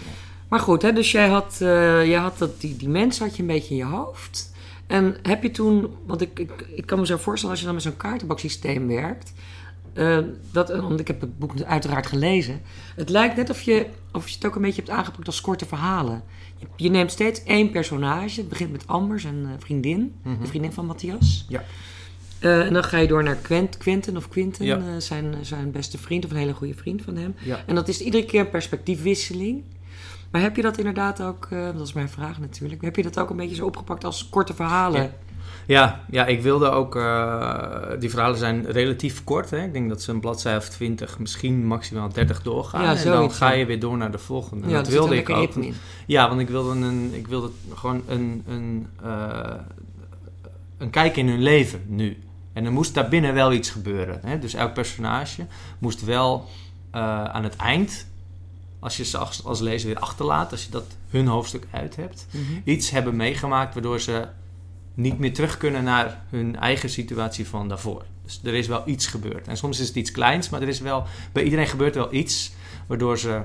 Maar 0.47 0.59
goed, 0.59 0.81
hè, 0.81 0.93
dus 0.93 1.11
jij 1.11 1.27
had, 1.27 1.57
eh, 1.61 2.05
jij 2.05 2.19
had 2.19 2.37
dat, 2.37 2.61
die, 2.61 2.75
die 2.77 2.89
mens 2.89 3.19
had 3.19 3.35
je 3.35 3.41
een 3.41 3.47
beetje 3.47 3.69
in 3.69 3.75
je 3.75 3.83
hoofd. 3.85 4.48
En 4.89 5.15
heb 5.21 5.43
je 5.43 5.51
toen, 5.51 5.87
want 6.05 6.21
ik, 6.21 6.39
ik, 6.39 6.65
ik 6.75 6.85
kan 6.85 6.99
me 6.99 7.05
zo 7.05 7.17
voorstellen 7.17 7.49
als 7.49 7.59
je 7.59 7.65
dan 7.65 7.75
met 7.75 7.83
zo'n 7.83 7.97
kaartenbaksysteem 7.97 8.87
werkt. 8.87 9.33
eh, 9.93 10.17
dat, 10.51 10.69
want 10.69 10.99
ik 10.99 11.07
heb 11.07 11.21
het 11.21 11.39
boek 11.39 11.61
uiteraard 11.61 12.07
gelezen. 12.07 12.61
Het 12.95 13.09
lijkt 13.09 13.35
net 13.35 13.49
of 13.49 13.61
je, 13.61 13.85
of 14.11 14.27
je 14.29 14.35
het 14.35 14.45
ook 14.45 14.55
een 14.55 14.61
beetje 14.61 14.81
hebt 14.81 14.93
aangepakt 14.93 15.27
als 15.27 15.41
korte 15.41 15.65
verhalen. 15.65 16.23
Je, 16.57 16.65
je 16.75 16.89
neemt 16.89 17.11
steeds 17.11 17.43
één 17.43 17.71
personage. 17.71 18.39
Het 18.39 18.49
begint 18.49 18.71
met 18.71 18.87
Amber, 18.87 19.19
zijn 19.19 19.45
eh, 19.45 19.51
vriendin. 19.59 20.13
Mhm. 20.23 20.41
De 20.41 20.47
vriendin 20.47 20.71
van 20.73 20.85
Matthias. 20.85 21.45
Ja. 21.49 21.63
Eh, 22.39 22.65
en 22.65 22.73
dan 22.73 22.83
ga 22.83 22.97
je 22.97 23.07
door 23.07 23.23
naar 23.23 23.35
Quent, 23.35 23.77
Quentin 23.77 24.17
of 24.17 24.27
Quinten, 24.29 24.65
Ja. 24.65 24.77
eh, 24.77 24.83
zijn, 24.97 25.35
zijn 25.41 25.71
beste 25.71 25.97
vriend 25.97 26.25
of 26.25 26.31
een 26.31 26.37
hele 26.37 26.53
goede 26.53 26.73
vriend 26.73 27.01
van 27.01 27.15
hem. 27.15 27.35
Ja. 27.43 27.63
En 27.65 27.75
dat 27.75 27.87
is 27.87 28.01
iedere 28.01 28.25
keer 28.25 28.39
een 28.39 28.49
perspectiefwisseling. 28.49 29.63
Maar 30.31 30.41
heb 30.41 30.55
je 30.55 30.61
dat 30.61 30.77
inderdaad 30.77 31.21
ook, 31.21 31.47
eh, 31.51 31.65
dat 31.65 31.87
is 31.87 31.93
mijn 31.93 32.09
vraag 32.09 32.39
natuurlijk, 32.39 32.81
heb 32.81 32.95
je 32.95 33.03
dat 33.03 33.19
ook 33.19 33.29
een 33.29 33.35
beetje 33.37 33.55
zo 33.55 33.65
opgepakt 33.65 34.03
als 34.03 34.29
korte 34.29 34.53
verhalen? 34.53 35.01
Ja. 35.01 35.09
Ja, 35.65 36.03
ja, 36.09 36.25
ik 36.25 36.41
wilde 36.41 36.69
ook. 36.69 36.95
eh, 36.95 37.81
die 37.99 38.09
verhalen 38.09 38.37
zijn 38.37 38.65
relatief 38.71 39.23
kort. 39.23 39.49
Hè? 39.49 39.63
Ik 39.63 39.73
denk 39.73 39.89
dat 39.89 40.01
ze 40.01 40.11
een 40.11 40.19
bladzij 40.19 40.57
of 40.57 40.69
20, 40.69 41.19
misschien 41.19 41.65
maximaal 41.65 42.09
30 42.13 42.41
doorgaan. 42.41 42.81
Ja, 42.83 42.95
en 42.95 43.11
dan 43.11 43.31
ga 43.31 43.51
je 43.51 43.65
weer 43.65 43.79
door 43.79 43.97
naar 43.97 44.11
de 44.11 44.17
volgende. 44.17 44.67
Ja, 44.67 44.73
dat 44.77 44.87
wilde 44.87 45.15
ik 45.17 45.29
ook. 45.29 45.55
in. 45.55 45.73
Ja, 46.05 46.27
want 46.29 46.39
ik 46.41 46.49
wilde, 46.49 46.69
een, 46.85 47.09
ik 47.13 47.27
wilde 47.27 47.49
gewoon 47.73 48.01
een, 48.07 48.43
een, 48.47 48.87
eh, 49.03 49.53
een 50.77 50.89
kijk 50.89 51.17
in 51.17 51.27
hun 51.27 51.41
leven 51.41 51.81
nu. 51.87 52.17
En 52.53 52.65
er 52.65 52.71
moest 52.71 52.93
daarbinnen 52.93 53.33
wel 53.33 53.53
iets 53.53 53.69
gebeuren. 53.69 54.19
Hè? 54.25 54.39
Dus 54.39 54.53
elk 54.53 54.73
personage 54.73 55.45
moest 55.79 56.05
wel 56.05 56.45
aan 56.91 57.43
het 57.43 57.55
eind, 57.55 58.07
als 58.79 58.97
je 58.97 59.05
ze 59.05 59.17
als, 59.17 59.43
als 59.43 59.59
lezer 59.59 59.87
weer 59.87 59.99
achterlaat, 59.99 60.51
als 60.51 60.63
je 60.63 60.71
dat 60.71 60.85
hun 61.09 61.27
hoofdstuk 61.27 61.67
uit 61.71 61.95
hebt, 61.95 62.25
Mhm. 62.31 62.43
iets 62.63 62.89
hebben 62.89 63.15
meegemaakt 63.15 63.73
waardoor 63.73 63.99
ze 63.99 64.27
niet 64.93 65.19
meer 65.19 65.33
terug 65.33 65.57
kunnen 65.57 65.83
naar 65.83 66.21
hun 66.29 66.55
eigen 66.55 66.89
situatie 66.89 67.47
van 67.47 67.67
daarvoor. 67.67 68.03
Dus 68.23 68.39
er 68.43 68.53
is 68.53 68.67
wel 68.67 68.83
iets 68.85 69.07
gebeurd. 69.07 69.47
En 69.47 69.57
soms 69.57 69.79
is 69.79 69.87
het 69.87 69.95
iets 69.95 70.11
kleins, 70.11 70.49
maar 70.49 70.61
er 70.61 70.67
is 70.67 70.79
wel, 70.79 71.03
bij 71.31 71.43
iedereen 71.43 71.67
gebeurt 71.67 71.95
wel 71.95 72.13
iets 72.13 72.51
waardoor 72.87 73.17
ze 73.19 73.41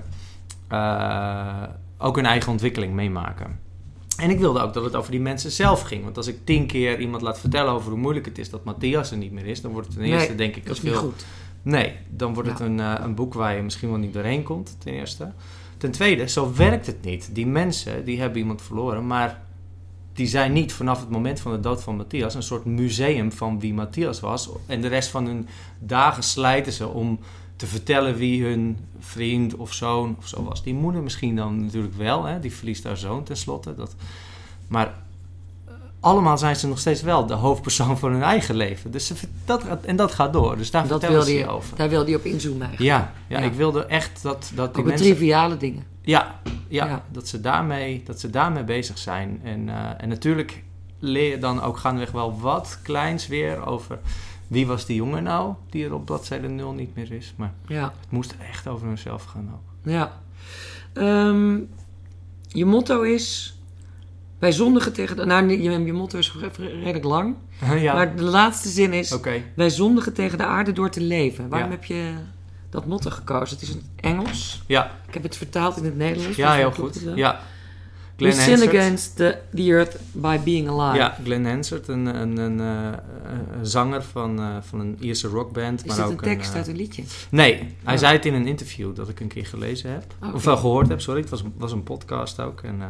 eh, 0.68 1.62
ook 1.98 2.16
hun 2.16 2.26
eigen 2.26 2.52
ontwikkeling 2.52 2.92
meemaken. 2.94 3.58
En 4.16 4.30
ik 4.30 4.38
wilde 4.38 4.60
ook 4.60 4.74
dat 4.74 4.84
het 4.84 4.94
over 4.96 5.10
die 5.10 5.20
mensen 5.20 5.50
zelf 5.50 5.80
ging. 5.82 6.04
Want 6.04 6.16
als 6.16 6.26
ik 6.26 6.36
tien 6.44 6.66
keer 6.66 7.00
iemand 7.00 7.22
laat 7.22 7.40
vertellen 7.40 7.72
over 7.72 7.90
hoe 7.90 8.00
moeilijk 8.00 8.26
het 8.26 8.38
is 8.38 8.50
dat 8.50 8.64
Matthias 8.64 9.10
er 9.10 9.16
niet 9.16 9.32
meer 9.32 9.46
is, 9.46 9.60
dan 9.60 9.72
wordt 9.72 9.86
het 9.86 9.96
ten 9.96 10.04
Nee, 10.06 10.14
eerste 10.18 10.34
denk 10.34 10.56
ik 10.56 10.66
Dat 10.66 10.76
is 10.76 10.82
een 10.82 10.88
niet 10.88 10.98
veel 10.98 11.08
goed. 11.08 11.24
Nee, 11.64 11.92
dan 12.08 12.34
wordt 12.34 12.48
het 12.48 12.58
Ja. 12.58 12.64
een, 12.64 12.80
eh, 12.80 12.94
een 13.04 13.14
boek 13.14 13.34
waar 13.34 13.56
je 13.56 13.62
misschien 13.62 13.88
wel 13.88 13.98
niet 13.98 14.12
doorheen 14.12 14.42
komt, 14.42 14.76
ten 14.78 14.92
eerste. 14.92 15.32
Ten 15.76 15.90
tweede, 15.90 16.28
zo 16.28 16.52
werkt 16.56 16.86
het 16.86 17.04
niet. 17.04 17.28
Die 17.32 17.46
mensen, 17.46 18.04
die 18.04 18.20
hebben 18.20 18.38
iemand 18.38 18.62
verloren, 18.62 19.06
maar 19.06 19.42
die 20.12 20.26
zijn 20.26 20.52
niet 20.52 20.72
vanaf 20.72 21.00
het 21.00 21.10
moment 21.10 21.40
van 21.40 21.52
de 21.52 21.60
dood 21.60 21.82
van 21.82 21.96
Matthias 21.96 22.34
een 22.34 22.42
soort 22.42 22.64
museum 22.64 23.32
van 23.32 23.60
wie 23.60 23.74
Matthias 23.74 24.20
was. 24.20 24.50
En 24.66 24.80
de 24.80 24.88
rest 24.88 25.08
van 25.08 25.26
hun 25.26 25.48
dagen 25.78 26.22
slijten 26.22 26.72
ze 26.72 26.88
om 26.88 27.18
te 27.56 27.66
vertellen 27.66 28.16
wie 28.16 28.44
hun 28.44 28.78
vriend 28.98 29.54
of 29.54 29.72
zoon 29.72 30.14
of 30.18 30.28
zo 30.28 30.44
was. 30.44 30.62
Die 30.62 30.74
moeder 30.74 31.02
misschien 31.02 31.36
dan 31.36 31.64
natuurlijk 31.64 31.94
wel, 31.94 32.24
hè? 32.24 32.40
die 32.40 32.52
verliest 32.52 32.84
haar 32.84 32.96
zoon 32.96 33.24
tenslotte. 33.24 33.74
Dat, 33.74 33.94
maar 34.68 34.94
allemaal 36.04 36.38
zijn 36.38 36.56
ze 36.56 36.68
nog 36.68 36.78
steeds 36.78 37.02
wel 37.02 37.26
de 37.26 37.34
hoofdpersoon 37.34 37.98
van 37.98 38.12
hun 38.12 38.22
eigen 38.22 38.54
leven. 38.54 38.90
Dus 38.90 39.06
ze, 39.06 39.14
dat, 39.44 39.64
en 39.84 39.96
dat 39.96 40.12
gaat 40.14 40.32
door. 40.32 40.56
Dus 40.56 40.70
daar 40.70 40.86
Dat 40.88 41.06
wilde 41.06 41.34
je, 41.34 41.48
over. 41.48 41.76
daar 41.76 41.88
wilde 41.88 42.10
je 42.10 42.16
op 42.16 42.24
inzoomen 42.24 42.66
eigenlijk. 42.66 42.96
Ja, 42.98 43.12
ja, 43.28 43.38
Ja. 43.38 43.44
ik 43.46 43.52
wilde 43.52 43.84
echt 43.84 44.22
dat, 44.22 44.52
dat 44.54 44.74
die 44.74 44.82
Ook 44.82 44.88
mensen... 44.88 45.06
triviale 45.06 45.56
dingen. 45.56 45.84
Ja, 46.02 46.40
ja, 46.68 46.86
Ja. 46.86 47.04
Dat, 47.12 47.28
ze 47.28 47.40
daarmee, 47.40 48.02
dat 48.06 48.20
ze 48.20 48.30
daarmee 48.30 48.64
bezig 48.64 48.98
zijn. 48.98 49.40
En, 49.44 49.68
eh, 49.68 49.74
en 49.96 50.08
natuurlijk 50.08 50.62
leer 50.98 51.30
je 51.30 51.38
dan 51.38 51.62
ook 51.62 51.76
gaandeweg 51.76 52.10
wel 52.10 52.40
wat 52.40 52.78
kleins 52.82 53.26
weer 53.26 53.66
over... 53.66 53.98
Wie 54.46 54.66
was 54.66 54.86
die 54.86 54.96
jongen 54.96 55.22
nou, 55.22 55.54
die 55.70 55.84
er 55.84 55.94
op 55.94 56.04
bladzijde 56.04 56.48
0 56.48 56.72
niet 56.72 56.94
meer 56.96 57.12
is. 57.12 57.34
Maar 57.36 57.52
Ja, 57.66 57.82
het 58.00 58.10
moest 58.10 58.34
echt 58.50 58.66
over 58.68 58.86
hunzelf 58.86 59.24
gaan 59.24 59.50
ook. 59.54 59.90
ja. 59.92 60.12
Ehm, 60.92 61.58
je 62.48 62.64
motto 62.64 63.02
is... 63.02 63.56
Wij 64.44 64.52
zondigen 64.52 64.92
tegen... 64.92 65.16
De, 65.16 65.24
nou, 65.24 65.48
je, 65.48 65.84
je 65.84 65.92
motto 65.92 66.18
is 66.18 66.34
re- 66.40 66.66
redelijk 66.66 67.04
lang. 67.04 67.34
ja, 67.76 67.94
Maar 67.94 68.16
de 68.16 68.22
laatste 68.22 68.68
zin 68.68 68.92
is... 68.92 69.12
oké. 69.12 69.42
Wij 69.54 69.70
zondigen 69.70 70.12
tegen 70.12 70.38
de 70.38 70.44
aarde 70.44 70.72
door 70.72 70.90
te 70.90 71.00
leven. 71.00 71.48
Waarom 71.48 71.68
Ja. 71.70 71.74
heb 71.74 71.84
je 71.84 72.12
dat 72.70 72.86
motto 72.86 73.10
gekozen? 73.10 73.56
Het 73.58 73.62
is 73.68 73.70
in 73.74 73.76
het 73.76 74.04
Engels. 74.04 74.62
Ja, 74.66 74.90
Ik 75.08 75.14
heb 75.14 75.22
het 75.22 75.36
vertaald 75.36 75.76
in 75.76 75.84
het 75.84 75.96
Nederlands. 75.96 76.36
ja, 76.36 76.48
dus 76.48 76.56
heel 76.56 76.72
goed. 76.72 77.00
Ja. 77.14 77.40
We 78.16 78.32
sin 78.32 78.68
against 78.68 79.16
the, 79.16 79.38
the 79.54 79.62
earth 79.62 79.96
by 80.12 80.38
being 80.44 80.68
alive. 80.68 80.96
Ja, 80.98 81.16
Glenn 81.24 81.46
Hansard, 81.46 81.88
een, 81.88 82.06
een, 82.06 82.36
een, 82.36 82.60
eh, 82.60 82.98
een 83.58 83.66
zanger 83.66 84.02
van, 84.02 84.38
eh, 84.38 84.56
van 84.60 84.80
een 84.80 84.96
Ierse 85.00 85.28
rockband. 85.28 85.80
Is 85.80 85.86
maar 85.86 85.96
dit 85.96 86.04
ook 86.04 86.10
een 86.22 86.28
tekst 86.28 86.50
eh, 86.50 86.56
uit 86.56 86.68
een 86.68 86.76
liedje? 86.76 87.02
Nee, 87.30 87.74
hij 87.82 87.94
Oh. 87.94 88.00
zei 88.00 88.12
het 88.16 88.26
in 88.26 88.34
een 88.34 88.46
interview 88.46 88.94
dat 88.96 89.08
ik 89.08 89.20
een 89.20 89.28
keer 89.28 89.46
gelezen 89.46 89.90
heb. 89.90 90.04
Oké. 90.24 90.34
Of 90.34 90.44
wel 90.44 90.56
gehoord 90.56 90.88
heb, 90.88 91.00
sorry. 91.00 91.20
Het 91.20 91.30
was, 91.30 91.42
was 91.56 91.72
een 91.72 91.82
podcast 91.82 92.40
ook. 92.40 92.60
En 92.60 92.76
eh, 92.80 92.86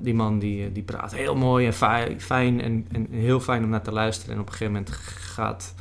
die 0.00 0.14
man 0.14 0.38
die, 0.38 0.72
die 0.72 0.82
praat 0.82 1.14
heel 1.14 1.36
mooi 1.36 1.66
en 1.66 1.74
fi- 1.74 2.20
fijn 2.20 2.60
en, 2.60 2.86
en 2.92 3.06
heel 3.10 3.40
fijn 3.40 3.64
om 3.64 3.70
naar 3.70 3.82
te 3.82 3.92
luisteren. 3.92 4.34
En 4.34 4.40
op 4.40 4.46
een 4.46 4.52
gegeven 4.52 4.72
moment 4.72 4.92
gaat, 4.92 5.74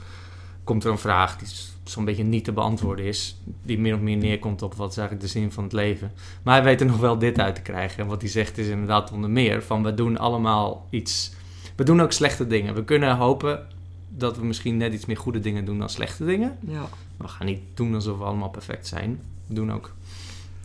komt 0.63 0.83
er 0.83 0.91
een 0.91 0.97
vraag 0.97 1.37
die 1.37 1.47
zo'n 1.83 2.05
beetje 2.05 2.23
niet 2.23 2.43
te 2.43 2.51
beantwoorden 2.51 3.05
is. 3.05 3.37
Die 3.63 3.79
min 3.79 3.93
of 3.93 3.99
meer 3.99 4.17
neerkomt 4.17 4.61
op 4.61 4.73
wat 4.73 4.91
is 4.91 4.97
eigenlijk 4.97 5.27
de 5.27 5.39
zin 5.39 5.51
van 5.51 5.63
het 5.63 5.73
leven. 5.73 6.11
Maar 6.43 6.55
hij 6.55 6.63
weet 6.63 6.79
er 6.81 6.87
nog 6.87 6.99
wel 6.99 7.17
dit 7.17 7.39
uit 7.39 7.55
te 7.55 7.61
krijgen. 7.61 8.03
En 8.03 8.07
wat 8.09 8.21
hij 8.21 8.29
zegt 8.29 8.57
is 8.57 8.67
inderdaad 8.67 9.11
onder 9.11 9.29
meer 9.29 9.63
van 9.63 9.83
we 9.83 9.93
doen 9.93 10.17
allemaal 10.17 10.87
iets. 10.89 11.31
We 11.75 11.83
doen 11.83 12.01
ook 12.01 12.11
slechte 12.11 12.47
dingen. 12.47 12.73
We 12.73 12.83
kunnen 12.83 13.15
hopen 13.15 13.67
dat 14.09 14.37
we 14.37 14.45
misschien 14.45 14.77
net 14.77 14.93
iets 14.93 15.05
meer 15.05 15.17
goede 15.17 15.39
dingen 15.39 15.65
doen 15.65 15.79
dan 15.79 15.89
slechte 15.89 16.25
dingen. 16.25 16.57
Ja. 16.59 16.87
We 17.17 17.27
gaan 17.27 17.45
niet 17.45 17.61
doen 17.73 17.95
alsof 17.95 18.17
we 18.17 18.23
allemaal 18.23 18.49
perfect 18.49 18.87
zijn. 18.87 19.21
We 19.47 19.53
doen 19.53 19.71
ook. 19.71 19.93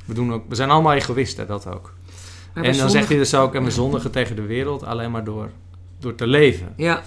We, 0.05 0.15
doen 0.15 0.33
ook, 0.33 0.45
we 0.49 0.55
zijn 0.55 0.71
allemaal 0.71 0.93
egoïsten, 0.93 1.47
dat 1.47 1.67
ook. 1.67 1.95
En 2.55 2.77
dan 2.77 2.91
zegt 2.91 3.09
hij 3.09 3.17
dus 3.17 3.35
ook, 3.35 3.55
en 3.55 3.65
we 3.65 3.71
zondigen 3.71 4.11
tegen 4.11 4.37
de 4.37 4.43
wereld 4.43 4.85
alleen 4.85 5.11
maar 5.11 5.25
door, 5.25 5.51
door 5.99 6.15
te 6.15 6.27
leven. 6.27 6.73
Ja, 6.77 7.03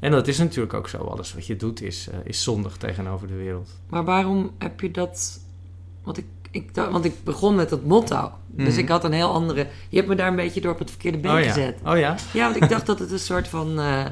En 0.00 0.10
dat 0.10 0.28
is 0.28 0.38
natuurlijk 0.38 0.74
ook 0.74 0.88
zo. 0.88 0.98
Alles 0.98 1.34
wat 1.34 1.46
je 1.46 1.56
doet 1.56 1.82
is, 1.82 2.08
eh, 2.08 2.18
is 2.24 2.42
zondig 2.42 2.76
tegenover 2.76 3.26
de 3.26 3.34
wereld. 3.34 3.70
maar 3.88 4.04
waarom 4.04 4.50
heb 4.58 4.80
je 4.80 4.90
dat... 4.90 5.40
Want 6.04 6.18
ik, 6.18 6.24
ik, 6.50 6.70
want 6.74 7.04
ik 7.04 7.12
begon 7.24 7.54
met 7.54 7.68
dat 7.68 7.84
motto. 7.84 8.32
Dus 8.46 8.68
Mhm. 8.72 8.78
ik 8.78 8.88
had 8.88 9.04
een 9.04 9.12
heel 9.12 9.32
andere... 9.32 9.66
Je 9.88 9.96
hebt 9.96 10.08
me 10.08 10.14
daar 10.14 10.28
een 10.28 10.36
beetje 10.36 10.60
door 10.60 10.72
op 10.72 10.78
het 10.78 10.90
verkeerde 10.90 11.18
been 11.18 11.32
oh, 11.34 11.40
ja. 11.40 11.46
gezet. 11.46 11.78
oh 11.84 11.98
ja? 11.98 12.14
Ja, 12.32 12.44
want 12.52 12.62
ik 12.62 12.68
dacht 12.68 12.86
dat 12.86 12.98
het 12.98 13.10
een 13.10 13.18
soort 13.18 13.48
van... 13.48 13.78
eh, 13.80 14.04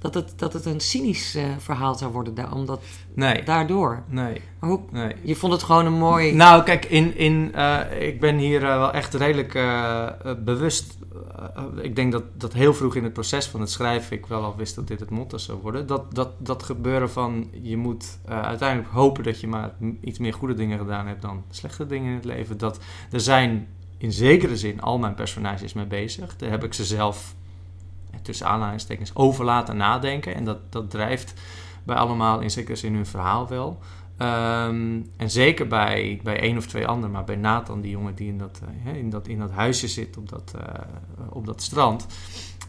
dat, 0.00 0.14
het, 0.14 0.32
dat 0.36 0.52
het 0.52 0.64
een 0.64 0.80
cynisch 0.80 1.34
eh, 1.34 1.44
verhaal 1.58 1.94
zou 1.94 2.12
worden, 2.12 2.34
daar, 2.34 2.54
omdat 2.54 2.82
Nee. 3.14 3.42
daardoor. 3.42 4.02
Nee. 4.08 4.40
Maar 4.58 4.70
hoe, 4.70 4.80
nee. 4.90 5.14
je 5.22 5.36
vond 5.36 5.52
het 5.52 5.62
gewoon 5.62 5.86
een 5.86 5.98
mooi... 5.98 6.34
Nou, 6.34 6.62
kijk, 6.62 6.84
in, 6.84 7.16
in, 7.16 7.54
eh, 7.54 8.06
ik 8.06 8.20
ben 8.20 8.36
hier 8.36 8.62
eh, 8.62 8.76
wel 8.76 8.92
echt 8.92 9.14
redelijk 9.14 9.52
bewust. 10.44 10.98
ik 11.82 11.96
denk 11.96 12.12
dat, 12.12 12.22
dat 12.32 12.52
heel 12.52 12.74
vroeg 12.74 12.94
in 12.94 13.04
het 13.04 13.12
proces 13.12 13.46
van 13.46 13.60
het 13.60 13.70
schrijven 13.70 14.16
ik 14.16 14.26
wel 14.26 14.44
al 14.44 14.56
wist 14.56 14.74
dat 14.74 14.88
dit 14.88 15.00
het 15.00 15.10
motto 15.10 15.38
zou 15.38 15.58
worden. 15.62 15.86
Dat, 15.86 16.14
dat, 16.14 16.30
dat 16.38 16.62
gebeuren 16.62 17.10
van 17.10 17.50
je 17.62 17.76
moet 17.76 18.18
uiteindelijk 18.28 18.92
hopen 18.92 19.24
dat 19.24 19.40
je 19.40 19.46
maar 19.46 19.74
iets 20.00 20.18
meer 20.18 20.34
goede 20.34 20.54
dingen 20.54 20.78
gedaan 20.78 21.06
hebt 21.06 21.22
dan 21.22 21.44
slechte 21.50 21.86
dingen 21.86 22.08
in 22.08 22.14
het 22.14 22.24
leven. 22.24 22.58
Dat 22.58 22.78
er 23.10 23.20
zijn 23.20 23.68
in 23.98 24.12
zekere 24.12 24.56
zin 24.56 24.80
al 24.80 24.98
mijn 24.98 25.14
personages 25.14 25.72
mee 25.72 25.86
bezig. 25.86 26.36
Daar 26.36 26.50
heb 26.50 26.64
ik 26.64 26.74
ze 26.74 26.84
zelf 26.84 27.34
tussen 28.22 28.46
aanhalingstekens 28.46 29.14
over 29.14 29.44
laten 29.44 29.76
nadenken. 29.76 30.34
En 30.34 30.44
dat, 30.44 30.72
dat 30.72 30.90
drijft 30.90 31.34
bij 31.84 31.96
allemaal 31.96 32.40
in 32.40 32.50
zekere 32.50 32.76
zin 32.76 32.94
hun 32.94 33.06
verhaal 33.06 33.48
wel. 33.48 33.78
Ehm, 34.16 35.00
en 35.16 35.30
zeker 35.30 35.66
bij, 35.66 36.20
bij 36.22 36.40
één 36.40 36.56
of 36.56 36.66
twee 36.66 36.86
anderen, 36.86 37.10
maar 37.10 37.24
bij 37.24 37.36
Nathan, 37.36 37.80
die 37.80 37.90
jongen 37.90 38.14
die 38.14 38.28
in 38.28 38.38
dat, 38.38 38.60
eh, 38.84 38.94
in 38.94 39.10
dat, 39.10 39.28
in 39.28 39.38
dat 39.38 39.50
huisje 39.50 39.88
zit 39.88 40.16
op 40.16 40.28
dat, 40.28 40.54
eh, 40.58 40.80
op 41.30 41.46
dat 41.46 41.62
strand, 41.62 42.06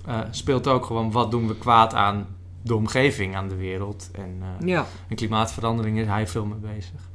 eh, 0.05 0.19
speelt 0.29 0.67
ook 0.67 0.85
gewoon 0.85 1.11
wat 1.11 1.31
doen 1.31 1.47
we 1.47 1.55
kwaad 1.57 1.93
aan 1.93 2.27
de 2.61 2.75
omgeving, 2.75 3.35
aan 3.35 3.47
de 3.47 3.55
wereld. 3.55 4.09
En, 4.11 4.41
Ja, 4.65 4.85
en 5.07 5.15
klimaatverandering 5.15 5.99
is 5.99 6.07
hij 6.07 6.27
veel 6.27 6.45
mee 6.45 6.73
bezig. 6.73 7.09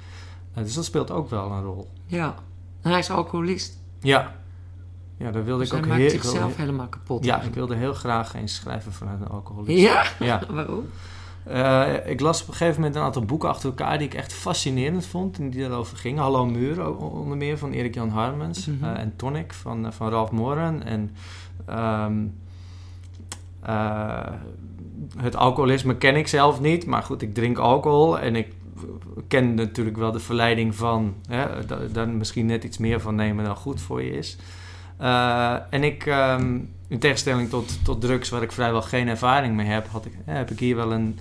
Dus 0.55 0.75
dat 0.75 0.85
speelt 0.85 1.11
ook 1.11 1.31
wel 1.31 1.51
een 1.51 1.63
rol. 1.63 1.91
ja. 2.07 2.35
En 2.83 2.91
hij 2.91 3.01
is 3.01 3.11
alcoholist. 3.11 3.79
Ja, 4.01 4.37
ja 5.17 5.31
daar 5.31 5.45
wilde 5.45 5.61
Dus 5.63 5.71
ik 5.73 5.79
ook 5.79 5.87
maakt 5.87 6.01
heel, 6.01 6.11
zichzelf 6.11 6.37
heel- 6.39 6.57
helemaal 6.57 6.89
kapot. 6.89 7.25
Ja, 7.25 7.43
ik 7.43 7.55
wilde 7.55 7.75
heel 7.75 7.95
graag 7.95 8.35
eens 8.35 8.55
schrijven 8.55 8.93
vanuit 8.93 9.21
een 9.21 9.29
alcoholist. 9.29 9.79
Ja? 9.79 10.05
Ja. 10.19 10.43
Waarom? 10.51 10.87
Eh, 11.45 11.93
ik 12.11 12.21
las 12.21 12.43
op 12.43 12.49
een 12.49 12.55
gegeven 12.55 12.81
moment 12.81 12.97
een 12.99 13.03
aantal 13.03 13.25
boeken 13.25 13.49
achter 13.49 13.69
elkaar 13.69 13.99
die 13.99 14.07
ik 14.07 14.15
echt 14.15 14.33
fascinerend 14.33 15.07
vond 15.07 15.39
en 15.39 15.51
die 15.51 15.61
daarover 15.61 15.97
gingen. 15.97 16.23
Hallo 16.23 16.47
Muur 16.47 16.81
o- 16.81 16.93
onder 16.93 17.37
meer 17.37 17.59
van 17.59 17.73
Erik 17.73 17.95
Jan 17.95 18.09
Harmens 18.09 18.67
Mhm. 18.67 18.85
eh, 18.85 18.99
en 19.01 19.13
Tonic 19.17 19.53
van, 19.53 19.87
eh, 19.87 19.93
van 19.93 20.09
Ralph 20.11 20.31
Moren. 20.31 20.83
En 20.83 21.11
ehm, 21.67 22.13
eh, 23.63 24.33
het 25.19 25.37
alcoholisme 25.37 25.97
ken 25.97 26.17
ik 26.17 26.29
zelf 26.29 26.61
niet, 26.61 26.87
maar 26.87 27.03
goed, 27.03 27.23
ik 27.23 27.35
drink 27.35 27.59
alcohol 27.59 28.19
en 28.19 28.37
ik 28.37 28.53
ken 29.29 29.55
natuurlijk 29.55 29.97
wel 29.97 30.13
de 30.13 30.19
verleiding 30.21 30.75
van 30.75 31.15
hè, 31.29 31.67
da- 31.67 31.79
daar 31.93 32.09
misschien 32.09 32.47
net 32.47 32.65
iets 32.65 32.79
meer 32.79 33.01
van 33.01 33.15
nemen 33.15 33.45
dan 33.45 33.57
goed 33.57 33.81
voor 33.81 34.03
je 34.03 34.11
is. 34.11 34.37
Eh, 34.99 35.55
en 35.71 35.85
ik, 35.85 36.07
ehm, 36.07 36.59
in 36.89 36.99
tegenstelling 36.99 37.49
tot, 37.49 37.79
tot 37.85 38.01
drugs 38.01 38.29
waar 38.29 38.43
ik 38.43 38.53
vrijwel 38.53 38.83
geen 38.83 39.09
ervaring 39.09 39.55
mee 39.57 39.67
heb, 39.67 39.89
had 39.89 40.07
ik, 40.07 40.13
hè, 40.25 40.33
heb 40.35 40.51
ik 40.51 40.59
hier 40.59 40.77
wel 40.77 40.93
een, 40.93 41.19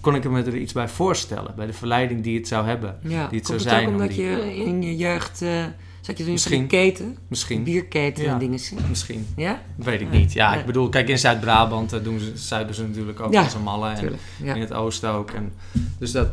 kon 0.00 0.14
ik 0.14 0.30
me 0.30 0.42
er 0.42 0.56
iets 0.56 0.72
bij 0.72 0.88
voorstellen, 0.88 1.52
bij 1.56 1.66
de 1.66 1.72
verleiding 1.72 2.22
die 2.22 2.36
het 2.38 2.48
zou 2.48 2.66
hebben. 2.66 2.98
Ja. 3.02 3.26
Die 3.28 3.38
het 3.38 3.46
zou 3.46 3.58
het 3.58 3.68
zijn 3.68 3.82
ook 3.82 3.86
om 3.88 3.94
omdat 3.94 4.08
die- 4.08 4.22
je 4.24 4.56
in 4.56 4.82
je 4.82 4.96
jeugd... 4.96 5.42
eh, 5.42 5.64
zat 6.00 6.16
je 6.18 6.22
toen 6.24 6.26
in 6.26 6.32
Misschien. 6.32 6.60
een 6.60 6.66
keten? 6.66 7.18
Misschien, 7.28 7.62
Bierketen 7.64 8.24
Ja. 8.24 8.32
en 8.32 8.38
dingen. 8.38 8.60
misschien. 8.88 9.26
Ja? 9.36 9.60
Weet 9.76 10.00
ik 10.00 10.10
niet. 10.10 10.32
Ja, 10.32 10.54
ik 10.54 10.66
bedoel, 10.66 10.88
kijk, 10.88 11.08
in 11.08 11.18
Zuid-Brabant 11.18 11.92
eh, 11.92 12.02
doen 12.02 12.18
ze, 12.18 12.32
zuiden 12.34 12.74
ze 12.74 12.82
natuurlijk 12.86 13.20
ook 13.20 13.32
Ja, 13.32 13.42
als 13.42 13.54
een 13.54 13.62
malle. 13.62 13.88
En 13.88 13.96
Tuurlijk. 13.98 14.22
Ja. 14.42 14.54
in 14.54 14.60
het 14.60 14.72
oosten 14.72 15.10
ook. 15.10 15.30
En, 15.30 15.52
dus 15.98 16.12
dat, 16.12 16.28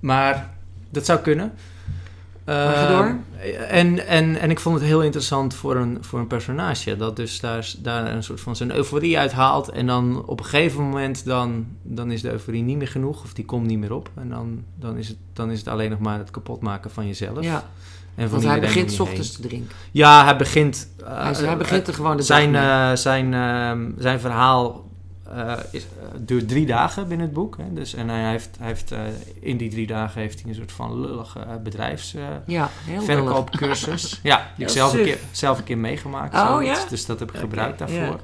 maar 0.00 0.50
dat 0.90 1.04
zou 1.06 1.18
kunnen. 1.20 1.52
Eh, 2.48 2.88
door. 2.88 3.16
En, 3.68 4.06
en, 4.06 4.40
en 4.40 4.50
ik 4.50 4.60
vond 4.60 4.74
het 4.74 4.84
heel 4.84 5.02
interessant 5.02 5.54
voor 5.54 5.76
een, 5.76 5.98
voor 6.00 6.18
een 6.18 6.26
personage. 6.26 6.96
Dat 6.96 7.16
dus 7.16 7.40
daar, 7.40 7.72
daar 7.78 8.12
een 8.12 8.22
soort 8.22 8.40
van 8.40 8.56
zijn 8.56 8.74
euforie 8.74 9.18
uithaalt. 9.18 9.68
En 9.68 9.86
dan 9.86 10.26
op 10.26 10.38
een 10.38 10.44
gegeven 10.44 10.82
moment 10.82 11.24
dan, 11.24 11.66
dan 11.82 12.10
is 12.10 12.22
de 12.22 12.30
euforie 12.30 12.62
niet 12.62 12.76
meer 12.76 12.88
genoeg. 12.88 13.24
Of 13.24 13.32
die 13.32 13.44
komt 13.44 13.66
niet 13.66 13.78
meer 13.78 13.92
op. 13.94 14.10
En 14.14 14.28
dan, 14.28 14.64
dan, 14.74 14.96
is, 14.96 15.08
het, 15.08 15.16
dan 15.32 15.50
is 15.50 15.58
het 15.58 15.68
alleen 15.68 15.90
nog 15.90 15.98
maar 15.98 16.18
het 16.18 16.30
kapotmaken 16.30 16.90
van 16.90 17.06
jezelf. 17.06 17.44
Ja, 17.44 17.64
en 18.14 18.28
van 18.28 18.40
want 18.40 18.50
hij 18.50 18.60
begint 18.60 18.92
s 18.92 19.00
ochtends 19.00 19.32
te 19.32 19.42
drinken. 19.42 19.76
Ja, 19.90 20.24
hij 20.24 20.36
begint... 20.36 20.88
eh, 21.04 21.22
hij, 21.22 21.46
hij 21.46 21.56
begint 21.56 21.86
er 21.86 21.94
gewoon 21.94 22.16
de 22.16 22.22
zijn, 22.22 22.54
eh, 22.54 22.92
zijn, 22.94 23.34
ehm, 23.34 23.90
zijn 23.98 24.20
verhaal 24.20 24.70
eh, 24.74 24.87
is, 25.70 25.82
eh, 25.82 25.88
duurt 26.18 26.48
drie 26.48 26.66
dagen 26.66 27.08
binnen 27.08 27.26
het 27.26 27.34
boek. 27.34 27.56
Hè? 27.56 27.72
Dus, 27.72 27.94
en 27.94 28.08
hij 28.08 28.30
heeft, 28.30 28.48
hij 28.58 28.66
heeft, 28.66 28.92
eh, 28.92 29.00
in 29.40 29.56
die 29.56 29.70
drie 29.70 29.86
dagen 29.86 30.20
heeft 30.20 30.40
hij 30.40 30.48
een 30.50 30.56
soort 30.56 30.72
van 30.72 31.00
lullige 31.00 31.38
eh, 31.40 31.56
bedrijfs... 31.62 32.14
eh, 32.14 32.22
ja, 32.46 32.70
die 32.86 32.94
ik 34.64 34.68
zelf 34.68 34.92
een, 34.92 35.04
keer, 35.04 35.18
zelf 35.30 35.58
een 35.58 35.64
keer 35.64 35.78
meegemaakt. 35.78 36.34
Oh, 36.34 36.62
ja? 36.62 36.84
Dus 36.88 37.06
dat 37.06 37.18
heb 37.18 37.32
ik 37.32 37.38
gebruikt 37.40 37.78
daarvoor. 37.78 38.20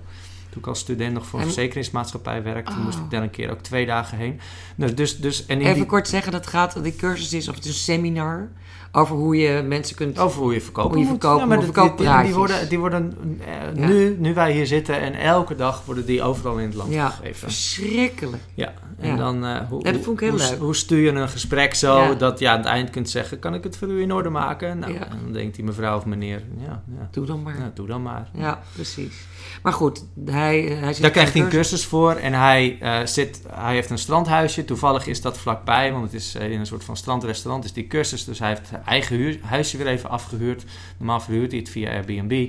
Toen 0.51 0.63
ik 0.63 0.69
als 0.69 0.79
student 0.79 1.13
nog 1.13 1.27
voor 1.27 1.39
een 1.41 1.47
En- 1.47 1.53
verzekeringsmaatschappij 1.53 2.43
werkte, 2.43 2.73
toen 2.73 2.83
moest 2.83 2.99
Oh. 2.99 3.05
ik 3.05 3.11
daar 3.11 3.23
een 3.23 3.31
keer 3.31 3.51
ook 3.51 3.61
twee 3.61 3.87
dagen 3.87 4.19
heen. 4.19 4.41
Nou, 4.75 4.95
dus, 4.95 5.19
dus, 5.19 5.47
en 5.47 5.61
in 5.61 5.67
Even 5.67 5.75
die, 5.75 5.87
kort 5.87 6.09
zeggen, 6.09 6.33
dat 6.33 6.47
gaat, 6.47 6.83
die 6.83 6.97
cursus 6.97 7.33
is, 7.33 7.49
of 7.49 7.55
het 7.55 7.65
is 7.65 7.71
een 7.71 7.77
seminar 7.77 8.49
over 8.97 9.17
hoe 9.17 9.37
je 9.37 9.63
mensen 9.63 9.97
kunt... 9.97 10.19
Over 10.19 10.41
hoe 10.43 10.53
je 10.53 10.61
verkopen 10.61 10.91
Hoe 10.91 10.99
je 10.99 11.05
moet. 11.11 11.21
verkopen 11.21 11.49
maar 11.49 11.57
dat- 11.73 11.99
die, 11.99 12.23
die, 12.25 12.35
worden, 12.35 12.69
die 12.69 12.79
worden 12.79 13.15
eh, 13.47 13.81
Ja. 13.81 13.87
nu, 13.87 14.17
nu 14.19 14.35
wij 14.35 14.53
hier 14.53 14.67
zitten 14.67 15.01
en 15.01 15.15
elke 15.15 15.55
dag 15.55 15.85
worden 15.85 16.07
die 16.07 16.23
overal 16.23 16.59
in 16.59 16.67
het 16.67 16.75
land 16.75 16.93
ja, 16.93 17.09
gegeven. 17.09 17.35
verschrikkelijk. 17.39 18.43
Ja, 18.55 18.73
en 18.99 19.09
Ja. 19.09 19.17
dan 19.17 19.45
eh, 19.45 19.61
hoe, 19.69 19.85
Ja, 19.85 19.93
dat 19.93 20.01
vond 20.03 20.21
ik 20.21 20.29
heel 20.29 20.39
hoe, 20.39 20.49
leuk. 20.51 20.59
hoe 20.59 20.75
stuur 20.77 20.99
je 21.01 21.11
een 21.21 21.29
gesprek 21.29 21.75
zo 21.75 21.99
Ja. 21.99 22.15
dat 22.15 22.39
je 22.39 22.49
aan 22.49 22.57
het 22.59 22.67
eind 22.67 22.91
kunt 22.91 23.11
zeggen: 23.11 23.39
kan 23.39 23.55
ik 23.55 23.65
het 23.65 23.77
voor 23.77 23.89
u 23.89 24.01
in 24.03 24.13
orde 24.13 24.29
maken? 24.29 24.79
Nou, 24.79 24.93
Ja. 24.93 24.99
en 25.11 25.19
dan 25.23 25.33
denkt 25.33 25.55
die 25.57 25.65
mevrouw 25.65 25.97
of 25.97 26.05
meneer: 26.05 26.43
ja, 26.59 26.83
ja, 26.99 27.09
Doe 27.11 27.27
dan 27.27 27.43
maar. 27.43 27.59
ja, 27.59 27.71
doe 27.75 27.87
dan 27.87 28.03
maar. 28.03 28.31
Ja, 28.35 28.63
precies. 28.75 29.15
Maar 29.63 29.73
goed, 29.73 30.05
hij, 30.25 30.69
eh, 30.69 30.81
hij 30.81 30.93
zit 30.93 31.03
Daar 31.03 31.11
krijgt 31.11 31.33
hij 31.33 31.43
een 31.43 31.49
cursus 31.49 31.87
voor 31.87 32.13
en 32.15 32.33
hij, 32.33 32.77
eh, 32.81 32.99
zit, 33.05 33.43
hij 33.53 33.75
heeft 33.75 33.91
een 33.91 33.99
strandhuisje. 33.99 34.65
Toevallig 34.65 35.07
is 35.07 35.21
dat 35.21 35.39
vlakbij, 35.39 35.93
want 35.93 36.05
het 36.05 36.15
is 36.15 36.35
in 36.35 36.59
een 36.61 36.67
soort 36.67 36.85
van 36.85 36.97
strandrestaurant 36.97 37.65
is 37.65 37.73
die 37.73 37.87
cursus. 37.87 38.25
Dus 38.25 38.39
hij 38.39 38.49
heeft 38.49 38.71
eigen 38.87 39.17
huur, 39.17 39.39
huisje 39.43 39.77
weer 39.77 39.87
even 39.87 40.11
afgehuurd. 40.11 40.65
Normaal 40.97 41.21
verhuurt 41.21 41.51
hij 41.51 41.61
het 41.61 41.69
via 41.69 41.91
Airbnb. 41.91 42.49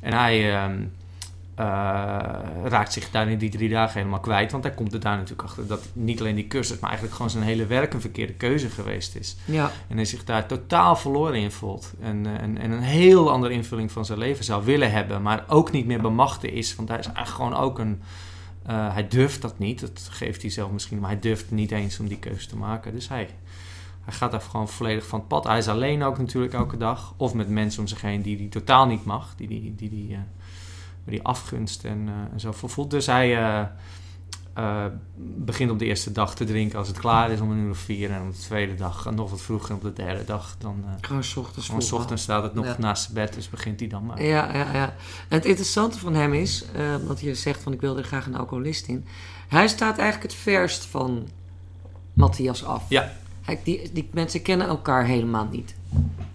En 0.00 0.12
hij 0.12 0.54
ehm, 0.54 0.82
eh, 1.54 1.64
raakt 2.64 2.92
zich 2.92 3.10
daar 3.10 3.28
in 3.30 3.38
die 3.38 3.50
drie 3.50 3.68
dagen 3.68 3.98
helemaal 3.98 4.20
kwijt. 4.20 4.52
Want 4.52 4.64
hij 4.64 4.72
komt 4.74 4.92
er 4.92 5.00
daar 5.00 5.16
natuurlijk 5.16 5.48
achter 5.48 5.66
dat 5.66 5.84
niet 5.92 6.20
alleen 6.20 6.34
die 6.34 6.46
cursus, 6.46 6.78
maar 6.78 6.88
eigenlijk 6.88 7.16
gewoon 7.16 7.30
zijn 7.30 7.44
hele 7.44 7.66
werk 7.66 7.92
een 7.92 8.00
verkeerde 8.00 8.32
keuze 8.32 8.68
geweest 8.70 9.14
is. 9.16 9.36
Ja, 9.44 9.70
En 9.88 9.96
hij 9.96 10.04
zich 10.04 10.24
daar 10.24 10.46
totaal 10.46 10.96
verloren 10.96 11.34
in 11.34 11.50
voelt. 11.50 11.92
En, 12.00 12.26
eh, 12.26 12.42
en, 12.42 12.58
en 12.58 12.70
een 12.70 12.82
heel 12.82 13.30
andere 13.30 13.52
invulling 13.52 13.92
van 13.92 14.04
zijn 14.04 14.18
leven 14.18 14.44
zou 14.44 14.64
willen 14.64 14.90
hebben. 14.90 15.22
Maar 15.22 15.44
ook 15.48 15.70
niet 15.70 15.86
meer 15.86 16.00
bemachtigd 16.00 16.52
is. 16.54 16.74
Want 16.74 16.88
hij 16.88 16.98
is 16.98 17.06
eigenlijk 17.06 17.36
gewoon 17.36 17.64
ook 17.64 17.78
een... 17.78 18.02
eh, 18.66 18.92
hij 18.92 19.08
durft 19.08 19.42
dat 19.42 19.58
niet. 19.58 19.80
Dat 19.80 20.08
geeft 20.10 20.42
hij 20.42 20.50
zelf 20.50 20.70
misschien. 20.70 20.98
Maar 20.98 21.10
hij 21.10 21.20
durft 21.20 21.50
niet 21.50 21.70
eens 21.72 21.98
om 21.98 22.08
die 22.08 22.18
keuze 22.18 22.46
te 22.48 22.56
maken. 22.56 22.94
Dus 22.94 23.08
hij, 23.08 23.28
hij 24.06 24.14
gaat 24.14 24.30
daar 24.30 24.40
gewoon 24.40 24.68
volledig 24.68 25.06
van 25.06 25.18
het 25.18 25.28
pad. 25.28 25.44
Hij 25.44 25.58
is 25.58 25.68
alleen 25.68 26.02
ook 26.02 26.18
natuurlijk 26.18 26.54
elke 26.54 26.76
dag. 26.76 27.14
Of 27.16 27.34
met 27.34 27.48
mensen 27.48 27.80
om 27.80 27.86
zich 27.86 28.00
heen 28.00 28.22
die 28.22 28.36
hij 28.36 28.46
totaal 28.46 28.86
niet 28.86 29.04
mag. 29.04 29.34
Die 29.36 29.48
die, 29.48 29.74
die, 29.76 29.90
die, 29.90 30.12
eh, 30.12 30.18
die 31.04 31.22
afgunst 31.22 31.84
en, 31.84 32.08
eh, 32.08 32.32
en 32.32 32.40
zo 32.40 32.52
voelt. 32.52 32.90
Dus 32.90 33.06
hij... 33.06 33.36
eh, 34.54 34.86
begint 35.16 35.70
op 35.70 35.78
de 35.78 35.84
eerste 35.84 36.12
dag 36.12 36.34
te 36.34 36.44
drinken 36.44 36.78
als 36.78 36.88
het 36.88 36.98
klaar 36.98 37.30
is 37.30 37.40
om 37.40 37.50
een 37.50 37.58
uur 37.58 37.70
of 37.70 37.78
vier. 37.78 38.10
En 38.10 38.22
op 38.22 38.32
de 38.32 38.38
tweede 38.40 38.74
dag 38.74 39.10
nog 39.14 39.30
wat 39.30 39.40
vroeger. 39.42 39.70
En 39.70 39.76
op 39.76 39.82
de 39.82 39.92
derde 39.92 40.24
dag 40.24 40.56
dan... 40.58 40.84
gewoon 41.00 41.24
's 41.24 41.36
ochtends 41.36 41.66
vroeg 41.68 41.92
al. 41.92 41.98
ochtends 41.98 42.22
staat 42.22 42.42
het 42.42 42.54
nog 42.54 42.64
Ja. 42.66 42.76
naast 42.78 43.02
zijn 43.02 43.14
bed, 43.14 43.34
dus 43.34 43.50
begint 43.50 43.80
hij 43.80 43.88
dan 43.88 44.06
maar. 44.06 44.22
Ja, 44.22 44.52
ja, 44.52 44.72
ja. 44.72 44.94
En 45.28 45.36
het 45.36 45.44
interessante 45.44 45.98
van 45.98 46.14
hem 46.14 46.34
is, 46.34 46.64
dat 47.06 47.20
je 47.20 47.34
zegt 47.34 47.62
van 47.62 47.72
ik 47.72 47.80
wil 47.80 47.96
er 47.98 48.04
graag 48.04 48.26
een 48.26 48.36
alcoholist 48.36 48.86
in. 48.86 49.04
Hij 49.48 49.68
staat 49.68 49.98
eigenlijk 49.98 50.32
het 50.32 50.40
verst 50.42 50.84
van 50.84 51.28
Matthias 52.12 52.64
af. 52.64 52.82
Ja. 52.88 53.12
Hij, 53.46 53.60
die, 53.64 53.90
die 53.92 54.08
mensen 54.12 54.42
kennen 54.42 54.66
elkaar 54.66 55.04
helemaal 55.04 55.48
niet. 55.50 55.74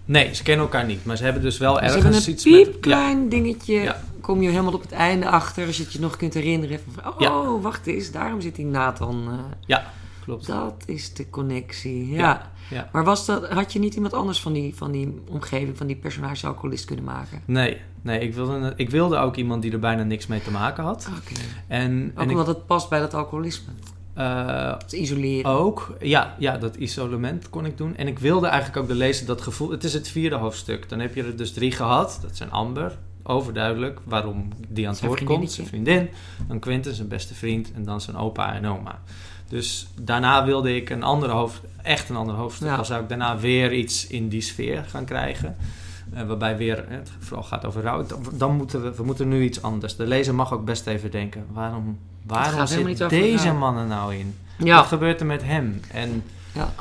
Nee, 0.04 0.34
ze 0.34 0.42
kennen 0.42 0.64
elkaar 0.64 0.84
niet, 0.86 1.04
maar 1.04 1.16
ze 1.16 1.24
hebben 1.24 1.42
dus 1.42 1.58
wel 1.58 1.74
Ze 1.74 1.80
ergens 1.80 2.02
hebben 2.02 2.22
een 2.22 2.30
iets 2.30 2.44
met... 2.44 2.54
Ja, 2.54 2.64
piepklein 2.64 3.28
dingetje. 3.28 3.74
Ja. 3.74 4.02
Kom 4.20 4.42
je 4.42 4.48
helemaal 4.48 4.72
op 4.72 4.82
het 4.82 4.92
einde 4.92 5.28
achter, 5.28 5.66
als 5.66 5.76
je 5.76 5.82
het 5.82 5.92
je 5.92 6.00
nog 6.00 6.16
kunt 6.16 6.34
herinneren. 6.34 6.80
Van, 6.94 7.12
oh, 7.12 7.20
Ja. 7.20 7.58
wacht 7.60 7.86
eens, 7.86 8.10
daarom 8.10 8.40
zit 8.40 8.56
die 8.56 8.64
Nathan. 8.66 9.28
eh, 9.68 9.76
klopt. 10.24 10.46
dat 10.46 10.82
is 10.86 11.14
de 11.14 11.30
connectie. 11.30 12.10
Ja. 12.10 12.18
Ja, 12.18 12.50
ja. 12.70 12.88
Maar 12.92 13.04
was 13.04 13.26
dat, 13.26 13.48
had 13.48 13.72
je 13.72 13.78
niet 13.78 13.94
iemand 13.94 14.12
anders 14.12 14.40
van 14.40 14.52
die, 14.52 14.74
van 14.74 14.90
die 14.92 15.20
omgeving, 15.28 15.76
van 15.76 15.86
die 15.86 15.96
personage 15.96 16.46
alcoholist 16.46 16.84
kunnen 16.84 17.04
maken? 17.04 17.42
Nee, 17.44 17.80
nee 18.02 18.20
ik, 18.20 18.34
wilde, 18.34 18.72
ik 18.76 18.90
wilde 18.90 19.16
ook 19.16 19.36
iemand 19.36 19.62
die 19.62 19.72
er 19.72 19.78
bijna 19.78 20.02
niks 20.02 20.26
mee 20.26 20.42
te 20.42 20.50
maken 20.50 20.84
had. 20.84 21.08
Oké. 21.18 21.40
En, 21.68 22.10
Ook 22.14 22.22
en 22.22 22.24
ik, 22.24 22.30
omdat 22.30 22.46
het 22.46 22.66
past 22.66 22.88
bij 22.88 23.00
dat 23.00 23.14
alcoholisme. 23.14 23.72
Het 24.14 24.92
isoleren. 24.92 25.50
ook, 25.50 25.96
ja, 26.00 26.34
ja, 26.38 26.58
dat 26.58 26.76
isolement 26.76 27.50
kon 27.50 27.66
ik 27.66 27.76
doen. 27.76 27.96
En 27.96 28.06
ik 28.06 28.18
wilde 28.18 28.46
eigenlijk 28.46 28.82
ook 28.82 28.88
de 28.88 28.94
lezer 28.94 29.26
dat 29.26 29.40
gevoel... 29.40 29.70
Het 29.70 29.84
is 29.84 29.94
het 29.94 30.08
vierde 30.08 30.36
hoofdstuk. 30.36 30.88
Dan 30.88 31.00
heb 31.00 31.14
je 31.14 31.22
er 31.22 31.36
dus 31.36 31.52
drie 31.52 31.72
gehad. 31.72 32.18
Dat 32.22 32.36
zijn 32.36 32.50
Amber, 32.50 32.98
overduidelijk 33.22 34.00
waarom 34.04 34.48
die 34.68 34.86
aan 34.86 34.92
het 34.92 35.02
woord 35.02 35.24
komt. 35.24 35.52
Zijn 35.52 35.66
vriendin, 35.66 36.08
dan 36.48 36.58
Quinten, 36.58 36.94
zijn 36.94 37.08
beste 37.08 37.34
vriend 37.34 37.72
en 37.72 37.84
dan 37.84 38.00
zijn 38.00 38.16
opa 38.16 38.54
en 38.54 38.66
oma. 38.66 39.00
Dus 39.48 39.86
daarna 40.00 40.44
wilde 40.44 40.76
ik 40.76 40.90
een 40.90 41.02
andere 41.02 41.32
hoofd, 41.32 41.60
echt 41.82 42.08
een 42.08 42.16
ander 42.16 42.34
hoofdstuk. 42.34 42.68
Ja. 42.68 42.76
Dan 42.76 42.84
zou 42.84 43.02
ik 43.02 43.08
daarna 43.08 43.38
weer 43.38 43.72
iets 43.72 44.06
in 44.06 44.28
die 44.28 44.40
sfeer 44.40 44.84
gaan 44.88 45.04
krijgen. 45.04 45.56
Eh, 46.14 46.22
waarbij 46.26 46.56
weer, 46.56 46.84
hè, 46.88 46.94
het 46.96 47.10
vooral 47.18 47.44
gaat 47.44 47.64
over 47.64 47.82
rouw. 47.82 48.04
Dan- 48.32 48.56
moeten 48.56 48.82
we, 48.82 48.94
we 48.94 49.02
moeten 49.04 49.28
nu 49.28 49.42
iets 49.42 49.62
anders. 49.62 49.96
De 49.96 50.06
lezer 50.06 50.34
mag 50.34 50.52
ook 50.52 50.64
best 50.64 50.86
even 50.86 51.10
denken, 51.10 51.44
waarom, 51.52 51.98
waarom 52.26 52.66
zit 52.66 52.84
deze 53.10 53.46
rouw. 53.48 53.56
man 53.56 53.76
er 53.76 53.86
nou 53.86 54.14
in? 54.14 54.34
Wat 54.76 54.86
gebeurt 54.86 55.20
er 55.20 55.26
met 55.26 55.42
hem? 55.42 55.80
En, 55.92 56.24
Ja. 56.52 56.72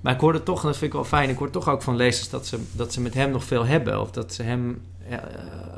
Maar 0.00 0.14
ik 0.14 0.20
hoorde 0.20 0.42
toch, 0.42 0.60
en 0.60 0.66
dat 0.66 0.76
vind 0.76 0.90
ik 0.90 0.96
wel 0.96 1.04
fijn, 1.06 1.28
ik 1.28 1.38
hoor 1.38 1.50
toch 1.50 1.68
ook 1.68 1.82
van 1.82 1.96
lezers 1.96 2.30
dat 2.30 2.46
ze, 2.46 2.58
dat 2.72 2.92
ze 2.92 3.00
met 3.00 3.14
hem 3.14 3.30
nog 3.30 3.44
veel 3.44 3.66
hebben. 3.66 4.00
Of 4.00 4.10
dat 4.10 4.32
ze 4.34 4.42
hem, 4.42 4.82
eh, 5.08 5.18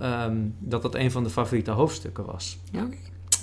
ehm, 0.01 0.37
dat 0.59 0.83
dat 0.83 0.95
een 0.95 1.11
van 1.11 1.23
de 1.23 1.31
favoriete 1.31 1.71
hoofdstukken 1.71 2.25
was. 2.25 2.59
Ja. 2.71 2.87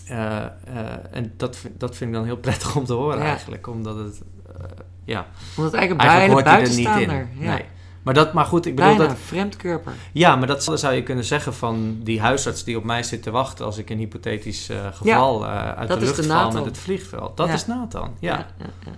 Eh, 0.07 0.37
eh, 0.45 0.91
en 1.11 1.33
dat, 1.37 1.55
vind- 1.55 1.79
dat 1.79 1.95
vind 1.95 2.09
ik 2.09 2.15
dan 2.15 2.25
heel 2.25 2.37
prettig 2.37 2.75
om 2.75 2.85
te 2.85 2.93
horen 2.93 3.21
eigenlijk. 3.21 3.67
Omdat 3.67 3.97
het, 3.97 4.21
eh, 4.47 4.63
ja, 5.03 5.25
Omdat 5.57 5.73
eigenlijk 5.73 6.07
eigenlijk 6.09 6.43
bijna 6.43 6.59
er 6.59 6.65
buitenstaander. 6.65 7.27
Ja. 7.45 7.53
Nee. 7.53 7.65
Maar, 8.03 8.13
dat, 8.13 8.33
maar 8.33 8.45
goed, 8.45 8.65
ik 8.65 8.75
bedoel 8.75 8.95
Bijna, 8.95 9.07
dat... 9.13 9.21
vreemdkörper. 9.25 9.93
Ja, 10.11 10.35
maar 10.35 10.47
dat 10.47 10.63
zou 10.73 10.93
je 10.93 11.03
kunnen 11.03 11.23
zeggen 11.23 11.53
van 11.53 11.97
die 12.03 12.21
huisarts 12.21 12.63
die 12.63 12.77
op 12.77 12.83
mij 12.83 13.03
zit 13.03 13.23
te 13.23 13.31
wachten... 13.31 13.65
als 13.65 13.77
ik 13.77 13.89
een 13.89 13.97
hypothetisch 13.97 14.69
eh, 14.69 14.77
geval 14.93 15.45
eh, 15.45 15.71
uit 15.71 15.89
de 15.89 15.99
lucht 15.99 16.15
de 16.15 16.23
val 16.23 16.51
met 16.51 16.65
het 16.65 16.77
vliegveld. 16.77 17.37
Dat 17.37 17.47
Ja. 17.47 17.53
is 17.53 17.65
Nathan, 17.67 18.11
ja. 18.19 18.31
Ja, 18.33 18.47
ja, 18.57 18.65
ja. 18.85 18.91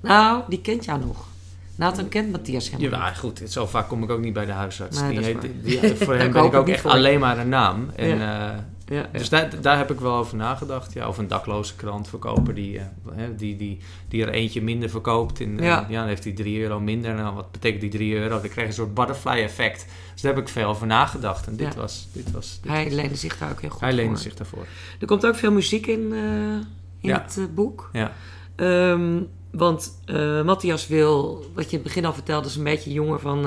Nou, 0.00 0.42
die 0.48 0.60
kent 0.60 0.84
jou 0.84 1.00
nog. 1.00 1.24
Nathan 1.76 2.08
kent 2.08 2.30
Matthias 2.32 2.70
helemaal 2.70 3.00
Ja, 3.00 3.12
goed, 3.12 3.42
zo 3.48 3.66
vaak 3.66 3.88
kom 3.88 4.02
ik 4.02 4.10
ook 4.10 4.20
niet 4.20 4.32
bij 4.32 4.44
de 4.46 4.52
huisarts. 4.52 5.00
Nee, 5.00 5.10
die 5.10 5.24
heet, 5.24 5.40
die, 5.40 5.80
die- 5.80 5.94
voor 5.96 6.14
hem 6.18 6.32
ben 6.32 6.44
ik 6.44 6.54
ook 6.54 6.68
echt 6.68 6.84
alleen 6.86 7.20
maar 7.20 7.38
een 7.38 7.48
naam. 7.48 7.90
En, 7.96 8.20
eh, 8.20 8.50
niet. 8.54 8.62
Ja. 8.86 9.08
Dus 9.12 9.28
daar, 9.28 9.60
daar 9.60 9.76
heb 9.78 9.90
ik 9.90 10.00
wel 10.00 10.16
over 10.16 10.36
nagedacht. 10.36 10.92
Ja, 10.92 11.08
of 11.08 11.18
een 11.18 11.28
dakloze 11.28 11.74
krant 11.76 12.08
verkopen 12.08 12.54
die, 12.54 12.78
eh, 12.78 12.84
die, 13.36 13.56
die, 13.56 13.78
die 14.08 14.22
er 14.22 14.28
eentje 14.28 14.62
minder 14.62 14.90
verkoopt. 14.90 15.40
In, 15.40 15.58
eh, 15.60 15.64
Ja. 15.66 15.86
dan 15.90 16.06
heeft 16.06 16.24
hij 16.24 16.32
3 16.32 16.60
euro 16.62 16.80
minder. 16.80 17.14
Nou, 17.14 17.34
wat 17.34 17.52
betekent 17.52 17.80
die 17.80 17.90
3 17.90 18.14
euro? 18.14 18.28
Dan 18.28 18.40
krijg 18.40 18.54
je 18.56 18.62
een 18.66 18.72
soort 18.72 18.94
butterfly 18.94 19.30
effect. 19.42 19.86
Dus 20.12 20.22
daar 20.22 20.34
heb 20.34 20.42
ik 20.42 20.48
veel 20.48 20.64
over 20.68 20.86
nagedacht. 20.86 21.46
En 21.46 21.56
dit 21.56 21.74
was... 21.74 22.08
Dit 22.12 22.30
was 22.30 22.58
dit 22.62 22.70
Hij 22.72 22.84
was- 22.84 22.92
leende 22.92 23.14
zich 23.16 23.38
daar 23.38 23.50
ook 23.50 23.60
heel 23.60 23.70
goed 23.70 23.80
hij 23.80 23.92
leende 23.92 24.10
voor. 24.12 24.22
zich 24.22 24.34
daarvoor. 24.34 24.66
Er 25.00 25.06
komt 25.06 25.26
ook 25.26 25.36
veel 25.36 25.52
muziek 25.52 25.86
in, 25.86 26.12
eh, 26.12 27.08
in 27.10 27.10
het 27.14 27.48
boek. 27.54 27.90
Ja. 27.92 28.12
Ehm, 28.56 29.20
want 29.50 29.98
Matthias 30.44 30.86
wil, 30.88 31.46
wat 31.54 31.64
je 31.64 31.70
in 31.70 31.76
het 31.76 31.82
begin 31.82 32.04
al 32.04 32.12
vertelde, 32.14 32.48
is 32.48 32.56
een 32.56 32.64
beetje 32.64 32.92
jonger 32.92 33.20
van... 33.20 33.44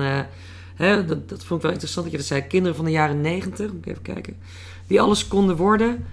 hè, 0.76 1.06
dat, 1.06 1.30
dat 1.30 1.44
vond 1.44 1.56
ik 1.60 1.62
wel 1.62 1.72
interessant 1.72 2.04
dat 2.06 2.12
je 2.12 2.18
dat 2.18 2.28
zei. 2.28 2.42
Kinderen 2.42 2.76
van 2.76 2.86
de 2.86 2.92
jaren 2.92 3.22
negentig, 3.22 3.74
moet 3.74 3.86
ik 3.86 3.92
even 3.92 4.02
kijken. 4.02 4.38
Die 4.88 5.02
alles 5.02 5.28
konden 5.28 5.56
worden, 5.56 6.06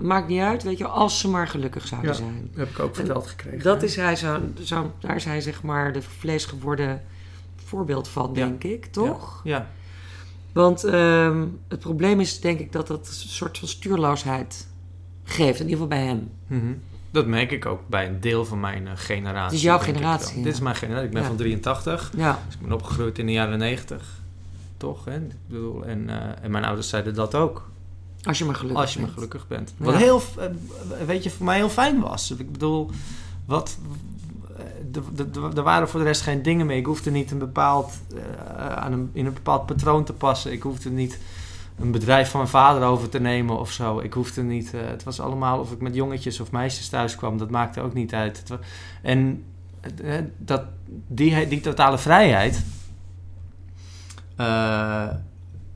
maakt 0.00 0.28
niet 0.28 0.40
uit, 0.40 0.62
weet 0.62 0.78
je, 0.78 0.86
als 0.86 1.20
ze 1.20 1.28
maar 1.28 1.48
gelukkig 1.48 1.86
zouden 1.86 2.10
Ja. 2.10 2.16
zijn. 2.16 2.50
heb 2.54 2.68
ik 2.70 2.78
ook 2.78 2.94
verteld 2.94 3.26
gekregen. 3.26 3.62
Dat 3.62 3.82
is 3.82 3.96
hij 3.96 4.16
zo, 4.16 4.38
zo, 4.62 4.92
daar 5.00 5.16
is 5.16 5.24
hij 5.24 5.40
zeg 5.40 5.62
maar 5.62 5.92
de 5.92 6.02
vleesgeworden 6.02 7.02
voorbeeld 7.64 8.08
van, 8.08 8.26
Ja. 8.28 8.32
denk 8.34 8.64
ik, 8.64 8.86
toch? 8.86 9.40
Ja, 9.44 9.66
Want 10.52 10.84
ehm, 10.84 11.46
het 11.68 11.80
probleem 11.80 12.20
is 12.20 12.40
denk 12.40 12.60
ik 12.60 12.72
dat 12.72 12.86
dat 12.86 13.06
een 13.08 13.28
soort 13.28 13.58
van 13.58 13.68
stuurloosheid 13.68 14.66
geeft, 15.24 15.60
in 15.60 15.68
ieder 15.68 15.82
geval 15.82 15.86
bij 15.98 16.04
hem. 16.06 16.30
Mhm. 16.46 16.72
Dat 17.10 17.26
merk 17.26 17.50
ik 17.52 17.66
ook 17.66 17.80
bij 17.88 18.06
een 18.06 18.20
deel 18.20 18.44
van 18.44 18.60
mijn 18.60 18.86
eh, 18.86 18.92
generatie. 18.96 19.44
Het 19.44 19.52
is 19.52 19.62
jouw 19.62 19.78
generatie, 19.78 20.38
ja. 20.38 20.44
Dit 20.44 20.52
is 20.52 20.60
mijn 20.60 20.74
generatie. 20.76 21.06
Ik 21.06 21.12
ben 21.14 21.24
van 21.24 21.36
83. 21.36 22.12
Ja, 22.16 22.38
Dus 22.46 22.54
ik 22.54 22.60
ben 22.60 22.72
opgegroeid 22.72 23.18
in 23.18 23.26
de 23.26 23.32
jaren 23.32 23.58
90. 23.58 24.20
Toch? 24.76 25.04
Hè? 25.04 25.16
Ik 25.16 25.30
bedoel, 25.46 25.84
en, 25.84 26.08
eh, 26.10 26.44
en 26.44 26.50
mijn 26.50 26.64
ouders 26.64 26.88
zeiden 26.88 27.14
dat 27.14 27.34
ook. 27.34 27.70
Als 28.22 28.38
je 28.38 28.44
maar 28.44 28.54
gelukkig 28.54 28.80
als 28.80 28.92
je 28.92 28.98
maar 28.98 29.08
bent. 29.08 29.18
gelukkig 29.18 29.46
bent. 29.46 29.74
Ja. 29.78 29.84
Wat 29.84 29.96
heel, 29.96 30.22
eh, 30.38 30.46
weet 31.06 31.22
je, 31.22 31.30
voor 31.30 31.46
mij 31.46 31.56
heel 31.56 31.68
fijn 31.68 32.00
was. 32.00 32.30
Ik 32.30 32.52
bedoel, 32.52 32.90
wat, 33.44 33.78
eh, 34.56 35.56
er 35.56 35.62
waren 35.62 35.88
voor 35.88 36.00
de 36.00 36.06
rest 36.06 36.22
geen 36.22 36.42
dingen 36.42 36.66
mee. 36.66 36.78
Ik 36.78 36.86
hoefde 36.86 37.10
niet 37.10 37.30
een 37.30 37.38
bepaald, 37.38 37.92
eh, 38.14 38.72
aan 38.72 38.92
een, 38.92 39.10
in 39.12 39.26
een 39.26 39.32
bepaald 39.32 39.66
patroon 39.66 40.04
te 40.04 40.12
passen. 40.12 40.52
Ik 40.52 40.62
hoefde 40.62 40.90
niet 40.90 41.18
een 41.80 41.90
bedrijf 41.90 42.30
van 42.30 42.40
mijn 42.40 42.52
vader 42.52 42.82
over 42.82 43.08
te 43.08 43.20
nemen 43.20 43.58
of 43.58 43.72
zo. 43.72 43.98
Ik 43.98 44.12
hoefde 44.12 44.42
niet, 44.42 44.72
het 44.72 45.02
was 45.02 45.20
allemaal 45.20 45.60
of 45.60 45.72
ik 45.72 45.80
met 45.80 45.94
jongetjes 45.94 46.40
of 46.40 46.50
meisjes 46.50 46.88
thuis 46.88 47.16
kwam. 47.16 47.38
Dat 47.38 47.50
maakte 47.50 47.80
ook 47.80 47.94
niet 47.94 48.14
uit. 48.14 48.42
En 49.02 49.44
dat, 50.38 50.62
die, 51.08 51.48
die 51.48 51.60
totale 51.60 51.98
vrijheid 51.98 52.64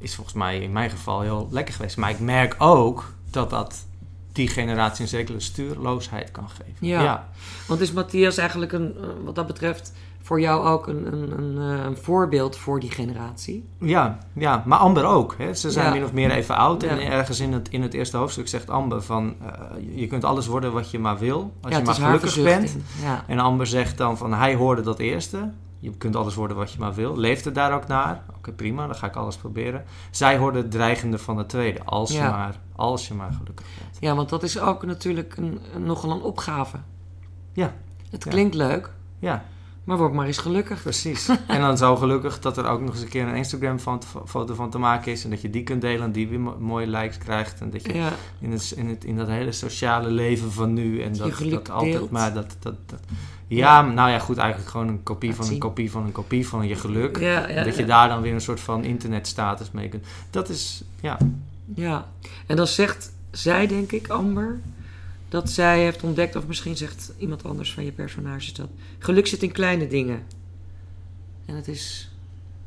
is 0.03 0.15
volgens 0.15 0.37
mij 0.37 0.59
in 0.59 0.73
mijn 0.73 0.91
geval 0.91 1.21
heel 1.21 1.49
lekker 1.51 1.75
geweest. 1.75 1.97
Maar 1.97 2.11
ik 2.11 2.21
merk 2.21 2.55
ook 2.59 3.12
dat 3.31 3.51
dat 3.51 3.87
die 4.33 4.49
generatie 4.49 5.03
een 5.03 5.09
zekere 5.09 5.41
stuurloosheid 5.41 6.31
kan 6.31 6.49
geven. 6.49 6.87
Ja. 6.87 7.03
ja. 7.03 7.29
Want 7.69 7.81
is 7.81 7.93
Matthias 7.93 8.37
eigenlijk 8.37 8.73
een, 8.73 8.95
eh, 9.01 9.07
wat 9.25 9.35
dat 9.35 9.47
betreft 9.47 9.93
voor 10.23 10.41
jou 10.41 10.67
ook 10.67 10.87
een, 10.87 11.12
een, 11.12 11.38
een, 11.38 11.79
eh, 11.79 11.85
een 11.85 11.97
voorbeeld 11.97 12.57
voor 12.57 12.81
die 12.81 12.91
generatie? 12.91 13.69
Ja, 13.81 14.19
ja, 14.33 14.62
maar 14.67 14.79
Amber 14.79 15.05
ook. 15.05 15.35
Hè. 15.38 15.55
Ze 15.55 15.71
zijn 15.71 15.87
Ja. 15.87 15.93
min 15.93 16.05
of 16.05 16.12
meer 16.12 16.31
even 16.31 16.57
oud. 16.57 16.83
En 16.83 16.99
ergens 17.01 17.41
in 17.41 17.53
het, 17.53 17.69
in 17.69 17.83
het 17.83 17.95
eerste 17.95 18.17
hoofdstuk 18.17 18.49
zegt 18.49 18.71
Amber 18.71 19.03
van... 19.03 19.35
eh, 19.43 19.99
je 20.01 20.07
kunt 20.07 20.25
alles 20.25 20.47
worden 20.47 20.73
wat 20.73 20.91
je 20.91 20.99
maar 20.99 21.19
wil. 21.19 21.53
Als 21.61 21.75
je 21.77 21.83
maar 21.83 21.95
gelukkig 21.95 22.43
bent. 22.43 22.77
Ja. 23.03 23.25
En 23.27 23.38
Amber 23.38 23.67
zegt 23.67 23.99
dan 23.99 24.17
van... 24.17 24.33
Hij 24.33 24.55
hoorde 24.55 24.83
dat 24.83 24.99
eerste. 24.99 25.51
Je 25.83 25.90
kunt 25.97 26.16
alles 26.16 26.35
worden 26.35 26.57
wat 26.57 26.73
je 26.73 26.79
maar 26.79 26.95
wil. 26.95 27.16
Leeft 27.16 27.45
het 27.45 27.55
daar 27.55 27.75
ook 27.75 27.87
naar? 27.87 28.23
Oké, 28.37 28.53
prima. 28.53 28.87
Dan 28.87 28.95
ga 28.97 29.07
ik 29.07 29.16
alles 29.16 29.37
proberen. 29.37 29.85
Zij 30.11 30.37
hoorde 30.37 30.59
het 30.59 30.71
dreigende 30.71 31.18
van 31.18 31.37
het 31.38 31.49
tweede. 31.49 31.85
Als, 31.85 32.12
je, 32.12 32.21
maar, 32.21 32.59
als 32.77 33.09
je 33.09 33.14
maar 33.14 33.33
gelukkig 33.33 33.66
bent. 33.79 33.97
ja, 34.01 34.14
want 34.14 34.29
dat 34.29 34.42
is 34.42 34.59
ook 34.61 34.85
natuurlijk 34.85 35.37
een, 35.37 35.59
nogal 35.79 36.11
een 36.11 36.23
opgave. 36.23 36.77
Ja. 37.53 37.75
Het 38.11 38.25
Ja. 38.25 38.31
klinkt 38.31 38.55
leuk, 38.55 38.90
Ja, 39.18 39.45
maar 39.85 39.97
word 39.99 40.12
maar 40.12 40.27
eens 40.27 40.38
gelukkig. 40.38 40.83
precies. 40.83 41.29
en 41.49 41.61
dan 41.61 41.77
zo 41.77 41.97
gelukkig 41.97 42.38
dat 42.40 42.57
er 42.57 42.66
ook 42.66 42.81
nog 42.81 42.90
eens 42.90 43.03
een 43.03 43.09
keer 43.09 43.27
een 43.29 43.35
Instagram-foto 43.35 44.55
van 44.55 44.71
te 44.71 44.79
maken 44.79 45.12
is. 45.12 45.25
En 45.25 45.31
dat 45.31 45.40
je 45.40 45.51
die 45.51 45.62
kunt 45.62 45.81
delen 45.81 46.03
en 46.05 46.12
die 46.12 46.29
weer 46.29 46.40
mo- 46.40 46.57
mooie 46.59 46.87
likes 46.87 47.18
krijgt. 47.18 47.61
En 47.61 47.71
dat 47.71 47.83
je 47.87 47.95
Ja, 47.95 48.09
in, 48.38 48.53
het, 48.53 48.71
in, 48.77 48.88
het, 48.88 49.05
in 49.05 49.16
dat 49.16 49.29
hele 49.29 49.53
sociale 49.53 50.09
leven 50.11 50.53
van 50.53 50.73
nu. 50.73 51.03
En 51.03 51.16
dat, 51.16 51.38
dat 51.51 51.71
altijd 51.71 51.92
deelt. 51.92 52.11
maar 52.11 52.35
dat, 52.35 52.57
dat, 52.61 52.75
dat. 52.87 53.01
Ja, 53.57 53.83
nou 53.83 54.11
ja, 54.11 54.19
goed, 54.19 54.37
eigenlijk 54.37 54.71
gewoon 54.71 54.88
een 54.88 55.03
kopie 55.03 55.29
Laat 55.29 55.38
van 55.38 55.49
een 55.55 55.59
kopie 55.61 55.91
van 55.91 56.05
een 56.05 56.12
kopie 56.12 56.49
van 56.49 56.69
je 56.69 56.75
geluk. 56.77 57.19
ja, 57.19 57.49
ja, 57.49 57.65
dat 57.65 57.77
je 57.77 57.85
daar 57.85 58.09
dan 58.09 58.23
weer 58.23 58.33
een 58.35 58.41
soort 58.41 58.61
van 58.61 58.85
internetstatus 58.85 59.71
mee 59.71 59.88
kunt. 59.88 60.07
Dat 60.31 60.49
is, 60.49 60.83
ja. 61.01 61.19
Ja, 61.75 62.07
en 62.47 62.57
dan 62.57 62.67
zegt 62.67 63.12
zij, 63.31 63.67
denk 63.67 63.93
ik, 63.93 64.09
Amber, 64.09 64.61
dat 65.29 65.51
zij 65.51 65.83
heeft 65.83 66.03
ontdekt, 66.03 66.37
of 66.37 66.47
misschien 66.47 66.77
zegt 66.77 67.12
iemand 67.19 67.45
anders 67.45 67.73
van 67.73 67.85
je 67.85 67.93
personages 67.93 68.53
dat, 68.55 68.69
geluk 68.99 69.27
zit 69.27 69.43
in 69.43 69.53
kleine 69.53 69.87
dingen. 69.87 70.23
En 71.47 71.55
het 71.57 71.69
is 71.69 72.11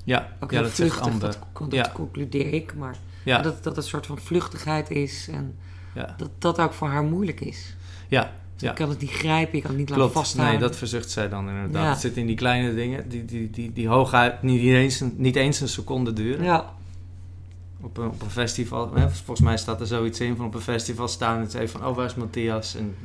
Ja, 0.04 0.30
ook 0.40 0.52
ja 0.52 0.58
heel 0.58 0.68
dat 0.68 0.76
zegt 0.76 0.90
vluchtig, 0.92 1.14
Amber. 1.14 1.38
dat, 1.54 1.72
dat 1.72 1.92
concludeer 1.92 2.54
ik, 2.54 2.76
maar 2.76 2.96
Ja, 3.24 3.42
dat, 3.42 3.56
dat 3.64 3.76
het 3.76 3.78
een 3.78 3.90
soort 3.90 4.06
van 4.06 4.18
vluchtigheid 4.18 4.90
is 4.90 5.28
en 5.32 5.56
dat 6.18 6.30
dat 6.38 6.60
ook 6.60 6.74
voor 6.74 6.88
haar 6.88 7.04
moeilijk 7.04 7.40
is. 7.42 7.76
ja. 8.08 8.32
Ja. 8.58 8.70
Ik 8.70 8.76
kan 8.76 8.90
het 8.90 9.00
niet 9.02 9.12
grijpen, 9.12 9.56
ik 9.56 9.62
kan 9.62 9.70
het 9.72 9.80
niet 9.80 9.90
laten 9.90 10.04
Klopt, 10.04 10.18
vasthouden. 10.20 10.60
nee, 10.60 10.68
dat 10.70 10.78
verzucht 10.78 11.10
zij 11.10 11.30
dan 11.30 11.50
inderdaad. 11.50 11.84
Ja. 11.84 11.90
Het 11.90 12.00
zit 12.00 12.18
in 12.18 12.26
die 12.26 12.36
kleine 12.36 12.74
dingen 12.76 13.10
die, 13.10 13.26
die, 13.26 13.50
die, 13.50 13.74
die 13.74 13.88
hooguit 13.88 14.42
niet 14.42 14.62
eens, 14.62 15.00
een, 15.00 15.14
niet 15.18 15.36
eens 15.36 15.60
een 15.60 15.68
seconde 15.70 16.14
duren. 16.14 16.44
Ja, 16.46 16.74
Op, 17.82 17.98
een, 17.98 18.08
op 18.08 18.22
een 18.22 18.30
festival, 18.30 18.94
hè, 18.94 19.10
volgens 19.10 19.40
mij 19.40 19.58
staat 19.58 19.80
er 19.80 19.88
zoiets 19.88 20.20
in 20.20 20.36
van 20.36 20.46
op 20.46 20.54
een 20.54 20.62
festival 20.62 21.08
staan 21.08 21.36
en 21.36 21.42
het 21.42 21.54
even 21.54 21.80
van, 21.80 21.90
oh 21.90 21.96
waar 21.96 22.06
is 22.06 22.16
Matthias? 22.16 22.76
En, 22.76 22.96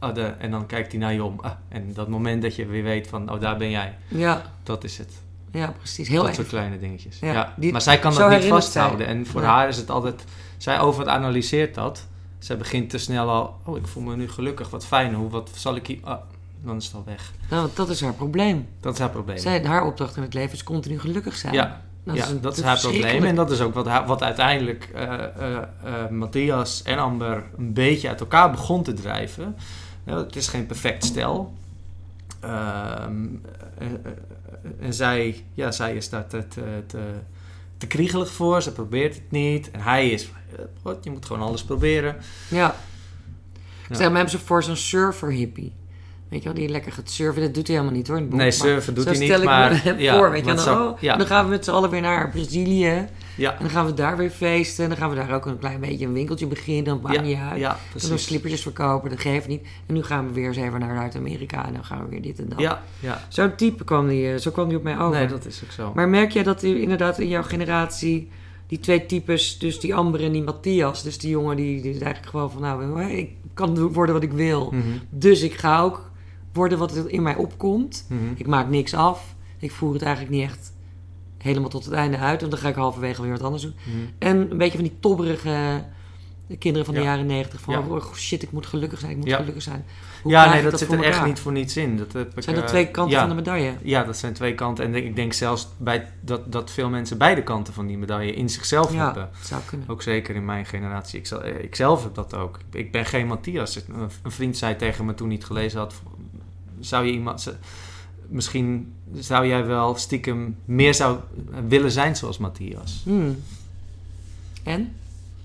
oh, 0.00 0.14
de, 0.14 0.22
en 0.22 0.50
dan 0.50 0.66
kijkt 0.66 0.92
hij 0.92 1.00
naar 1.00 1.12
je 1.12 1.24
om. 1.24 1.38
Ah, 1.40 1.50
en 1.68 1.90
dat 1.94 2.08
moment 2.08 2.42
dat 2.42 2.56
je 2.56 2.66
weer 2.66 2.82
weet 2.82 3.06
van, 3.08 3.30
oh 3.32 3.40
daar 3.40 3.56
ben 3.56 3.70
jij, 3.70 3.94
ja, 4.08 4.42
dat 4.62 4.84
is 4.84 4.98
het. 4.98 5.12
ja, 5.52 5.74
precies. 5.78 6.08
Heel 6.08 6.16
dat 6.22 6.24
even. 6.30 6.36
soort 6.44 6.48
kleine 6.48 6.78
dingetjes. 6.78 7.18
Ja, 7.20 7.32
Ja, 7.32 7.54
die- 7.56 7.72
maar 7.72 7.80
zij 7.82 7.98
kan 7.98 8.14
dat 8.14 8.30
niet 8.30 8.44
vasthouden. 8.48 9.06
zij. 9.06 9.14
En 9.16 9.26
voor 9.26 9.40
Ja. 9.42 9.46
haar 9.48 9.68
is 9.68 9.76
het 9.76 9.90
altijd, 9.90 10.24
zij 10.56 10.80
overanalyseert 10.80 11.74
dat. 11.74 12.06
Zij 12.38 12.56
begint 12.56 12.90
te 12.90 12.98
snel 12.98 13.28
al, 13.30 13.56
oh 13.64 13.76
ik 13.76 13.86
voel 13.86 14.02
me 14.02 14.16
nu 14.16 14.28
gelukkig, 14.28 14.70
wat 14.70 14.86
fijn, 14.86 15.14
hoe, 15.14 15.30
wat 15.30 15.50
zal 15.54 15.76
ik 15.76 15.86
hier, 15.86 15.98
ah, 16.02 16.18
dan 16.64 16.76
is 16.76 16.84
het 16.86 16.94
al 16.94 17.02
weg. 17.06 17.32
Nou, 17.50 17.68
dat 17.74 17.88
is 17.88 18.00
haar 18.00 18.12
probleem. 18.14 18.66
Dat 18.80 18.92
is 18.94 18.98
haar 18.98 19.10
probleem. 19.10 19.38
Zij, 19.38 19.62
haar 19.64 19.84
opdracht 19.86 20.16
in 20.16 20.22
het 20.22 20.34
leven 20.34 20.52
is 20.52 20.62
continu 20.62 20.98
gelukkig 20.98 21.36
zijn. 21.36 21.54
Ja, 21.54 21.82
Nou, 22.04 22.18
ja, 22.18 22.28
een- 22.28 22.40
dat 22.40 22.56
is 22.56 22.62
haar 22.62 22.78
probleem. 22.80 23.24
En 23.24 23.34
dat 23.34 23.50
is 23.50 23.60
ook 23.60 23.74
wat, 23.74 23.88
wat 24.06 24.22
uiteindelijk 24.22 24.90
eh, 24.94 25.02
eh, 25.24 25.56
eh, 25.84 26.10
Matthias 26.10 26.82
en 26.82 26.98
Amber 26.98 27.44
een 27.56 27.72
beetje 27.72 28.08
uit 28.08 28.20
elkaar 28.20 28.50
begon 28.50 28.82
te 28.82 28.92
drijven. 28.92 29.56
Het 30.04 30.36
is 30.36 30.48
geen 30.48 30.66
perfect 30.66 31.04
stel. 31.04 31.52
Ehm, 32.40 33.26
eh, 33.78 33.86
eh, 33.86 34.10
en 34.80 34.94
zij, 34.94 35.44
ja, 35.54 35.70
zij 35.72 35.96
is 35.96 36.08
daar 36.08 36.26
te, 36.26 36.48
te, 36.48 36.82
te, 36.86 37.00
te 37.78 37.86
kriegelig 37.86 38.32
voor. 38.32 38.62
Ze 38.62 38.72
probeert 38.72 39.14
het 39.14 39.30
niet. 39.30 39.70
En 39.70 39.80
hij 39.80 40.10
is, 40.10 40.30
wat, 40.86 41.04
je 41.04 41.10
moet 41.10 41.26
gewoon 41.26 41.42
alles 41.46 41.64
proberen. 41.64 42.16
Ja. 42.48 42.74
Ja. 43.88 43.94
Stel, 43.94 44.12
hebben 44.12 44.30
ze 44.30 44.38
voor 44.38 44.62
zo'n 44.62 44.76
surfer 44.76 45.30
hippie. 45.30 45.72
Weet 46.28 46.42
je 46.42 46.48
wel, 46.48 46.58
die 46.58 46.68
lekker 46.68 46.92
gaat 46.92 47.10
surfen. 47.10 47.42
Dat 47.42 47.54
doet 47.54 47.66
hij 47.66 47.76
helemaal 47.76 47.96
niet 47.96 48.08
hoor. 48.08 48.16
in. 48.18 48.28
Nee, 48.32 48.50
surfen 48.50 48.94
doet 48.94 49.04
hij 49.04 49.14
niet, 49.18 49.22
stel 49.28 49.38
ik 49.40 49.44
maar- 49.44 49.82
me 49.84 49.94
ja, 50.02 50.16
voor. 50.18 50.30
Weet 50.30 50.44
je 50.46 50.58
zou- 50.58 50.88
oh, 50.92 51.00
ja. 51.00 51.16
Dan 51.16 51.26
gaan 51.26 51.44
we 51.44 51.50
met 51.50 51.64
z'n 51.64 51.70
allen 51.70 51.90
weer 51.90 52.00
naar 52.00 52.30
Brazilië. 52.30 52.86
En 52.86 53.08
Ja, 53.36 53.56
dan 53.60 53.70
gaan 53.70 53.86
we 53.86 53.94
daar 53.94 54.16
weer 54.16 54.30
feesten. 54.30 54.82
En 54.84 54.90
dan 54.90 54.98
gaan 54.98 55.10
we 55.10 55.16
daar 55.16 55.30
ook 55.34 55.46
een 55.46 55.58
klein 55.58 55.80
beetje 55.80 56.06
een 56.06 56.12
winkeltje 56.12 56.46
beginnen. 56.46 57.00
Dan 57.02 57.12
ja, 57.12 57.20
niet 57.20 57.36
uit. 57.36 57.58
ja 57.60 57.68
Dan 57.68 57.78
precies. 57.90 58.24
slippertjes 58.24 58.62
verkopen. 58.62 59.10
Dat 59.10 59.20
geeft 59.20 59.48
niet. 59.48 59.62
En 59.86 59.94
nu 59.94 60.02
gaan 60.02 60.26
we 60.26 60.32
weer 60.32 60.46
eens 60.46 60.56
even 60.56 60.80
naar 60.80 60.96
Zuid-Amerika. 60.96 61.66
En 61.66 61.72
dan 61.72 61.84
gaan 61.84 62.02
we 62.04 62.08
weer 62.10 62.22
dit 62.22 62.38
en 62.38 62.48
dat. 62.48 62.58
Ja, 62.60 62.82
ja. 63.00 63.20
Zo'n 63.28 63.54
type 63.54 63.84
kwam 63.84 64.08
die, 64.08 64.32
eh, 64.32 64.38
zo 64.38 64.50
kwam 64.50 64.68
die 64.68 64.76
op 64.76 64.82
mij 64.82 64.98
over. 64.98 65.18
Nee, 65.18 65.26
dat 65.26 65.44
is 65.46 65.60
ook 65.64 65.70
zo. 65.72 65.92
Maar 65.94 66.08
merk 66.08 66.30
jij 66.32 66.42
dat 66.42 66.62
u 66.62 66.80
inderdaad 66.82 67.18
in 67.18 67.28
jouw 67.28 67.42
generatie 67.42 68.30
die 68.66 68.80
twee 68.80 69.06
types, 69.06 69.58
dus 69.58 69.80
die 69.80 69.94
Amber 69.94 70.22
en 70.24 70.32
die 70.32 70.42
Matthias, 70.42 71.02
dus 71.02 71.18
die 71.18 71.30
jongen 71.30 71.56
die, 71.56 71.80
die 71.82 71.90
is 71.94 71.98
eigenlijk 72.00 72.30
gewoon 72.30 72.50
van 72.50 72.60
nou, 72.62 73.02
ik 73.10 73.30
kan 73.54 73.92
worden 73.92 74.14
wat 74.14 74.24
ik 74.24 74.32
wil. 74.32 74.70
Mhm, 74.72 74.82
Dus 75.10 75.42
ik 75.42 75.54
ga 75.54 75.80
ook 75.80 76.10
worden 76.52 76.78
wat 76.78 76.96
er 76.96 77.10
in 77.10 77.22
mij 77.22 77.36
opkomt. 77.36 78.06
mhm. 78.08 78.20
Ik 78.36 78.46
maak 78.46 78.68
niks 78.68 78.94
af. 78.94 79.34
Ik 79.58 79.72
voer 79.72 79.92
het 79.92 80.02
eigenlijk 80.02 80.34
niet 80.34 80.44
echt 80.44 80.72
helemaal 81.38 81.68
tot 81.68 81.84
het 81.84 81.94
einde 81.94 82.16
uit. 82.18 82.40
Want 82.40 82.52
dan 82.52 82.60
ga 82.60 82.68
ik 82.68 82.74
halverwege 82.74 83.22
weer 83.22 83.30
wat 83.30 83.42
anders 83.42 83.62
doen. 83.62 83.74
Mhm. 83.84 83.96
En 84.18 84.50
een 84.50 84.58
beetje 84.58 84.78
van 84.78 84.86
die 84.86 84.96
tobberige 85.00 85.84
kinderen 86.58 86.84
van 86.86 86.94
de 86.94 87.00
Ja. 87.00 87.06
jaren 87.06 87.26
negentig. 87.26 87.60
Van 87.60 87.74
Ja. 87.74 87.80
oh 87.88 88.12
shit, 88.14 88.42
ik 88.42 88.52
moet 88.52 88.66
gelukkig 88.66 88.98
zijn, 88.98 89.10
ik 89.10 89.16
moet 89.16 89.26
Ja. 89.28 89.36
gelukkig 89.36 89.62
zijn. 89.62 89.84
Hoe 90.26 90.34
ja, 90.34 90.52
nee, 90.52 90.62
dat, 90.62 90.78
zit 90.78 90.92
er 90.92 91.02
echt 91.02 91.24
niet 91.24 91.38
voor 91.38 91.52
niets 91.52 91.76
in. 91.76 91.96
Dat 91.96 92.12
heb 92.12 92.36
ik, 92.36 92.42
Zijn 92.42 92.54
dat 92.54 92.64
eh, 92.64 92.70
twee 92.70 92.86
kanten 92.90 93.14
ja, 93.14 93.20
van 93.20 93.28
de 93.28 93.34
medaille? 93.34 93.74
Ja, 93.82 94.04
dat 94.04 94.16
zijn 94.16 94.32
twee 94.32 94.54
kanten. 94.54 94.84
En 94.84 94.94
ik 94.94 95.16
denk 95.16 95.32
zelfs 95.32 95.68
bij 95.76 96.08
dat, 96.20 96.52
dat 96.52 96.70
veel 96.70 96.88
mensen 96.88 97.18
beide 97.18 97.42
kanten 97.42 97.74
van 97.74 97.86
die 97.86 97.98
medaille 97.98 98.34
in 98.34 98.50
zichzelf 98.50 98.92
Ja, 98.92 99.04
hebben. 99.04 99.30
zou 99.42 99.60
kunnen. 99.66 99.88
Ook 99.88 100.02
zeker 100.02 100.34
in 100.34 100.44
mijn 100.44 100.66
generatie. 100.66 101.18
Ik, 101.18 101.28
eh, 101.28 101.64
ik 101.64 101.74
zelf 101.74 102.02
heb 102.02 102.14
dat 102.14 102.34
ook. 102.34 102.58
Ik 102.72 102.92
ben 102.92 103.04
geen 103.06 103.26
Matthias. 103.26 103.76
Een 104.22 104.30
vriend 104.30 104.56
zei 104.56 104.76
tegen 104.76 105.04
me 105.04 105.14
toen 105.14 105.26
hij 105.26 105.36
het 105.36 105.46
gelezen 105.46 105.78
had... 105.78 105.94
Zou 106.80 107.06
je 107.06 107.12
iemand... 107.12 107.56
Misschien 108.28 108.92
zou 109.14 109.46
jij 109.46 109.66
wel 109.66 109.94
stiekem 109.96 110.56
meer 110.64 110.94
zou 110.94 111.18
willen 111.68 111.90
zijn 111.90 112.16
zoals 112.16 112.38
Matthias. 112.38 113.00
Hmm. 113.04 113.42
En? 114.62 114.94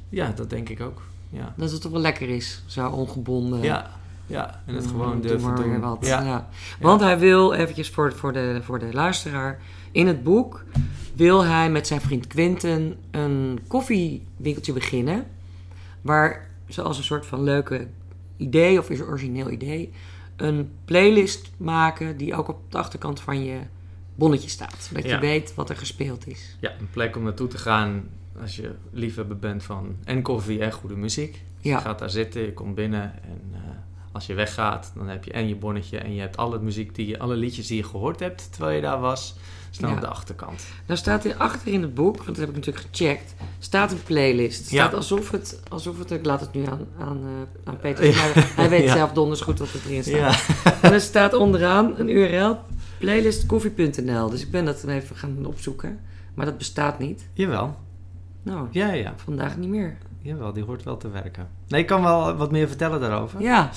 Ja, 0.10 0.32
dat 0.36 0.50
denk 0.50 0.70
ik 0.70 0.82
ook. 0.82 1.02
Ja, 1.30 1.54
Dat 1.58 1.72
het 1.72 1.82
toch 1.82 1.92
wel 1.92 2.02
lekker 2.02 2.30
is, 2.30 2.62
zo 2.66 2.90
ongebonden. 2.90 3.62
ja, 3.62 4.00
ja. 4.32 4.62
en 4.66 4.76
het 4.76 4.84
Mm, 4.86 4.92
gewoon 4.92 5.22
durven 5.22 5.56
doen. 5.56 5.80
Wat. 5.80 6.06
Ja. 6.06 6.24
Ja. 6.24 6.50
Want 6.80 7.02
hij 7.02 7.20
wil, 7.20 7.54
eventjes 7.54 7.90
voor, 7.90 8.14
voor, 8.14 8.34
de, 8.34 8.60
voor 8.64 8.80
de 8.80 8.94
luisteraar, 8.94 9.60
in 9.92 10.08
het 10.08 10.24
boek 10.24 10.64
wil 11.16 11.44
hij 11.46 11.70
met 11.70 11.88
zijn 11.88 12.02
vriend 12.02 12.28
Quinten 12.28 12.98
een 13.12 13.60
koffiewinkeltje 13.68 14.74
beginnen. 14.74 15.26
Waar 16.02 16.50
ze 16.68 16.82
als 16.82 16.98
een 16.98 17.04
soort 17.04 17.26
van 17.26 17.44
leuke 17.44 17.88
idee, 18.38 18.80
of 18.80 18.90
is 18.90 19.00
een 19.00 19.06
origineel 19.06 19.50
idee, 19.50 19.92
een 20.36 20.72
playlist 20.86 21.52
maken 21.58 22.18
die 22.18 22.36
ook 22.36 22.48
op 22.48 22.60
de 22.70 22.78
achterkant 22.78 23.20
van 23.20 23.44
je 23.44 23.60
bonnetje 24.16 24.50
staat. 24.50 24.76
Zodat 24.80 25.10
je 25.10 25.20
weet 25.20 25.54
wat 25.56 25.70
er 25.70 25.78
gespeeld 25.78 26.28
is. 26.28 26.58
Ja, 26.60 26.72
een 26.80 26.90
plek 26.90 27.16
om 27.16 27.24
naartoe 27.24 27.48
te 27.48 27.58
gaan 27.58 28.10
als 28.42 28.56
je 28.56 28.72
liefhebber 28.92 29.40
bent 29.40 29.64
van 29.64 29.96
en 30.04 30.22
koffie 30.22 30.60
en 30.60 30.72
goede 30.72 30.96
muziek. 30.96 31.32
Dus 31.32 31.42
Ja. 31.72 31.78
Je 31.78 31.84
gaat 31.84 32.00
daar 32.00 32.10
zitten, 32.10 32.42
je 32.42 32.54
komt 32.54 32.76
binnen 32.76 33.24
en 33.24 33.42
eh, 33.54 33.60
als 34.12 34.26
je 34.26 34.34
weggaat, 34.34 34.92
dan 34.96 35.08
heb 35.10 35.24
je 35.24 35.32
en 35.32 35.48
je 35.48 35.56
bonnetje 35.56 35.98
en 35.98 36.14
je 36.14 36.20
hebt 36.22 36.38
alle 36.38 36.60
muziek 36.60 36.96
die 36.96 37.08
je, 37.08 37.20
alle 37.20 37.36
liedjes 37.36 37.68
die 37.68 37.78
je 37.78 37.84
gehoord 37.84 38.20
hebt 38.20 38.52
terwijl 38.52 38.76
je 38.76 38.82
daar 38.82 39.00
was, 39.00 39.36
staan 39.70 39.90
Ja. 39.90 39.96
op 39.96 40.02
de 40.02 40.08
achterkant. 40.08 40.64
Nou 40.86 41.00
staat 41.00 41.24
hier 41.24 41.36
achter 41.36 41.68
in 41.74 41.82
het 41.82 41.94
boek, 41.94 42.16
want 42.16 42.28
dat 42.28 42.38
heb 42.38 42.50
ik 42.50 42.56
natuurlijk 42.56 42.86
gecheckt, 42.92 43.34
staat 43.60 43.92
een 43.92 44.04
playlist. 44.04 44.70
Ja. 44.72 44.84
Staat 44.84 44.94
alsof 44.98 45.32
het, 45.32 45.62
alsof 45.70 45.98
het, 46.00 46.12
ik 46.12 46.26
laat 46.26 46.40
het 46.42 46.54
nu 46.54 46.66
aan, 46.66 46.88
aan, 47.00 47.18
eh, 47.26 47.70
aan 47.70 47.78
Peter, 47.78 48.16
maar 48.16 48.52
hij 48.56 48.70
weet 48.76 48.84
Ja. 48.84 48.94
zelf 48.94 49.12
donders 49.12 49.42
goed 49.42 49.60
wat 49.60 49.70
erin 49.86 50.04
staat. 50.04 50.16
Ja, 50.64 50.72
En 50.82 50.94
er 50.94 51.02
staat 51.02 51.34
onderaan 51.34 51.94
een 52.00 52.10
URL, 52.10 52.58
playlistkoffie.nl. 53.00 54.30
Dus 54.30 54.42
ik 54.42 54.52
ben 54.52 54.66
dat 54.66 54.82
dan 54.82 54.90
even 54.90 55.16
gaan 55.16 55.46
opzoeken, 55.46 56.00
maar 56.34 56.46
dat 56.46 56.58
bestaat 56.58 57.00
niet. 57.00 57.28
jawel. 57.34 57.76
Nou, 58.44 58.68
Ja, 58.72 58.92
ja, 58.94 59.14
vandaag 59.18 59.58
niet 59.58 59.70
meer. 59.70 59.98
Jawel, 60.22 60.54
die 60.54 60.64
hoort 60.64 60.84
wel 60.84 60.98
te 60.98 61.10
werken. 61.10 61.48
Nee, 61.68 61.82
ik 61.82 61.88
kan 61.88 62.02
wel 62.04 62.36
wat 62.36 62.52
meer 62.52 62.68
vertellen 62.68 63.00
daarover. 63.00 63.42
Ja, 63.42 63.70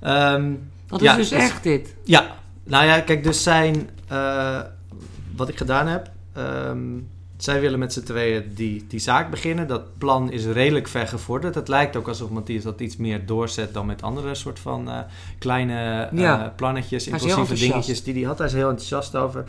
Ehm, 0.00 0.52
dat 0.86 1.00
Ja, 1.00 1.10
is 1.10 1.16
dus 1.16 1.32
is- 1.38 1.44
echt 1.50 1.62
dit. 1.62 1.94
Ja, 2.04 2.36
nou 2.64 2.84
ja, 2.84 3.00
kijk, 3.00 3.24
dus 3.24 3.42
zijn. 3.42 3.88
eh, 4.08 4.60
wat 5.36 5.48
ik 5.48 5.56
gedaan 5.56 5.86
heb. 5.86 6.10
ehm, 6.32 6.78
zij 7.36 7.60
willen 7.60 7.78
met 7.78 7.92
z'n 7.92 8.02
tweeën 8.02 8.52
die, 8.54 8.84
die 8.88 8.98
zaak 9.00 9.30
beginnen. 9.30 9.66
Dat 9.68 9.98
plan 9.98 10.30
is 10.32 10.46
redelijk 10.46 10.88
ver 10.88 11.06
gevorderd. 11.08 11.54
Het 11.54 11.68
lijkt 11.68 11.96
ook 11.96 12.08
alsof 12.08 12.30
Matthias 12.30 12.62
dat 12.62 12.80
iets 12.80 12.96
meer 12.96 13.26
doorzet 13.26 13.74
dan 13.74 13.86
met 13.86 14.02
andere 14.02 14.34
soort 14.34 14.58
van 14.58 14.88
eh, 14.90 14.98
kleine 15.38 16.08
eh, 16.12 16.18
Ja. 16.18 16.52
plannetjes, 16.56 17.06
impulsieve 17.06 17.54
dingetjes 17.54 18.02
die 18.02 18.14
hij 18.14 18.22
had. 18.22 18.38
Hij 18.38 18.46
is 18.46 18.52
heel 18.52 18.68
enthousiast 18.68 19.16
over. 19.16 19.44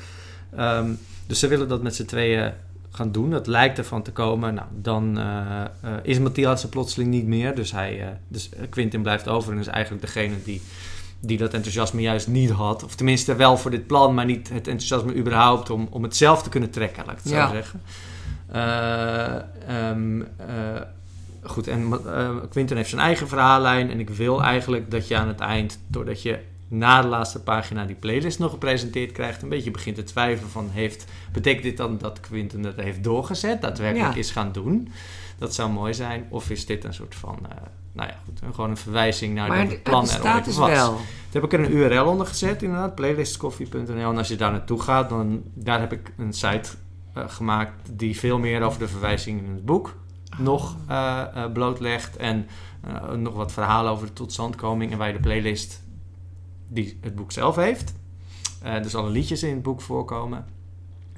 Ehm, 0.55 0.89
dus 1.27 1.39
ze 1.39 1.47
willen 1.47 1.67
dat 1.67 1.81
met 1.81 1.95
z'n 1.95 2.05
tweeën 2.05 2.53
gaan 2.95 3.11
doen. 3.11 3.29
Dat 3.29 3.47
lijkt 3.47 3.77
ervan 3.77 4.01
te 4.01 4.11
komen. 4.11 4.53
Nou, 4.53 4.67
dan 4.81 5.17
eh, 5.17 5.61
eh, 5.61 5.91
is 6.03 6.19
Matthias 6.19 6.63
er 6.63 6.69
plotseling 6.69 7.09
niet 7.09 7.25
meer. 7.27 7.55
Dus, 7.55 7.71
hij, 7.71 8.01
eh, 8.01 8.07
dus 8.27 8.49
Quintin 8.69 9.01
blijft 9.01 9.27
over 9.27 9.53
en 9.53 9.59
is 9.59 9.67
eigenlijk 9.67 10.05
degene 10.05 10.35
die 10.43 10.61
die 11.19 11.37
dat 11.37 11.53
enthousiasme 11.53 12.01
juist 12.01 12.27
niet 12.27 12.49
had. 12.49 12.83
Of 12.83 12.95
tenminste 12.95 13.35
wel 13.35 13.57
voor 13.57 13.71
dit 13.71 13.87
plan, 13.87 14.13
maar 14.13 14.25
niet 14.25 14.49
het 14.49 14.67
enthousiasme 14.67 15.15
überhaupt 15.15 15.69
om, 15.69 15.87
om 15.91 16.03
het 16.03 16.15
zelf 16.15 16.43
te 16.43 16.49
kunnen 16.49 16.69
trekken, 16.69 17.03
laat 17.05 17.17
ik 17.17 17.23
het 17.23 17.31
Ja. 17.31 17.47
zo 17.47 17.53
zeggen. 17.53 17.81
Eh, 18.47 19.41
goed, 21.43 21.67
en 21.67 21.99
Quinten 22.49 22.77
heeft 22.77 22.89
zijn 22.89 23.01
eigen 23.01 23.27
verhaallijn. 23.27 23.89
En 23.91 23.99
ik 23.99 24.09
wil 24.09 24.43
eigenlijk 24.43 24.91
dat 24.91 25.07
je 25.07 25.17
aan 25.17 25.27
het 25.27 25.39
eind, 25.39 25.79
doordat 25.87 26.21
je 26.21 26.39
na 26.67 27.01
de 27.01 27.07
laatste 27.07 27.43
pagina 27.43 27.85
die 27.85 27.95
playlist 27.95 28.39
nog 28.39 28.51
gepresenteerd 28.51 29.11
krijgt, 29.11 29.41
een 29.41 29.49
beetje 29.49 29.71
begint 29.71 29.95
te 29.95 30.03
twijfelen 30.03 30.49
van, 30.49 30.69
heeft, 30.69 31.05
betekent 31.33 31.63
dit 31.63 31.77
dan 31.77 31.97
dat 31.97 32.19
Quinten 32.19 32.63
het 32.63 32.75
heeft 32.75 33.03
doorgezet, 33.03 33.61
daadwerkelijk 33.61 34.13
Ja. 34.13 34.19
is 34.19 34.31
gaan 34.31 34.51
doen? 34.51 34.89
Dat 35.37 35.53
zou 35.53 35.71
mooi 35.71 35.93
zijn. 35.93 36.25
Of 36.29 36.49
is 36.49 36.65
dit 36.65 36.83
een 36.83 36.93
soort 36.93 37.15
van, 37.15 37.37
eh, 37.49 37.57
nou 37.91 38.09
ja, 38.09 38.15
goed, 38.25 38.53
gewoon 38.53 38.69
een 38.69 38.77
verwijzing 38.77 39.33
naar 39.35 39.47
Maar 39.47 39.57
dat 39.57 39.69
het 39.69 39.83
plan 39.83 40.09
er 40.09 40.33
ooit 40.33 40.45
dus 40.45 40.55
was. 40.55 40.69
wel. 40.69 40.95
Toen 40.95 41.41
heb 41.41 41.43
ik 41.43 41.53
er 41.53 41.59
een 41.59 41.71
URL 41.75 42.05
onder 42.05 42.27
gezet, 42.27 42.63
inderdaad, 42.63 42.95
playlistcoffee.nl. 42.95 44.09
En 44.11 44.17
als 44.17 44.27
je 44.27 44.35
daar 44.35 44.51
naartoe 44.51 44.81
gaat, 44.81 45.09
dan 45.09 45.43
daar 45.53 45.79
heb 45.79 45.91
ik 45.91 46.13
een 46.17 46.33
site 46.33 46.69
eh, 47.13 47.23
gemaakt 47.27 47.73
die 47.91 48.19
veel 48.19 48.39
meer 48.39 48.61
over 48.61 48.79
de 48.79 48.87
verwijzingen 48.87 49.45
in 49.45 49.51
het 49.51 49.65
boek 49.65 49.95
nog 50.37 50.75
eh, 50.87 51.21
eh, 51.33 51.51
blootlegt. 51.51 52.17
En 52.17 52.47
nog 53.15 53.33
wat 53.33 53.51
verhalen 53.51 53.91
over 53.91 54.07
de 54.07 54.13
totstandkoming 54.13 54.91
en 54.91 54.97
waar 54.97 55.07
je 55.07 55.13
de 55.13 55.19
playlist 55.19 55.83
die 56.75 56.97
het 57.01 57.15
boek 57.15 57.31
zelf 57.31 57.55
heeft. 57.55 57.93
eh, 58.61 58.81
dus 58.83 58.95
alle 58.95 59.09
liedjes 59.09 59.43
in 59.43 59.53
het 59.53 59.61
boek 59.61 59.81
voorkomen, 59.81 60.45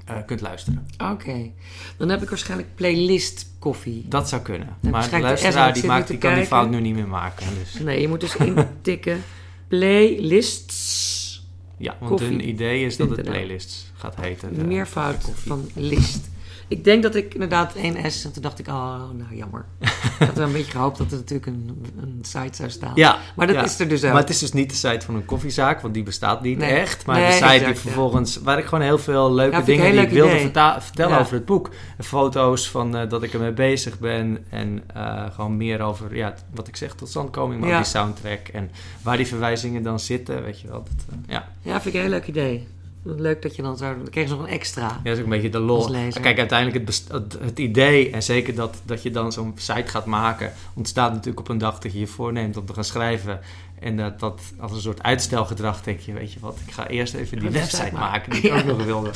eh, 0.05 0.15
kunt 0.25 0.41
luisteren. 0.41 0.87
Oké, 1.11 1.51
dan 1.97 2.09
heb 2.09 2.21
ik 2.21 2.29
waarschijnlijk 2.29 2.75
playlist 2.75 3.49
koffie. 3.59 4.05
Dat 4.07 4.29
zou 4.29 4.41
kunnen. 4.41 4.75
Dan 4.79 4.91
maar 4.91 5.09
de 5.09 5.19
luisteraar 5.19 5.73
die, 5.73 5.85
maakt, 5.85 6.07
die 6.07 6.17
kan 6.17 6.33
die 6.35 6.45
fout 6.45 6.69
nu 6.69 6.79
niet 6.81 6.93
meer 6.95 7.07
maken. 7.07 7.45
Dus. 7.59 7.79
Nee, 7.81 8.01
je 8.01 8.07
moet 8.07 8.19
dus 8.19 8.35
intikken 8.35 9.23
playlists, 9.67 11.45
Ja, 11.77 11.95
want 11.99 12.11
Koffie. 12.11 12.27
hun 12.27 12.47
idee 12.49 12.85
is 12.85 12.97
dat 12.97 13.09
het 13.09 13.23
playlists 13.23 13.91
gaat 13.95 14.15
heten. 14.15 14.53
de- 14.53 14.63
meervoud 14.63 15.31
van 15.35 15.69
list. 15.73 16.29
Ik 16.69 16.83
denk 16.83 17.03
dat 17.03 17.15
ik 17.15 17.33
inderdaad 17.33 17.73
één 17.75 18.11
S 18.11 18.25
en 18.25 18.31
toen 18.33 18.41
dacht 18.41 18.59
ik, 18.59 18.67
oh, 18.67 19.01
nou 19.13 19.35
jammer. 19.35 19.65
ik 19.79 20.25
had 20.25 20.33
wel 20.35 20.45
een 20.47 20.51
beetje 20.53 20.71
gehoopt 20.71 20.97
dat 20.97 21.11
er 21.11 21.17
natuurlijk 21.17 21.45
een, 21.45 21.85
een 22.01 22.19
site 22.21 22.55
zou 22.55 22.69
staan. 22.69 22.91
Ja, 22.95 23.17
Maar 23.35 23.47
dat 23.47 23.55
ja. 23.55 23.63
is 23.63 23.79
er 23.79 23.87
dus 23.87 24.03
ook. 24.03 24.11
Maar 24.11 24.21
het 24.21 24.29
is 24.29 24.39
dus 24.39 24.51
niet 24.53 24.69
de 24.69 24.75
site 24.75 25.05
van 25.05 25.15
een 25.15 25.25
koffiezaak, 25.25 25.81
want 25.81 25.93
die 25.93 26.03
bestaat 26.03 26.41
niet 26.41 26.57
Nee. 26.57 26.69
echt. 26.69 27.05
Maar 27.05 27.19
Nee, 27.19 27.27
de 27.27 27.33
site 27.47 27.57
die 27.65 27.67
ja. 27.67 27.75
vervolgens, 27.75 28.37
waar 28.37 28.57
ik 28.57 28.65
gewoon 28.65 28.83
heel 28.83 28.97
veel 28.97 29.33
leuke 29.33 29.55
Ja, 29.55 29.61
dingen 29.61 29.91
die 29.91 30.01
ik 30.01 30.09
wilde 30.09 30.49
vertellen 30.79 31.19
over 31.19 31.33
het 31.33 31.45
boek. 31.45 31.69
Foto's 31.99 32.69
van 32.69 32.95
eh, 32.95 33.09
dat 33.09 33.23
ik 33.23 33.33
ermee 33.33 33.51
bezig 33.51 33.99
ben. 33.99 34.45
En 34.49 34.83
eh, 34.93 35.23
gewoon 35.31 35.57
meer 35.57 35.81
over, 35.81 36.15
ja, 36.15 36.33
wat 36.53 36.67
ik 36.67 36.75
zeg, 36.75 36.93
tot 36.95 37.09
standkoming, 37.09 37.61
maar 37.61 37.75
die 37.75 37.85
soundtrack. 37.85 38.47
En 38.47 38.71
waar 39.01 39.17
die 39.17 39.27
verwijzingen 39.27 39.83
dan 39.83 39.99
zitten, 39.99 40.43
weet 40.43 40.59
je 40.61 40.67
wel. 40.67 40.83
Dat, 40.83 41.05
eh, 41.09 41.33
ja. 41.33 41.47
Ja, 41.61 41.71
vind 41.81 41.85
ik 41.85 41.93
een 41.93 41.99
heel 42.01 42.09
leuk 42.09 42.27
idee. 42.27 42.67
Leuk 43.15 43.41
dat 43.41 43.55
je 43.55 43.61
dan 43.61 43.77
zo... 43.77 43.95
Dan 43.95 44.09
kreeg 44.09 44.27
je 44.29 44.35
nog 44.35 44.43
een 44.43 44.47
extra. 44.49 44.81
ja, 44.81 44.99
dat 45.03 45.13
is 45.13 45.17
ook 45.17 45.23
een 45.23 45.29
beetje 45.29 45.49
de 45.49 45.59
lol. 45.59 45.91
Kijk, 46.21 46.37
uiteindelijk 46.37 46.73
het, 46.77 46.85
best- 46.85 47.11
het, 47.11 47.37
het 47.41 47.59
idee, 47.59 48.09
en 48.09 48.23
zeker 48.23 48.55
dat, 48.55 48.81
dat 48.85 49.03
je 49.03 49.11
dan 49.11 49.31
zo'n 49.31 49.53
site 49.55 49.87
gaat 49.87 50.05
maken, 50.05 50.53
ontstaat 50.73 51.11
natuurlijk 51.11 51.39
op 51.39 51.49
een 51.49 51.57
dag 51.57 51.79
dat 51.79 51.93
je 51.93 51.99
je 51.99 52.07
voorneemt 52.07 52.57
om 52.57 52.65
te 52.65 52.73
gaan 52.73 52.83
schrijven. 52.83 53.39
En 53.79 53.97
dat, 53.97 54.19
dat 54.19 54.41
als 54.59 54.71
een 54.71 54.81
soort 54.81 55.03
uitstelgedrag 55.03 55.81
denk 55.83 55.99
je, 55.99 56.13
weet 56.13 56.33
je 56.33 56.39
wat, 56.39 56.57
ik 56.65 56.73
ga 56.73 56.87
eerst 56.87 57.13
even 57.13 57.39
die 57.39 57.49
website 57.49 57.75
site 57.83 57.95
maken 57.95 58.31
die 58.31 58.41
ik 58.41 58.53
ook 58.53 58.65
nog 58.77 58.83
wilde. 58.85 59.11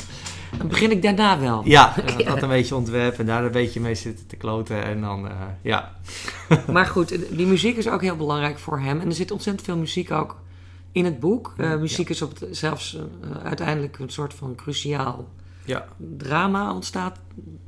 Dan 0.58 0.68
begin 0.68 0.90
ik 0.90 1.02
daarna 1.02 1.38
wel. 1.38 1.62
Ja, 1.64 1.94
dat 2.24 2.42
een 2.42 2.48
beetje 2.48 2.76
ontwerpen 2.76 3.18
en 3.18 3.26
daar 3.26 3.44
een 3.44 3.50
beetje 3.50 3.80
mee 3.80 3.94
zitten 3.94 4.26
te 4.26 4.36
kloten 4.36 4.84
en 4.84 5.00
dan, 5.00 5.28
eh, 5.28 5.32
ja. 5.62 5.92
Maar 6.70 6.86
goed, 6.86 7.36
die 7.36 7.46
muziek 7.46 7.76
is 7.76 7.88
ook 7.88 8.00
heel 8.02 8.16
belangrijk 8.16 8.58
voor 8.58 8.80
hem. 8.80 9.00
En 9.00 9.06
er 9.06 9.14
zit 9.14 9.30
ontzettend 9.30 9.64
veel 9.66 9.76
muziek 9.76 10.10
ook 10.10 10.36
in 10.92 11.04
het 11.04 11.20
boek. 11.20 11.54
Eh, 11.56 11.76
muziek 11.76 12.08
is 12.08 12.22
op 12.22 12.38
het, 12.40 12.56
zelfs 12.56 12.96
eh, 12.96 13.30
uiteindelijk 13.44 13.98
een 13.98 14.10
soort 14.10 14.34
van 14.34 14.54
cruciaal 14.54 15.28
Ja, 15.64 15.84
drama 16.18 16.72
ontstaat 16.74 17.18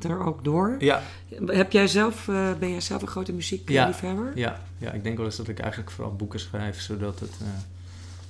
er 0.02 0.24
ook 0.24 0.44
door. 0.44 0.76
ja, 0.78 1.02
Heb 1.46 1.72
jij 1.72 1.86
zelf, 1.86 2.28
eh, 2.28 2.50
ben 2.58 2.70
jij 2.70 2.80
zelf 2.80 3.02
een 3.02 3.08
grote 3.08 3.32
muziekliefhebber? 3.32 4.32
ja, 4.34 4.60
ja. 4.78 4.90
Ik 4.92 5.02
denk 5.02 5.16
wel 5.16 5.26
eens 5.26 5.36
dat 5.36 5.48
ik 5.48 5.58
eigenlijk 5.58 5.90
vooral 5.90 6.14
boeken 6.16 6.40
schrijf, 6.40 6.80
zodat 6.80 7.20
het 7.20 7.32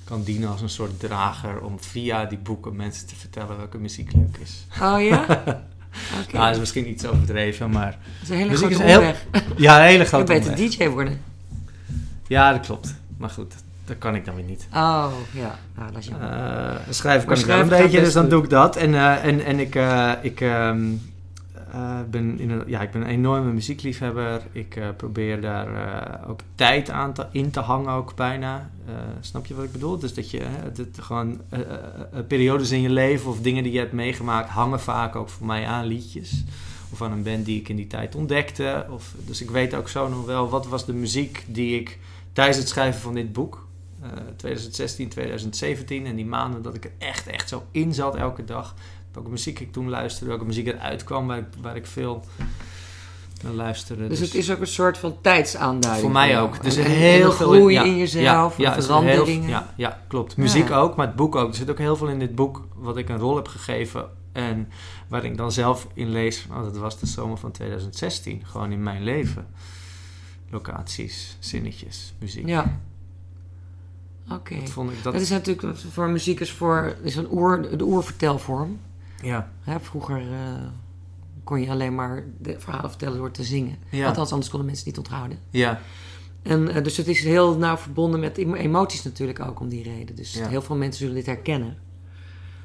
kan 0.03 0.23
dienen 0.23 0.49
als 0.49 0.61
een 0.61 0.69
soort 0.69 0.99
drager 0.99 1.61
om 1.61 1.79
via 1.79 2.25
die 2.25 2.37
boeken 2.37 2.75
mensen 2.75 3.07
te 3.07 3.15
vertellen 3.15 3.57
welke 3.57 3.77
muziek 3.77 4.13
leuk 4.13 4.37
is. 4.37 4.65
Oh 4.81 5.01
ja? 5.01 5.23
Oké. 6.23 6.33
Nou, 6.33 6.45
dat 6.45 6.53
is 6.53 6.59
misschien 6.59 6.89
iets 6.89 7.05
overdreven, 7.05 7.69
maar 7.69 7.91
dat 7.91 8.21
is 8.23 8.29
een 8.29 8.35
hele 8.35 8.49
muziek 8.49 8.67
grote 8.73 8.83
is 8.83 8.89
heel- 8.91 9.13
ja, 9.57 9.77
een 9.79 9.85
hele 9.85 9.97
Je 10.03 10.05
grote 10.05 10.25
kan 10.25 10.35
beter 10.37 10.51
omweg. 10.53 10.75
DJ 10.77 10.87
worden. 10.89 11.21
Ja, 12.27 12.51
dat 12.51 12.65
klopt. 12.65 12.95
Maar 13.17 13.29
goed, 13.29 13.53
dat 13.85 13.97
kan 13.97 14.15
ik 14.15 14.25
dan 14.25 14.35
weer 14.35 14.43
niet. 14.43 14.67
Oh, 14.73 15.11
ja. 15.31 15.59
Nou, 15.75 15.91
dat 15.91 16.01
is 16.01 16.07
jammer. 16.07 16.29
Eh 16.29 16.65
schrijven 16.89 17.27
kan 17.27 17.37
ik 17.37 17.45
wel 17.45 17.59
een 17.59 17.67
beetje, 17.67 17.99
dus 17.99 18.13
dan 18.13 18.21
goed. 18.21 18.31
doe 18.31 18.43
ik 18.43 18.49
dat. 18.49 18.75
En, 18.75 18.93
eh, 18.93 19.25
en, 19.25 19.45
en 19.45 19.59
ik, 19.59 19.75
eh, 19.75 20.11
ik, 20.21 20.41
ehm, 20.41 20.93
eh, 21.71 21.99
ben 22.09 22.39
in 22.39 22.49
een, 22.49 22.63
ja, 22.67 22.81
ik 22.81 22.91
ben 22.91 23.01
een 23.01 23.07
enorme 23.07 23.51
muziekliefhebber. 23.51 24.41
Ik 24.51 24.79
probeer 24.97 25.41
daar 25.41 25.67
ook 26.27 26.39
tijd 26.55 26.89
aan 26.89 27.13
te, 27.13 27.25
in 27.31 27.51
te 27.51 27.59
hangen, 27.59 27.91
ook 27.91 28.15
bijna. 28.15 28.69
Snap 29.19 29.45
je 29.45 29.55
wat 29.55 29.63
ik 29.63 29.71
bedoel? 29.71 29.99
Dus 29.99 30.13
dat 30.13 30.31
je 30.31 30.41
hè, 30.43 30.71
dat 30.71 30.87
gewoon 30.99 31.41
periodes 32.27 32.71
in 32.71 32.81
je 32.81 32.89
leven 32.89 33.29
of 33.29 33.41
dingen 33.41 33.63
die 33.63 33.71
je 33.71 33.79
hebt 33.79 33.91
meegemaakt, 33.91 34.49
hangen 34.49 34.79
vaak 34.79 35.15
ook 35.15 35.29
voor 35.29 35.45
mij 35.45 35.65
aan 35.65 35.85
liedjes. 35.85 36.43
Of 36.91 37.01
aan 37.01 37.11
een 37.11 37.23
band 37.23 37.45
die 37.45 37.59
ik 37.59 37.69
in 37.69 37.75
die 37.75 37.87
tijd 37.87 38.15
ontdekte. 38.15 38.85
Of, 38.89 39.13
dus 39.25 39.41
ik 39.41 39.49
weet 39.49 39.73
ook 39.73 39.89
zo 39.89 40.09
nog 40.09 40.25
wel, 40.25 40.49
wat 40.49 40.67
was 40.67 40.85
de 40.85 40.93
muziek 40.93 41.45
die 41.47 41.79
ik 41.79 41.99
tijdens 42.33 42.57
het 42.57 42.67
schrijven 42.67 43.01
van 43.01 43.13
dit 43.13 43.33
boek 43.33 43.64
eh, 44.13 44.21
2016, 44.37 45.09
2017 45.09 46.05
en 46.05 46.15
die 46.15 46.25
maanden 46.25 46.61
dat 46.61 46.75
ik 46.75 46.85
er 46.85 46.91
echt, 46.97 47.27
echt 47.27 47.49
zo 47.49 47.63
in 47.71 47.93
zat 47.93 48.15
elke 48.15 48.43
dag. 48.45 48.75
Welke 49.13 49.29
muziek 49.29 49.59
ik 49.59 49.71
toen 49.71 49.89
luisterde, 49.89 50.29
welke 50.29 50.45
muziek 50.45 50.67
eruit 50.67 51.03
kwam, 51.03 51.27
waar 51.27 51.37
ik, 51.37 51.45
waar 51.61 51.75
ik 51.75 51.85
veel 51.85 52.23
naar 53.43 53.53
luisterde. 53.53 54.07
dus 54.07 54.19
het 54.19 54.33
is 54.35 54.51
ook 54.51 54.59
een 54.59 54.67
soort 54.67 54.97
van 54.97 55.17
tijdsaanduiding. 55.21 56.01
voor 56.03 56.11
mij 56.11 56.41
ook. 56.41 56.63
Dus 56.63 56.75
En- 56.77 56.85
en 56.85 56.91
heel 56.91 57.31
veel 57.31 57.47
groei 57.47 57.73
ja, 57.73 57.83
in 57.83 57.97
jezelf, 57.97 58.57
ja, 58.57 58.71
en 58.71 58.75
ja, 58.77 58.81
veranderingen. 58.83 59.41
heel- 59.43 59.49
ja, 59.51 59.73
ja, 59.75 60.01
klopt. 60.07 60.37
Muziek 60.37 60.67
Ja. 60.69 60.77
ook, 60.77 60.95
maar 60.95 61.07
het 61.07 61.15
boek 61.15 61.35
ook. 61.35 61.49
Er 61.49 61.55
zit 61.55 61.69
ook 61.69 61.77
heel 61.77 61.95
veel 61.95 62.07
in 62.07 62.19
dit 62.19 62.35
boek 62.35 62.67
wat 62.75 62.97
ik 62.97 63.09
een 63.09 63.17
rol 63.17 63.35
heb 63.35 63.47
gegeven. 63.47 64.09
En 64.31 64.69
waar 65.07 65.23
ik 65.23 65.37
dan 65.37 65.51
zelf 65.51 65.87
in 65.93 66.09
lees, 66.09 66.45
oh, 66.51 66.63
dat 66.63 66.77
was 66.77 66.99
de 66.99 67.05
zomer 67.05 67.37
van 67.37 67.51
2016. 67.51 68.41
Gewoon 68.45 68.71
in 68.71 68.83
mijn 68.83 69.03
leven. 69.03 69.47
Locaties, 70.49 71.37
zinnetjes, 71.39 72.13
muziek. 72.19 72.47
Ja. 72.47 72.79
Oké. 74.31 74.55
Dat 74.59 74.69
vond 74.69 74.91
ik 74.91 75.03
dat. 75.03 75.13
Dat 75.13 75.21
is 75.21 75.29
natuurlijk 75.29 75.77
voor 75.77 76.09
muziek 76.09 76.39
is 76.39 76.51
voor 76.51 76.95
is 77.01 77.15
een 77.15 77.27
oer, 77.31 77.77
de 77.77 77.83
oervertelvorm. 77.83 78.79
ja, 79.21 79.51
Hè, 79.63 79.79
vroeger 79.79 80.17
eh, 80.31 80.63
kon 81.43 81.61
je 81.61 81.69
alleen 81.69 81.95
maar 81.95 82.23
de 82.39 82.59
verhalen 82.59 82.89
vertellen 82.89 83.17
door 83.17 83.31
te 83.31 83.43
zingen. 83.43 83.75
Ja. 83.89 84.07
Althans, 84.07 84.31
anders 84.31 84.49
konden 84.49 84.67
mensen 84.67 84.87
niet 84.87 84.97
onthouden. 84.97 85.37
ja, 85.49 85.81
En, 86.41 86.69
eh, 86.69 86.83
dus 86.83 86.97
het 86.97 87.07
is 87.07 87.23
heel 87.23 87.57
nauw 87.57 87.77
verbonden 87.77 88.19
met 88.19 88.37
emo- 88.37 88.53
emoties 88.55 89.03
natuurlijk 89.03 89.39
ook 89.39 89.59
om 89.59 89.69
die 89.69 89.83
reden. 89.83 90.15
Dus 90.15 90.33
Ja. 90.33 90.47
heel 90.47 90.61
veel 90.61 90.75
mensen 90.75 90.99
zullen 90.99 91.15
dit 91.15 91.25
herkennen. 91.25 91.77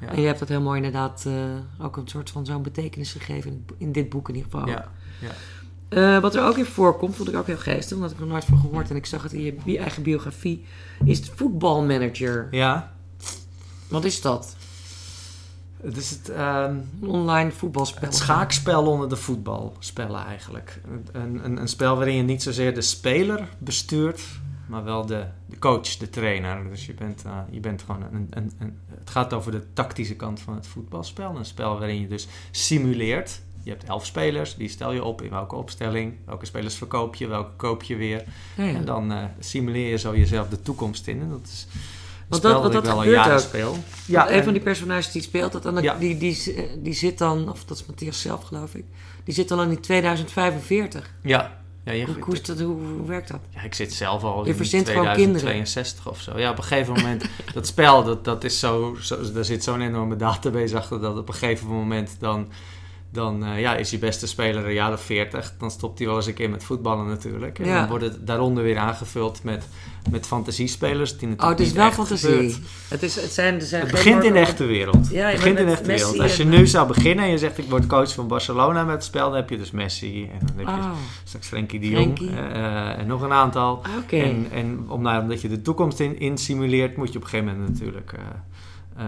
ja. 0.01 0.07
En 0.07 0.21
je 0.21 0.27
hebt 0.27 0.39
dat 0.39 0.47
heel 0.47 0.61
mooi 0.61 0.75
inderdaad 0.77 1.23
eh, 1.27 1.85
ook 1.85 1.97
een 1.97 2.07
soort 2.07 2.29
van 2.29 2.45
zo'n 2.45 2.61
betekenis 2.63 3.11
gegeven 3.11 3.51
in, 3.51 3.65
in 3.77 3.91
dit 3.91 4.09
boek 4.09 4.29
in 4.29 4.35
ieder 4.35 4.51
geval. 4.51 4.67
Ja, 4.67 4.91
ja. 5.19 5.31
Eh, 5.91 6.19
wat 6.19 6.35
er 6.35 6.43
ook 6.43 6.57
in 6.57 6.65
voorkomt, 6.65 7.15
vond 7.15 7.29
ik 7.29 7.35
ook 7.35 7.47
heel 7.47 7.57
geestig, 7.57 7.95
omdat 7.97 8.11
ik 8.11 8.19
er 8.19 8.25
nooit 8.25 8.45
van 8.45 8.57
gehoord 8.59 8.89
en 8.89 8.95
ik 8.95 9.05
zag 9.05 9.23
het 9.23 9.33
in 9.33 9.41
je 9.43 9.53
bi- 9.63 9.77
eigen 9.77 10.03
biografie, 10.03 10.65
is 11.05 11.17
het 11.17 11.31
voetbalmanager. 11.35 12.47
Ja, 12.51 12.91
Wat 13.87 14.03
is 14.05 14.21
dat? 14.21 14.55
het 15.83 15.97
is 15.97 16.09
het, 16.09 16.29
ehm, 16.29 16.75
online 16.99 17.51
voetbalspel. 17.51 18.01
het 18.01 18.15
schaakspel 18.15 18.85
onder 18.87 19.09
de 19.09 19.15
voetbalspellen 19.15 20.25
eigenlijk. 20.25 20.81
Een, 21.11 21.39
een, 21.45 21.57
een 21.57 21.67
spel 21.67 21.95
waarin 21.95 22.15
je 22.15 22.23
niet 22.23 22.43
zozeer 22.43 22.73
de 22.73 22.81
speler 22.81 23.47
bestuurt, 23.57 24.21
maar 24.67 24.83
wel 24.83 25.05
de, 25.05 25.25
de 25.45 25.59
coach, 25.59 25.97
de 25.97 26.09
trainer. 26.09 26.69
Dus 26.69 26.85
je 26.85 26.93
bent, 26.93 27.23
eh, 27.25 27.37
je 27.49 27.59
bent 27.59 27.81
gewoon 27.85 28.03
een, 28.11 28.27
een, 28.29 28.51
een, 28.59 28.77
het 28.99 29.09
gaat 29.09 29.33
over 29.33 29.51
de 29.51 29.63
tactische 29.73 30.15
kant 30.15 30.39
van 30.39 30.55
het 30.55 30.67
voetbalspel. 30.67 31.35
Een 31.35 31.45
spel 31.45 31.77
waarin 31.79 31.99
je 32.01 32.07
dus 32.07 32.27
simuleert. 32.51 33.41
Je 33.63 33.69
hebt 33.69 33.83
elf 33.83 34.05
spelers, 34.05 34.55
die 34.55 34.69
stel 34.69 34.91
je 34.91 35.03
op 35.03 35.21
in 35.21 35.29
welke 35.29 35.55
opstelling, 35.55 36.13
welke 36.25 36.45
spelers 36.45 36.75
verkoop 36.75 37.15
je, 37.15 37.27
welke 37.27 37.55
koop 37.55 37.83
je 37.83 37.95
weer. 37.95 38.23
Ja, 38.55 38.63
ja. 38.63 38.73
En 38.73 38.85
dan 38.85 39.11
eh, 39.11 39.23
simuleer 39.39 39.89
je 39.89 39.97
zo 39.97 40.15
jezelf 40.15 40.47
de 40.49 40.61
toekomst 40.61 41.07
in. 41.07 41.19
En 41.21 41.29
dat 41.29 41.39
is 41.43 41.67
een 41.73 41.79
Want 42.27 42.41
dat- 42.41 42.63
dat, 42.63 42.71
dat 42.71 42.85
wel 42.85 42.97
gebeurt 42.97 43.29
ook. 43.31 43.39
speel. 43.39 43.77
Ja, 44.05 44.27
een 44.29 44.33
en- 44.37 44.43
van 44.43 44.53
die 44.53 44.61
personages 44.61 45.11
die 45.11 45.21
speelt, 45.21 45.51
dat 45.51 45.63
dan, 45.63 45.81
Ja. 45.81 45.95
die, 45.95 46.17
die, 46.17 46.55
die 46.81 46.93
zit 46.93 47.17
dan, 47.17 47.49
of 47.51 47.65
dat 47.65 47.77
is 47.77 47.85
Matthias 47.85 48.21
zelf 48.21 48.43
geloof 48.43 48.75
ik, 48.75 48.85
die 49.23 49.33
zit 49.33 49.51
al 49.51 49.61
in 49.63 49.79
2045. 49.79 51.11
Ja, 51.21 51.59
ja, 51.83 51.91
je, 51.91 52.05
Hoe, 52.05 52.15
hoe, 52.23 52.63
hoe, 52.65 52.87
hoe 52.97 53.07
werkt 53.07 53.27
dat? 53.27 53.39
ja, 53.49 53.61
ik 53.61 53.73
zit 53.73 53.93
zelf 53.93 54.23
al 54.23 54.43
Je 54.43 54.49
in 54.49 54.55
verzint 54.55 54.89
gewoon 54.89 55.13
2062 55.13 56.09
of 56.09 56.19
zo. 56.21 56.37
Ja, 56.39 56.51
op 56.51 56.57
een 56.57 56.63
gegeven 56.63 56.93
moment, 56.93 57.25
dat 57.53 57.67
spel, 57.67 58.03
dat, 58.03 58.25
dat 58.25 58.43
is 58.43 58.59
zo, 58.59 58.97
zo, 59.01 59.31
daar 59.31 59.45
zit 59.45 59.63
zo'n 59.63 59.81
enorme 59.81 60.15
database 60.15 60.77
achter, 60.77 61.01
dat 61.01 61.17
op 61.17 61.27
een 61.27 61.33
gegeven 61.33 61.67
moment 61.67 62.15
dan, 62.19 62.47
dan 63.11 63.45
eh, 63.45 63.59
ja, 63.59 63.75
is 63.75 63.89
die 63.89 63.99
beste 63.99 64.27
speler 64.27 64.65
een 64.65 64.73
jaar 64.73 64.93
of 64.93 65.01
40. 65.01 65.53
Dan 65.57 65.71
stopt 65.71 65.97
hij 65.97 66.07
wel 66.07 66.15
eens 66.15 66.25
een 66.25 66.33
keer 66.33 66.49
met 66.49 66.63
voetballen 66.63 67.07
natuurlijk. 67.07 67.59
En 67.59 67.65
Ja. 67.65 67.79
dan 67.79 67.89
wordt 67.89 68.03
het 68.03 68.27
daaronder 68.27 68.63
weer 68.63 68.77
aangevuld 68.77 69.43
met, 69.43 69.67
met 70.09 70.27
fantasiespelers. 70.27 71.17
Die 71.17 71.29
Oh, 71.29 71.35
natuurlijk 71.35 71.59
het 71.59 71.67
is 71.67 71.73
wel 71.73 71.91
fantasie. 71.91 72.29
gebeurt. 72.29 72.59
Het, 72.87 73.03
is, 73.03 73.15
het, 73.15 73.31
zijn, 73.31 73.61
zijn 73.61 73.81
Het 73.81 73.91
geen 73.91 74.03
begint 74.03 74.23
in 74.23 74.33
de 74.33 74.39
echte 74.39 74.65
wereld. 74.65 75.09
Ja, 75.09 75.23
het 75.25 75.31
je 75.31 75.37
begint 75.37 75.59
in 75.59 75.65
de 75.65 75.71
echte 75.71 75.87
wereld. 75.87 76.19
Als 76.19 76.37
je 76.37 76.45
nu 76.45 76.67
zou 76.67 76.87
beginnen 76.87 77.25
en 77.25 77.31
je 77.31 77.37
zegt 77.37 77.57
ik 77.57 77.69
word 77.69 77.87
coach 77.87 78.13
van 78.13 78.27
Barcelona 78.27 78.83
met 78.83 78.93
het 78.95 79.03
spel, 79.03 79.27
dan 79.27 79.35
heb 79.35 79.49
je 79.49 79.57
dus 79.57 79.71
Messi 79.71 80.23
en 80.23 80.39
dan 80.47 80.57
heb 80.57 80.67
je 80.75 80.81
Oh, 80.81 80.91
straks 81.23 81.47
Frenkie 81.47 81.79
de 81.79 81.89
Jong 81.89 82.17
Frenkie. 82.17 82.37
eh, 82.39 82.99
en 82.99 83.07
nog 83.07 83.21
een 83.21 83.31
aantal. 83.33 83.81
oké. 84.03 84.17
En, 84.17 84.47
en 84.51 84.85
om, 84.87 85.01
nou, 85.01 85.21
omdat 85.21 85.41
je 85.41 85.49
de 85.49 85.61
toekomst 85.61 85.99
in, 85.99 86.19
in 86.19 86.37
simuleert, 86.37 86.97
moet 86.97 87.11
je 87.11 87.17
op 87.17 87.23
een 87.23 87.29
gegeven 87.29 87.53
moment 87.53 87.69
natuurlijk 87.79 88.13
eh, 88.13 88.19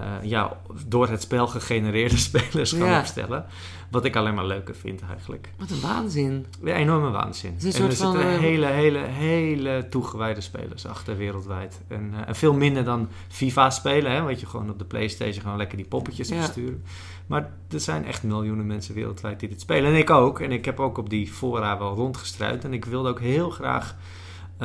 eh, 0.01 0.29
ja, 0.29 0.57
door 0.87 1.09
het 1.09 1.21
spel 1.21 1.47
gegenereerde 1.47 2.17
spelers 2.29 2.71
gaan 2.71 2.87
Ja. 2.87 2.99
opstellen. 2.99 3.45
Wat 3.91 4.05
ik 4.05 4.15
alleen 4.15 4.33
maar 4.33 4.45
leuker 4.45 4.75
vind 4.75 5.01
eigenlijk. 5.09 5.49
Wat 5.57 5.69
een 5.69 5.81
waanzin. 5.81 6.45
Een 6.61 6.67
enorme 6.67 7.09
waanzin. 7.09 7.55
is 7.57 7.63
een 7.63 7.81
en 7.81 7.87
er 7.89 7.95
zitten 7.95 8.21
van, 8.21 8.29
eh, 8.31 8.37
hele, 8.37 8.65
hele, 8.65 8.97
hele 8.99 9.87
toegewijde 9.89 10.41
spelers 10.41 10.85
achter 10.87 11.17
wereldwijd. 11.17 11.81
En, 11.87 12.11
eh, 12.13 12.27
en 12.27 12.35
veel 12.35 12.53
minder 12.53 12.83
dan 12.83 13.09
FIFA 13.27 13.69
spelen, 13.69 14.11
hè, 14.11 14.21
want 14.21 14.39
je 14.39 14.45
gewoon 14.45 14.69
op 14.69 14.79
de 14.79 14.85
Playstation 14.85 15.41
gewoon 15.41 15.57
lekker 15.57 15.77
die 15.77 15.85
poppetjes 15.87 16.29
Ja. 16.29 16.37
besturen. 16.37 16.83
Maar 17.27 17.49
er 17.69 17.79
zijn 17.79 18.05
echt 18.05 18.23
miljoenen 18.23 18.65
mensen 18.65 18.95
wereldwijd 18.95 19.39
die 19.39 19.49
dit 19.49 19.61
spelen. 19.61 19.91
En 19.91 19.97
ik 19.97 20.09
ook. 20.09 20.39
En 20.39 20.51
ik 20.51 20.65
heb 20.65 20.79
ook 20.79 20.97
op 20.97 21.09
die 21.09 21.27
fora 21.27 21.77
wel 21.79 21.95
rondgestruind. 21.95 22.63
En 22.63 22.73
ik 22.73 22.85
wilde 22.85 23.09
ook 23.09 23.19
heel 23.19 23.49
graag 23.49 23.95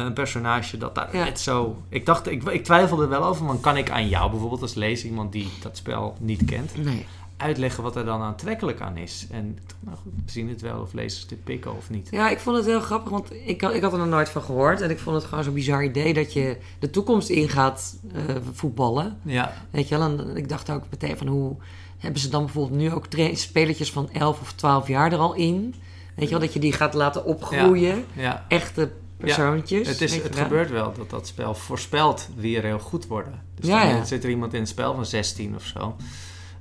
een 0.07 0.13
personage 0.13 0.77
dat 0.79 0.95
daar 0.95 1.17
Ja. 1.17 1.25
net 1.25 1.41
zo... 1.41 1.77
Ik 1.89 2.07
dacht, 2.07 2.31
ik, 2.31 2.43
ik 2.43 2.65
twijfelde 2.65 3.03
er 3.03 3.09
wel 3.09 3.25
over, 3.25 3.47
want 3.47 3.61
kan 3.61 3.77
ik 3.77 3.91
aan 3.91 4.09
jou 4.09 4.31
bijvoorbeeld 4.31 4.63
als 4.63 4.75
lezer, 4.75 5.09
iemand 5.09 5.33
die 5.33 5.49
dat 5.63 5.77
spel 5.77 6.17
niet 6.21 6.45
kent, 6.45 6.85
Nee. 6.85 7.07
uitleggen 7.37 7.83
wat 7.83 7.97
er 7.97 8.05
dan 8.05 8.21
aantrekkelijk 8.23 8.81
aan 8.81 8.97
is? 8.97 9.27
En 9.31 9.59
nou 9.81 9.97
goed, 9.97 10.13
we 10.25 10.31
zien 10.31 10.49
het 10.49 10.61
wel 10.61 10.81
of 10.81 10.93
lezers 10.93 11.27
dit 11.27 11.45
pikken 11.45 11.77
of 11.77 11.91
niet. 11.91 12.09
Ja, 12.11 12.31
ik 12.31 12.39
vond 12.39 12.57
het 12.57 12.67
heel 12.67 12.81
grappig, 12.81 13.11
want 13.11 13.29
ik, 13.47 13.61
had- 13.61 13.75
ik 13.75 13.83
had 13.83 13.93
er 13.93 13.99
nog 13.99 14.09
nooit 14.09 14.29
van 14.29 14.43
gehoord. 14.43 14.81
En 14.81 14.91
ik 14.91 14.99
vond 14.99 15.17
het 15.17 15.25
gewoon 15.25 15.45
zo'n 15.45 15.55
bizar 15.55 15.85
idee 15.85 16.15
dat 16.15 16.33
je 16.33 16.57
de 16.79 16.91
toekomst 16.91 17.29
ingaat 17.29 17.97
eh 18.15 18.21
voetballen. 18.53 19.19
Ja, 19.23 19.53
Weet 19.71 19.89
je 19.89 19.99
wel, 19.99 20.09
en 20.19 20.37
ik 20.37 20.49
dacht 20.49 20.71
ook 20.71 20.83
meteen 20.91 21.17
van 21.17 21.27
hoe 21.27 21.57
hebben 21.99 22.21
ze 22.21 22.29
dan 22.29 22.45
bijvoorbeeld 22.45 22.81
nu 22.81 22.93
ook 22.93 23.07
spelertjes 23.33 23.93
van 23.93 24.11
11 24.13 24.41
of 24.41 24.53
12 24.53 24.89
jaar 24.89 25.13
er 25.13 25.19
al 25.19 25.35
in? 25.35 25.75
Weet 26.15 26.25
je 26.29 26.31
wel, 26.31 26.41
dat 26.45 26.53
je 26.53 26.61
die 26.61 26.73
gaat 26.73 26.95
laten 26.95 27.25
opgroeien. 27.25 28.05
ja. 28.13 28.45
Echte 28.49 28.91
persoontjes. 29.19 29.89
Het, 29.89 30.01
is, 30.01 30.23
het 30.23 30.37
gebeurt 30.37 30.71
wel 30.71 30.93
dat 30.97 31.11
dat 31.11 31.27
spel 31.27 31.55
voorspelt 31.55 32.29
wie 32.37 32.57
er 32.57 32.63
heel 32.65 32.79
goed 32.79 33.07
worden. 33.07 33.43
Dus 33.55 33.69
Ja, 33.69 33.85
dan 33.87 33.97
ja. 33.97 34.05
zit 34.05 34.25
er 34.25 34.31
iemand 34.31 34.55
in 34.55 34.61
het 34.61 34.69
spel 34.69 34.95
van 34.95 35.07
16 35.07 35.55
of 35.55 35.65
zo. 35.65 35.97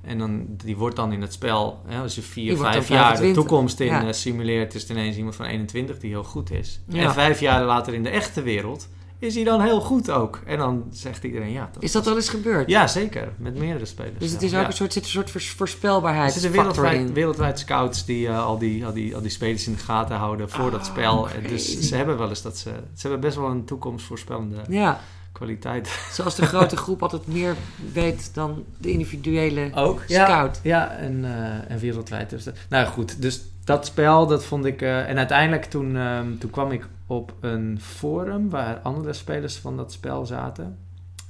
En 0.01 0.17
dan, 0.17 0.45
die 0.63 0.77
wordt 0.77 0.95
dan 0.95 1.11
in 1.13 1.21
het 1.21 1.33
spel, 1.33 1.81
hè, 1.85 1.99
als 2.01 2.15
je 2.15 2.21
Die 2.21 2.29
4, 2.29 2.55
wordt 2.55 2.71
5 2.71 2.87
dan 2.87 2.97
jaar 2.97 3.11
de 3.11 3.17
25. 3.17 3.43
toekomst 3.43 3.79
in 3.79 3.85
Ja. 3.87 4.07
eh, 4.07 4.13
simuleert, 4.13 4.73
is 4.73 4.81
het 4.81 4.91
ineens 4.91 5.15
iemand 5.17 5.35
van 5.35 5.45
21 5.45 5.99
die 5.99 6.09
heel 6.09 6.23
goed 6.23 6.51
is. 6.51 6.79
Ja. 6.87 7.03
En 7.03 7.13
vijf 7.13 7.39
jaar 7.39 7.63
later 7.63 7.93
in 7.93 8.03
de 8.03 8.09
echte 8.09 8.41
wereld 8.41 8.87
is 9.19 9.35
hij 9.35 9.43
dan 9.43 9.61
heel 9.61 9.79
goed 9.81 10.11
ook. 10.11 10.39
En 10.45 10.57
dan 10.57 10.83
zegt 10.91 11.23
iedereen 11.23 11.51
ja. 11.51 11.69
Is 11.79 11.91
dat 11.91 12.05
wel 12.05 12.15
eens 12.15 12.29
gebeurd? 12.29 12.69
Ja, 12.69 12.87
zeker. 12.87 13.29
Met 13.37 13.57
meerdere 13.57 13.85
spelers. 13.85 14.17
Dus 14.19 14.31
het 14.31 14.41
is 14.41 14.53
ook 14.53 14.59
Ja. 14.61 14.65
een 14.67 14.73
soort, 14.73 14.93
zit 14.93 15.03
een 15.03 15.09
soort 15.09 15.31
voors- 15.31 15.55
Er 15.81 16.31
zitten 16.31 16.51
wereldwijd, 16.51 17.13
wereldwijd 17.13 17.59
scouts 17.59 18.05
die 18.05 18.27
eh, 18.27 18.45
al, 18.45 18.57
die, 18.57 18.85
al, 18.85 18.93
die, 18.93 19.15
al 19.15 19.21
die 19.21 19.29
spelers 19.31 19.67
in 19.67 19.73
de 19.73 19.79
gaten 19.79 20.15
houden 20.15 20.49
voor 20.49 20.71
dat 20.71 20.79
Oh, 20.79 20.85
spel. 20.85 21.27
Dus 21.47 21.79
ze 21.79 21.95
hebben 21.95 22.17
wel 22.17 22.29
eens 22.29 22.41
dat 22.41 22.57
ze. 22.57 22.69
Ze 22.95 23.01
hebben 23.01 23.19
best 23.19 23.35
wel 23.37 23.49
een 23.49 23.65
toekomstvoorspellende 23.65 24.55
Ja, 24.69 24.99
kwaliteit. 25.31 25.99
zoals 26.13 26.35
de 26.35 26.45
grote 26.45 26.77
groep 26.77 27.01
altijd 27.01 27.27
meer 27.27 27.55
weet 27.93 28.33
dan 28.33 28.63
de 28.77 28.91
individuele 28.91 29.69
Ook? 29.75 30.01
scout. 30.07 30.59
Ja, 30.63 30.91
en, 30.91 31.25
eh, 31.25 31.71
en 31.71 31.79
wereldwijd. 31.79 32.29
Dus, 32.29 32.45
nou 32.69 32.87
goed, 32.87 33.21
dus 33.21 33.41
dat 33.63 33.85
spel, 33.85 34.27
dat 34.27 34.45
vond 34.45 34.65
ik... 34.65 34.81
eh, 34.81 35.09
en 35.09 35.17
uiteindelijk 35.17 35.65
toen, 35.65 35.95
ehm, 35.97 36.37
toen 36.37 36.49
kwam 36.49 36.71
ik 36.71 36.87
op 37.07 37.33
een 37.39 37.81
forum 37.81 38.49
waar 38.49 38.79
andere 38.79 39.13
spelers 39.13 39.57
van 39.57 39.77
dat 39.77 39.91
spel 39.91 40.25
zaten. 40.25 40.77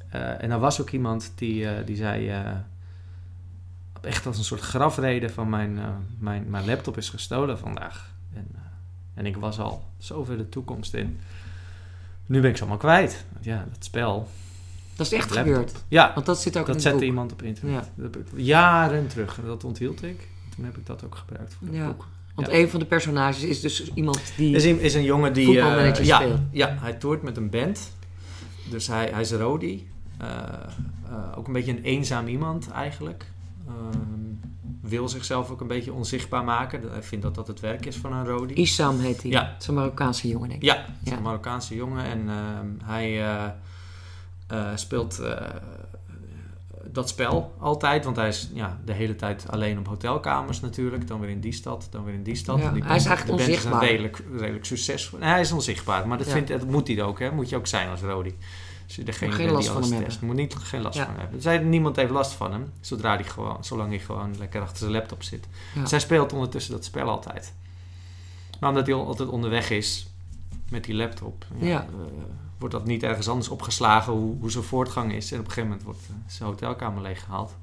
Eh, 0.10 0.44
en 0.44 0.52
er 0.52 0.60
was 0.60 0.82
ook 0.82 0.90
iemand 0.90 1.32
die, 1.36 1.68
eh, 1.70 1.86
die 1.86 1.96
zei... 1.96 2.30
eh, 2.30 2.52
echt 4.02 4.26
als 4.26 4.38
een 4.38 4.44
soort 4.44 4.62
grafreden 4.62 5.32
van 5.32 5.50
mijn, 5.50 5.80
mijn, 6.20 6.50
mijn 6.50 6.66
laptop 6.66 6.98
is 6.98 7.10
gestolen 7.10 7.60
vandaag. 7.60 8.12
En, 8.34 8.48
en 9.14 9.26
ik 9.26 9.38
was 9.38 9.60
al 9.60 9.86
zover 9.98 10.38
de 10.38 10.50
toekomst 10.50 10.94
in. 10.94 11.20
Nu 12.26 12.42
ben 12.42 12.50
ik 12.50 12.56
ze 12.56 12.62
allemaal 12.62 12.80
kwijt. 12.80 13.26
Want 13.34 13.46
ja, 13.46 13.66
dat 13.72 13.84
spel... 13.84 14.28
Dat 14.96 15.06
is 15.06 15.12
echt 15.14 15.30
laptop. 15.30 15.54
gebeurd. 15.54 15.84
Ja, 15.88 16.12
Want 16.14 16.26
dat 16.26 16.42
zit 16.42 16.58
ook 16.58 16.66
dat 16.66 16.76
in 16.76 16.82
zette 16.82 16.98
boek. 16.98 17.06
iemand 17.08 17.32
op 17.32 17.42
internet. 17.42 17.76
Ja. 17.96 18.04
Dat 18.04 18.14
heb 18.14 18.26
ik 18.26 18.28
jaren 18.36 19.08
terug. 19.08 19.40
Dat 19.46 19.64
onthield 19.64 20.04
ik. 20.04 20.28
Toen 20.56 20.66
heb 20.66 20.78
ik 20.78 20.86
dat 20.86 21.04
ook 21.06 21.16
gebruikt 21.16 21.54
voor 21.54 21.68
het 21.68 21.76
Ja. 21.76 21.86
boek. 21.88 22.08
Want 22.38 22.50
een 22.50 22.70
van 22.70 22.80
de 22.80 22.86
personages 22.86 23.44
is 23.44 23.62
dus 23.62 23.92
iemand 23.94 24.22
die... 24.36 24.56
Is 24.56 24.66
een, 24.66 24.80
is 24.80 24.94
een 24.94 25.04
jongen 25.04 25.34
die... 25.34 25.52
Ja, 25.52 25.94
speelt. 25.94 26.40
ja, 26.52 26.78
hij 26.80 26.94
toert 26.94 27.22
met 27.22 27.38
een 27.38 27.50
band. 27.50 27.92
Dus 28.70 28.88
hij, 28.88 29.10
hij 29.12 29.22
is 29.22 29.32
Rodi. 29.32 29.90
Eh, 30.18 30.28
eh, 30.28 31.38
ook 31.38 31.48
een 31.48 31.54
beetje 31.54 31.72
een 31.72 31.84
eenzaam 31.84 32.28
iemand 32.28 32.72
eigenlijk. 32.72 33.26
Ehm, 33.68 34.00
wil 34.82 35.10
zichzelf 35.10 35.50
ook 35.50 35.62
een 35.62 35.68
beetje 35.68 35.94
onzichtbaar 35.94 36.44
maken. 36.44 36.82
Hij 36.92 37.04
vindt 37.04 37.24
dat 37.24 37.36
dat 37.36 37.48
het 37.48 37.60
werk 37.60 37.86
is 37.86 37.96
van 37.96 38.14
een 38.14 38.26
Rodi. 38.26 38.54
Isam 38.54 39.00
heet 39.00 39.22
hij. 39.22 39.32
Ja. 39.32 39.52
Het 39.54 39.62
is 39.62 39.68
een 39.68 39.74
Marokkaanse 39.74 40.28
jongen, 40.28 40.50
denk 40.50 40.62
ik. 40.62 40.68
Ja, 40.68 40.76
het 40.76 40.86
is 41.04 41.12
Ja. 41.12 41.18
een 41.18 41.24
Marokkaanse 41.24 41.76
jongen. 41.76 42.06
En 42.06 42.30
ehm, 42.30 42.68
hij 42.84 43.24
speelt 44.76 45.22
dat 46.98 47.10
spel 47.10 47.54
altijd. 47.60 48.04
Want 48.06 48.16
hij 48.16 48.28
is 48.28 48.50
ja, 48.54 48.80
de 48.86 48.94
hele 48.94 49.16
tijd 49.16 49.50
alleen 49.50 49.78
op 49.80 49.88
hotelkamers 49.88 50.60
natuurlijk. 50.62 51.08
Dan 51.08 51.20
weer 51.20 51.30
in 51.30 51.40
die 51.40 51.52
stad, 51.54 51.88
dan 51.92 52.04
weer 52.04 52.14
in 52.14 52.24
die 52.24 52.36
stad. 52.36 52.60
Ja, 52.60 52.70
Die 52.72 52.84
hij 52.84 52.96
is 52.96 53.06
eigenlijk 53.06 53.40
onzichtbaar. 53.40 53.84
Is 53.84 53.90
redelijk, 53.90 54.24
redelijk 54.38 54.66
succesvol. 54.66 55.20
Nee, 55.20 55.30
hij 55.30 55.40
is 55.42 55.52
onzichtbaar. 55.52 56.08
Maar 56.08 56.18
dat, 56.18 56.28
Ja. 56.28 56.34
vindt, 56.34 56.48
dat 56.50 56.66
moet 56.68 56.88
hij 56.88 57.02
ook. 57.02 57.20
Hè? 57.20 57.32
Moet 57.32 57.50
je 57.50 57.56
ook 57.56 57.68
zijn 57.68 57.90
als 57.90 58.02
Rodi. 58.02 58.36
Je 58.86 59.04
degene 59.04 59.32
Geen 59.32 59.46
last 59.52 59.58
die 59.64 59.68
van 59.74 59.76
alles 59.82 59.90
hem 59.96 60.04
test. 60.04 60.22
Moet 60.22 60.36
niet, 60.36 60.56
geen 60.56 60.82
last 60.82 60.98
Ja. 60.98 61.06
van 61.06 61.16
hebben. 61.18 61.42
Zij, 61.42 61.58
niemand 61.58 61.96
heeft 61.96 62.12
last 62.12 62.32
van 62.34 62.52
hem. 62.52 62.72
Zodra 62.82 63.16
hij 63.16 63.24
gewoon, 63.24 63.64
zolang 63.64 63.90
hij 63.90 64.00
gewoon 64.00 64.38
lekker 64.38 64.62
achter 64.62 64.78
zijn 64.78 64.92
laptop 64.92 65.24
zit. 65.24 65.48
Zij 65.86 66.00
speelt 66.00 66.34
ondertussen 66.34 66.74
dat 66.74 66.86
spel 66.86 67.10
altijd. 67.10 67.54
Maar 68.60 68.70
omdat 68.70 68.86
hij 68.86 68.96
al- 68.96 69.06
altijd 69.08 69.30
onderweg 69.30 69.70
is 69.70 70.08
met 70.70 70.84
die 70.84 70.96
laptop, 70.96 71.46
ja, 71.60 71.68
Ja. 71.68 71.88
Wordt 72.58 72.74
dat 72.74 72.86
niet 72.86 73.04
ergens 73.04 73.28
anders 73.30 73.50
opgeslagen 73.50 74.14
hoe, 74.14 74.36
hoe 74.40 74.52
zijn 74.52 74.64
voortgang 74.64 75.14
is. 75.14 75.32
En 75.32 75.40
op 75.40 75.46
een 75.46 75.52
gegeven 75.52 75.70
moment 75.70 75.86
wordt 75.86 76.00
eh, 76.10 76.16
zijn 76.28 76.50
hotelkamer 76.50 77.02
leeggehaald, 77.02 77.56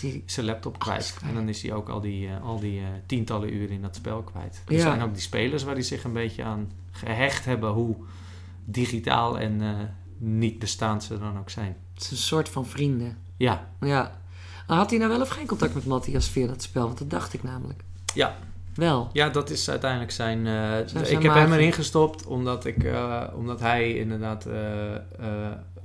die... 0.00 0.22
zijn 0.26 0.46
laptop 0.46 0.78
kwijt. 0.78 1.16
En 1.22 1.34
dan 1.34 1.48
is 1.48 1.62
hij 1.62 1.72
ook 1.72 1.88
al 1.88 2.00
die, 2.00 2.28
eh, 2.28 2.42
al 2.42 2.60
die 2.60 2.80
eh, 2.80 2.86
tientallen 3.06 3.54
uren 3.54 3.70
in 3.74 3.82
dat 3.82 3.96
spel 3.96 4.22
kwijt. 4.22 4.62
Er 4.66 4.74
Ja. 4.74 4.80
zijn 4.80 5.02
ook 5.02 5.12
die 5.12 5.22
spelers 5.22 5.62
waar 5.62 5.74
hij 5.74 5.82
zich 5.82 6.04
een 6.04 6.12
beetje 6.12 6.42
aan 6.44 6.70
gehecht 6.90 7.44
hebben 7.44 7.70
hoe 7.70 7.96
digitaal 8.64 9.38
en 9.38 9.60
niet 10.18 10.58
bestaand 10.58 11.02
ze 11.04 11.18
dan 11.18 11.38
ook 11.38 11.50
zijn. 11.50 11.76
Het 11.94 12.02
is 12.02 12.10
een 12.10 12.16
soort 12.16 12.48
van 12.48 12.66
vrienden. 12.66 13.18
Ja, 13.36 13.70
Ja. 13.80 14.18
Had 14.66 14.90
hij 14.90 14.98
nou 14.98 15.10
wel 15.10 15.20
of 15.20 15.28
geen 15.28 15.46
contact 15.46 15.74
met 15.74 15.86
Matthias 15.86 16.28
via 16.28 16.46
dat 16.46 16.62
spel? 16.62 16.86
Want 16.86 16.98
dat 16.98 17.10
dacht 17.10 17.32
ik 17.32 17.42
namelijk. 17.42 17.84
Ja. 18.14 18.36
Wel. 18.74 19.10
Ja, 19.12 19.28
dat 19.28 19.50
is 19.50 19.70
uiteindelijk 19.70 20.10
zijn. 20.10 20.38
eh, 20.46 20.52
zijn 20.86 21.04
ik 21.04 21.10
heb 21.10 21.22
magie. 21.22 21.40
hem 21.40 21.52
erin 21.52 21.72
gestopt 21.72 22.26
omdat, 22.26 22.64
ik, 22.64 22.84
eh, 22.84 23.22
omdat 23.34 23.60
hij 23.60 23.92
inderdaad 23.94 24.46
eh, 24.46 24.56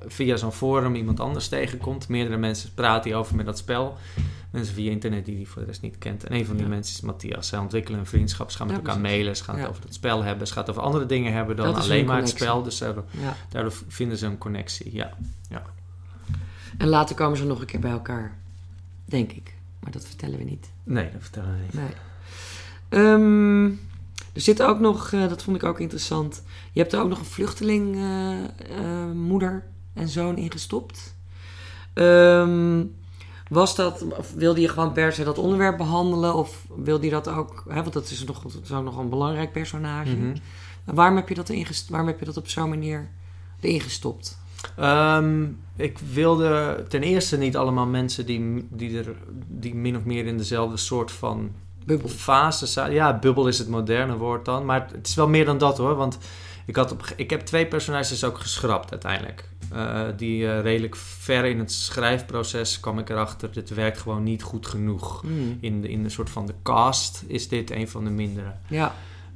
via 0.08 0.36
zo'n 0.36 0.52
forum 0.52 0.96
iemand 0.96 1.20
anders 1.20 1.48
tegenkomt. 1.48 2.08
Meerdere 2.10 2.38
mensen 2.38 2.74
praten 2.74 3.04
hierover 3.10 3.36
met 3.36 3.46
dat 3.46 3.58
spel. 3.58 3.98
Mensen 4.52 4.74
via 4.74 4.92
internet 4.92 5.26
die 5.26 5.36
die 5.36 5.48
voor 5.48 5.62
de 5.62 5.68
rest 5.68 5.82
niet 5.82 5.98
kent. 5.98 6.24
En 6.24 6.34
een 6.36 6.46
van 6.46 6.56
die 6.56 6.64
Ja. 6.66 6.70
mensen 6.72 6.96
is 6.96 7.02
Matthias. 7.02 7.48
Zij 7.48 7.60
ontwikkelen 7.60 8.00
een 8.00 8.06
vriendschap. 8.06 8.52
Ze 8.52 8.58
gaan 8.58 8.68
met 8.68 8.76
Ja, 8.76 8.82
elkaar 8.82 8.98
precies. 9.00 9.16
mailen. 9.18 9.36
Ze 9.38 9.44
gaan 9.44 9.56
Ja. 9.56 9.62
het 9.62 9.70
over 9.70 9.84
het 9.84 9.94
spel 9.94 10.24
hebben. 10.24 10.48
Ze 10.48 10.54
gaan 10.54 10.62
het 10.62 10.72
over 10.72 10.84
andere 10.84 11.06
dingen 11.06 11.34
hebben 11.34 11.56
dan 11.56 11.76
alleen 11.76 12.06
maar 12.06 12.18
het 12.18 12.30
spel. 12.30 12.64
Dus 12.64 12.78
daardoor, 12.78 13.04
Ja. 13.10 13.36
daardoor 13.50 13.74
vinden 13.88 14.18
ze 14.18 14.26
een 14.26 14.38
connectie. 14.38 14.96
Ja. 14.96 15.12
En 16.78 16.88
later 16.88 17.16
komen 17.16 17.38
ze 17.38 17.46
nog 17.46 17.60
een 17.60 17.66
keer 17.66 17.80
bij 17.80 17.92
elkaar. 17.92 18.38
Denk 19.06 19.32
ik. 19.32 19.54
Maar 19.80 19.92
dat 19.92 20.06
vertellen 20.06 20.38
we 20.38 20.44
niet. 20.44 20.70
Nee, 20.84 21.12
dat 21.12 21.22
vertellen 21.22 21.52
we 21.56 21.62
niet. 21.62 21.74
Nee. 21.74 21.94
Ehm, 22.96 23.66
er 24.34 24.42
zit 24.42 24.62
ook 24.62 24.80
nog, 24.80 25.12
eh, 25.12 25.28
dat 25.30 25.44
vond 25.44 25.58
ik 25.58 25.64
ook 25.64 25.80
interessant. 25.80 26.44
Je 26.72 26.80
hebt 26.80 26.94
er 26.94 27.02
ook 27.02 27.10
nog 27.10 27.20
een 27.20 27.26
vluchteling, 27.26 27.96
eh, 27.96 28.44
eh, 28.44 29.12
moeder 29.14 29.64
en 29.94 30.08
zoon 30.08 30.38
ingestopt. 30.38 31.16
Ehm, 31.94 32.84
was 33.50 33.76
dat, 33.76 34.06
of 34.18 34.34
wilde 34.34 34.62
je 34.62 34.68
gewoon 34.68 34.92
per 34.92 35.14
se 35.14 35.24
dat 35.24 35.38
onderwerp 35.38 35.78
behandelen? 35.78 36.36
Of 36.36 36.66
wilde 36.76 37.06
je 37.06 37.12
dat 37.12 37.28
ook, 37.28 37.64
hè, 37.68 37.82
want 37.82 37.94
dat 37.94 38.10
is, 38.10 38.24
nog, 38.24 38.42
dat 38.42 38.62
is 38.64 38.72
ook 38.72 38.84
nog 38.84 38.98
een 38.98 39.10
belangrijk 39.10 39.52
personage. 39.52 40.16
Mhm. 40.16 40.36
Waarom, 40.84 41.16
heb 41.16 41.30
je 41.30 41.36
dat 41.36 41.50
ingest- 41.50 41.90
waarom 41.90 42.08
heb 42.08 42.20
je 42.20 42.26
dat 42.26 42.38
op 42.38 42.48
zo'n 42.50 42.70
manier 42.70 43.10
erin 43.60 43.82
gestopt? 43.82 44.38
Ehm, 44.78 45.46
ik 45.76 45.98
wilde 46.14 46.86
ten 46.90 47.04
eerste 47.04 47.38
niet 47.38 47.58
allemaal 47.58 47.86
mensen 47.86 48.26
die, 48.26 48.68
die, 48.70 48.98
er, 48.98 49.16
die 49.48 49.76
min 49.76 49.96
of 49.98 50.04
meer 50.04 50.26
in 50.26 50.38
dezelfde 50.38 50.78
soort 50.78 51.12
van 51.12 51.52
Bubbel. 51.86 52.10
fase 52.10 52.66
zaten. 52.66 52.94
Ja, 52.94 53.20
bubbel 53.20 53.48
is 53.48 53.58
het 53.58 53.68
moderne 53.68 54.18
woord 54.18 54.46
dan. 54.46 54.66
Maar 54.66 54.88
het 54.92 55.08
is 55.08 55.16
wel 55.16 55.28
meer 55.28 55.46
dan 55.46 55.58
dat 55.58 55.78
hoor. 55.78 55.96
Want 55.96 56.18
ik, 56.66 56.76
had 56.76 56.92
op, 56.92 57.04
ik 57.16 57.30
heb 57.30 57.42
twee 57.42 57.66
personages 57.66 58.24
ook 58.24 58.40
geschrapt 58.40 58.92
uiteindelijk. 58.92 59.50
Eh, 59.72 60.02
die 60.18 60.48
eh, 60.48 60.62
redelijk 60.62 60.96
ver 60.96 61.46
in 61.46 61.60
het 61.60 61.72
schrijfproces 61.72 62.80
kwam 62.80 63.00
ik 63.00 63.10
erachter. 63.10 63.52
Dit 63.52 63.70
werkt 63.70 63.98
gewoon 63.98 64.24
niet 64.24 64.44
goed 64.44 64.68
genoeg. 64.68 65.22
Hmm. 65.22 65.58
In 65.62 65.82
de, 65.82 65.90
in 65.90 66.04
de 66.04 66.10
soort 66.10 66.30
van 66.30 66.46
de 66.46 66.54
cast 66.64 67.24
is 67.28 67.48
dit 67.48 67.72
een 67.72 67.90
van 67.90 68.04
de 68.04 68.10
mindere. 68.10 68.54
Ja, 68.68 68.96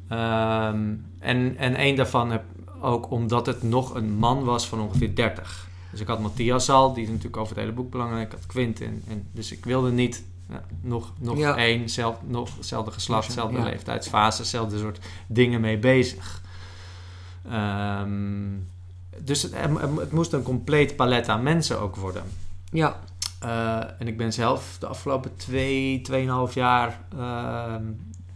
Ehm, 0.10 0.94
en, 1.20 1.58
en 1.58 1.76
één 1.76 1.96
daarvan 1.96 2.32
heb 2.32 2.44
ook 2.82 3.12
omdat 3.12 3.46
het 3.46 3.64
nog 3.64 3.96
een 3.96 4.12
man 4.12 4.44
was 4.44 4.68
van 4.68 4.82
ongeveer 4.82 5.16
30. 5.16 5.68
Dus 5.92 6.00
ik 6.00 6.08
had 6.08 6.20
Matthias 6.20 6.70
al, 6.70 6.94
die 6.94 7.04
is 7.04 7.10
natuurlijk 7.10 7.38
over 7.38 7.56
het 7.56 7.64
hele 7.64 7.76
boek 7.76 7.92
belangrijk. 7.92 8.26
Ik 8.26 8.32
had 8.32 8.46
Quintin. 8.46 9.04
En, 9.08 9.28
dus 9.32 9.52
ik 9.52 9.66
wilde 9.66 9.92
niet 9.92 10.24
ja, 10.50 10.64
nog, 10.82 11.14
nog 11.20 11.38
Ja. 11.38 11.58
één, 11.58 11.90
zelf, 11.90 12.18
nog 12.28 12.56
hetzelfde 12.56 12.92
geslacht, 12.92 13.28
dezelfde 13.28 13.58
Ja. 13.58 13.64
leeftijdsfase, 13.64 14.42
hetzelfde 14.42 14.78
soort 14.80 15.00
dingen 15.28 15.62
mee 15.62 15.78
bezig. 15.78 16.42
Ehm, 17.50 18.48
dus 19.24 19.42
het, 19.42 20.12
moest 20.12 20.34
een 20.34 20.44
compleet 20.44 20.96
palet 20.96 21.30
aan 21.30 21.44
mensen 21.44 21.80
ook 21.80 21.96
worden. 21.96 22.24
ja, 22.72 23.00
Eh, 23.40 23.78
en 24.00 24.08
ik 24.08 24.18
ben 24.18 24.34
zelf 24.34 24.78
de 24.80 24.88
afgelopen 24.88 25.36
twee, 25.36 26.02
tweeënhalf 26.02 26.54
jaar 26.54 27.00
ehm, 27.18 27.84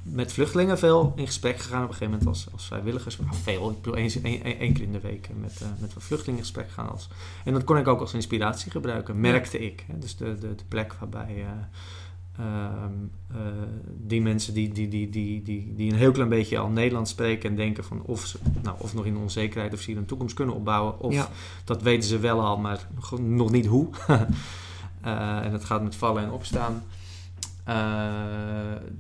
met 0.04 0.34
vluchtelingen 0.34 0.78
veel 0.80 1.14
in 1.16 1.26
gesprek 1.26 1.58
gegaan. 1.60 1.84
Op 1.84 1.90
een 1.90 1.94
gegeven 1.96 2.12
moment 2.12 2.28
als, 2.30 2.48
als 2.54 2.66
vrijwilligers. 2.66 3.18
Maar 3.18 3.34
veel, 3.36 3.70
ik 3.70 3.82
bedoel 3.82 3.96
één, 3.96 4.74
keer 4.74 4.82
in 4.82 4.92
de 4.92 5.00
week 5.00 5.30
met, 5.40 5.62
eh, 5.62 5.68
met 5.80 5.94
wat 5.94 6.04
vluchtelingen 6.04 6.40
in 6.40 6.46
gesprek 6.46 6.72
gaan. 6.72 6.90
Als, 6.92 7.08
en 7.46 7.54
dat 7.54 7.64
kon 7.64 7.78
ik 7.78 7.88
ook 7.88 8.00
als 8.00 8.14
inspiratie 8.14 8.72
gebruiken, 8.72 9.20
merkte 9.20 9.60
ik. 9.60 9.84
Hè. 9.88 10.00
Dus 10.00 10.16
de, 10.16 10.38
de, 10.40 10.56
de 10.56 10.64
plek 10.68 10.94
waarbij 11.00 11.36
eh, 11.38 11.50
ehm, 12.38 12.92
eh, 13.32 13.38
die 13.98 14.22
mensen 14.22 14.54
die, 14.54 14.72
die, 14.74 14.88
die, 14.88 15.10
die, 15.10 15.42
die, 15.42 15.74
die 15.76 15.92
een 15.92 15.98
heel 15.98 16.12
klein 16.12 16.30
beetje 16.30 16.58
al 16.58 16.70
Nederlands 16.70 17.12
spreken 17.12 17.50
en 17.50 17.56
denken 17.56 17.84
van 17.84 18.02
of 18.02 18.26
ze 18.26 18.38
nou, 18.62 18.76
of 18.80 18.94
nog 18.94 19.06
in 19.06 19.18
onzekerheid 19.18 19.74
of 19.74 19.80
ze 19.80 19.90
hier 19.90 20.00
een 20.00 20.06
toekomst 20.06 20.36
kunnen 20.36 20.56
opbouwen. 20.56 21.00
Of 21.00 21.14
ja. 21.14 21.28
dat 21.64 21.82
weten 21.82 22.10
ze 22.10 22.20
wel 22.20 22.42
al, 22.42 22.58
maar 22.58 22.88
nog, 23.20 23.52
niet 23.52 23.66
hoe. 23.66 23.88
Eh, 25.02 25.46
en 25.46 25.52
dat 25.52 25.66
gaat 25.66 25.84
met 25.84 25.96
vallen 25.96 26.24
en 26.24 26.32
opstaan. 26.32 26.84
Eh, 27.64 27.76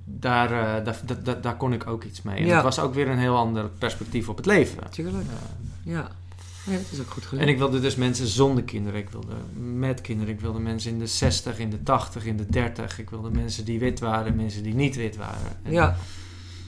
daar, 0.03 0.49
daar, 0.83 0.99
daar, 1.23 1.41
daar, 1.41 1.57
kon 1.57 1.73
ik 1.73 1.87
ook 1.87 2.03
iets 2.03 2.21
mee. 2.21 2.37
En 2.37 2.45
Ja. 2.45 2.53
het 2.53 2.63
was 2.63 2.79
ook 2.79 2.93
weer 2.93 3.09
een 3.09 3.17
heel 3.17 3.37
ander 3.37 3.69
perspectief 3.69 4.29
op 4.29 4.37
het 4.37 4.45
leven. 4.45 4.89
Tuurlijk. 4.89 5.25
Ja. 5.83 6.07
Ja, 6.65 6.71
dat 6.77 6.85
is 6.91 6.99
ook 6.99 7.09
goed 7.09 7.39
en 7.39 7.47
ik 7.47 7.57
wilde 7.57 7.79
dus 7.79 7.95
mensen 7.95 8.27
zonder 8.27 8.63
kinderen. 8.63 8.99
Ik 8.99 9.09
wilde 9.09 9.33
met 9.79 10.01
kinderen. 10.01 10.33
Ik 10.33 10.39
wilde 10.39 10.59
mensen 10.59 10.91
in 10.91 10.99
de 10.99 11.07
60, 11.07 11.59
in 11.59 11.69
de 11.69 11.83
80, 11.83 12.25
in 12.25 12.37
de 12.37 12.45
30. 12.45 12.99
Ik 12.99 13.09
wilde 13.09 13.29
mensen 13.29 13.65
die 13.65 13.79
wit 13.79 13.99
waren, 13.99 14.35
mensen 14.35 14.63
die 14.63 14.73
niet 14.73 14.95
wit 14.95 15.15
waren. 15.15 15.57
En 15.63 15.71
ja, 15.71 15.95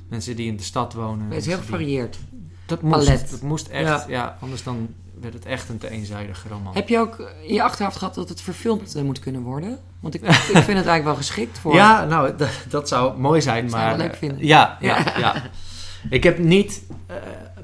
Mensen 0.09 0.35
die 0.35 0.47
in 0.47 0.57
de 0.57 0.63
stad 0.63 0.93
wonen. 0.93 1.25
het 1.29 1.37
is 1.37 1.45
heel 1.45 1.57
gevarieerd. 1.57 2.17
Dat 2.65 2.81
moest, 2.81 3.05
palet. 3.05 3.29
dat 3.31 3.41
moest 3.41 3.67
echt. 3.67 3.87
Ja. 3.87 4.05
Ja. 4.07 4.37
anders 4.41 4.63
dan 4.63 4.87
werd 5.21 5.33
het 5.33 5.45
echt 5.45 5.69
een 5.69 5.77
te 5.77 5.89
eenzijdige 5.89 6.47
roman. 6.47 6.73
Heb 6.73 6.89
je 6.89 6.99
ook 6.99 7.31
in 7.43 7.53
je 7.53 7.63
achterhoofd 7.63 7.97
gehad 7.97 8.15
dat 8.15 8.29
het 8.29 8.41
verfilmd 8.41 8.95
eh, 8.95 9.03
moet 9.03 9.19
kunnen 9.19 9.41
worden? 9.41 9.79
Want 9.99 10.13
ik, 10.13 10.21
ik 10.27 10.29
vind 10.29 10.55
het 10.55 10.67
eigenlijk 10.67 11.03
wel 11.03 11.15
geschikt 11.15 11.57
voor. 11.59 11.73
Ja, 11.75 12.05
nou, 12.05 12.35
dat, 12.35 12.49
dat 12.69 12.87
zou 12.87 13.19
mooi 13.19 13.41
zijn, 13.41 13.69
Zou 13.69 13.81
je 13.81 13.87
maar... 13.87 13.97
wel 13.97 14.07
leuk 14.07 14.15
vinden. 14.15 14.45
Ja, 14.45 14.77
ja, 14.81 14.97
ja. 15.19 15.43
Ik 16.09 16.23
heb 16.23 16.37
niet... 16.37 16.81
eh, 17.07 17.15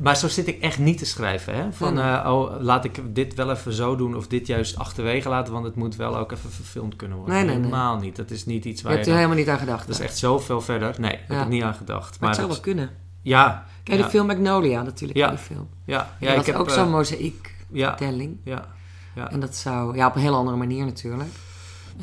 maar 0.02 0.18
zo 0.18 0.28
zit 0.28 0.48
ik 0.48 0.62
echt 0.62 0.80
niet 0.80 0.98
te 0.98 1.06
schrijven, 1.06 1.56
hè. 1.56 1.72
Van, 1.72 1.94
nee. 1.94 2.04
eh, 2.04 2.32
oh, 2.34 2.62
laat 2.62 2.86
ik 2.86 3.16
dit 3.16 3.34
wel 3.34 3.52
even 3.52 3.74
zo 3.74 3.96
doen 3.96 4.16
of 4.16 4.28
dit 4.28 4.48
juist 4.48 4.78
achterwege 4.78 5.30
laten, 5.30 5.54
want 5.54 5.66
het 5.66 5.76
moet 5.76 5.96
wel 5.96 6.18
ook 6.18 6.32
even 6.32 6.52
verfilmd 6.52 6.96
kunnen 6.96 7.18
worden. 7.18 7.36
Nee, 7.36 7.44
nee, 7.44 7.54
nee. 7.56 7.64
Helemaal 7.64 7.98
niet. 7.98 8.16
Dat 8.16 8.32
is 8.32 8.46
niet 8.46 8.66
iets 8.66 8.82
Je 8.82 8.88
waar 8.88 8.92
je... 8.92 8.98
hebt 8.98 9.10
er 9.10 9.16
helemaal 9.18 9.38
niet 9.38 9.50
aan 9.50 9.60
gedacht. 9.60 9.88
dat 9.88 9.96
is 9.96 10.02
echt 10.02 10.18
zoveel 10.18 10.62
verder. 10.62 10.96
Nee, 11.00 11.20
daar 11.28 11.38
heb 11.38 11.46
ik 11.46 11.52
niet 11.52 11.64
aan 11.64 11.74
gedacht. 11.74 12.20
maar 12.20 12.30
het 12.30 12.38
zou 12.38 12.50
wel 12.50 12.60
kunnen. 12.60 12.90
Ja, 13.22 13.66
Kijk, 13.84 14.02
de 14.02 14.10
film 14.10 14.28
Magnolia 14.28 14.84
natuurlijk. 14.84 15.20
Ja. 15.20 15.30
Die 15.30 15.38
film. 15.38 15.70
ja. 15.86 15.96
Ja, 15.96 16.08
ja 16.20 16.28
dat 16.28 16.36
ik 16.36 16.40
is 16.42 16.46
heb... 16.46 16.56
ook 16.56 16.68
eh, 16.68 16.74
zo'n 16.74 16.90
mozaïektelling. 16.90 18.38
ja, 18.44 18.68
ja. 19.16 19.32
En 19.32 19.40
dat 19.40 19.56
zou... 19.56 19.96
Ja, 19.96 20.08
op 20.08 20.16
een 20.16 20.22
heel 20.22 20.36
andere 20.36 20.58
manier 20.58 20.86
natuurlijk. 20.86 21.30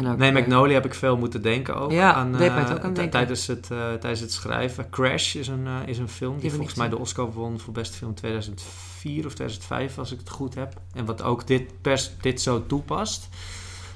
Ook, 0.06 0.16
Nee, 0.16 0.28
eh, 0.28 0.34
Magnolia 0.34 0.74
heb 0.74 0.84
ik 0.84 0.94
veel 0.94 1.16
moeten 1.16 1.42
denken 1.42 1.76
ook. 1.76 1.90
Ja, 1.90 2.14
aan, 2.14 2.32
deed 2.32 2.50
mij 2.50 2.58
het 2.58 2.68
eh, 2.68 2.74
ook 2.74 2.82
aan 2.82 2.92
denken. 2.94 3.10
Tijdens 3.10 3.46
het, 3.46 3.70
eh, 3.70 3.78
tijdens 3.78 4.20
het 4.20 4.32
schrijven. 4.32 4.90
Crash 4.90 5.34
is 5.34 5.48
een, 5.48 5.66
is 5.86 5.98
een 5.98 6.08
film 6.08 6.36
die, 6.36 6.46
ik 6.46 6.54
volgens 6.54 6.74
mij 6.74 6.88
de 6.88 6.98
Oscar 6.98 7.32
won 7.32 7.60
voor 7.60 7.72
beste 7.72 7.96
film 7.96 8.14
2004 8.14 9.26
of 9.26 9.34
2005, 9.34 9.98
als 9.98 10.12
ik 10.12 10.18
het 10.18 10.30
goed 10.30 10.54
heb. 10.54 10.72
En 10.94 11.04
wat 11.04 11.22
ook 11.22 11.46
dit, 11.46 11.62
pers, 11.82 12.10
dit 12.20 12.40
zo 12.40 12.66
toepast. 12.66 13.28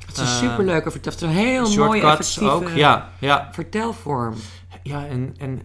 Het 0.07 0.16
is 0.16 0.22
een 0.22 0.48
eh, 0.48 0.50
superleuke 0.50 0.90
vertel. 0.90 1.12
Het 1.12 1.22
is 1.22 1.28
een 1.28 1.34
heel 1.34 1.76
mooie, 1.76 2.03
effectieve 2.03 2.50
ook. 2.50 2.68
Ja, 2.74 3.11
ja, 3.18 3.48
vertelvorm. 3.53 4.34
ja 4.82 5.07
en, 5.07 5.34
en 5.38 5.62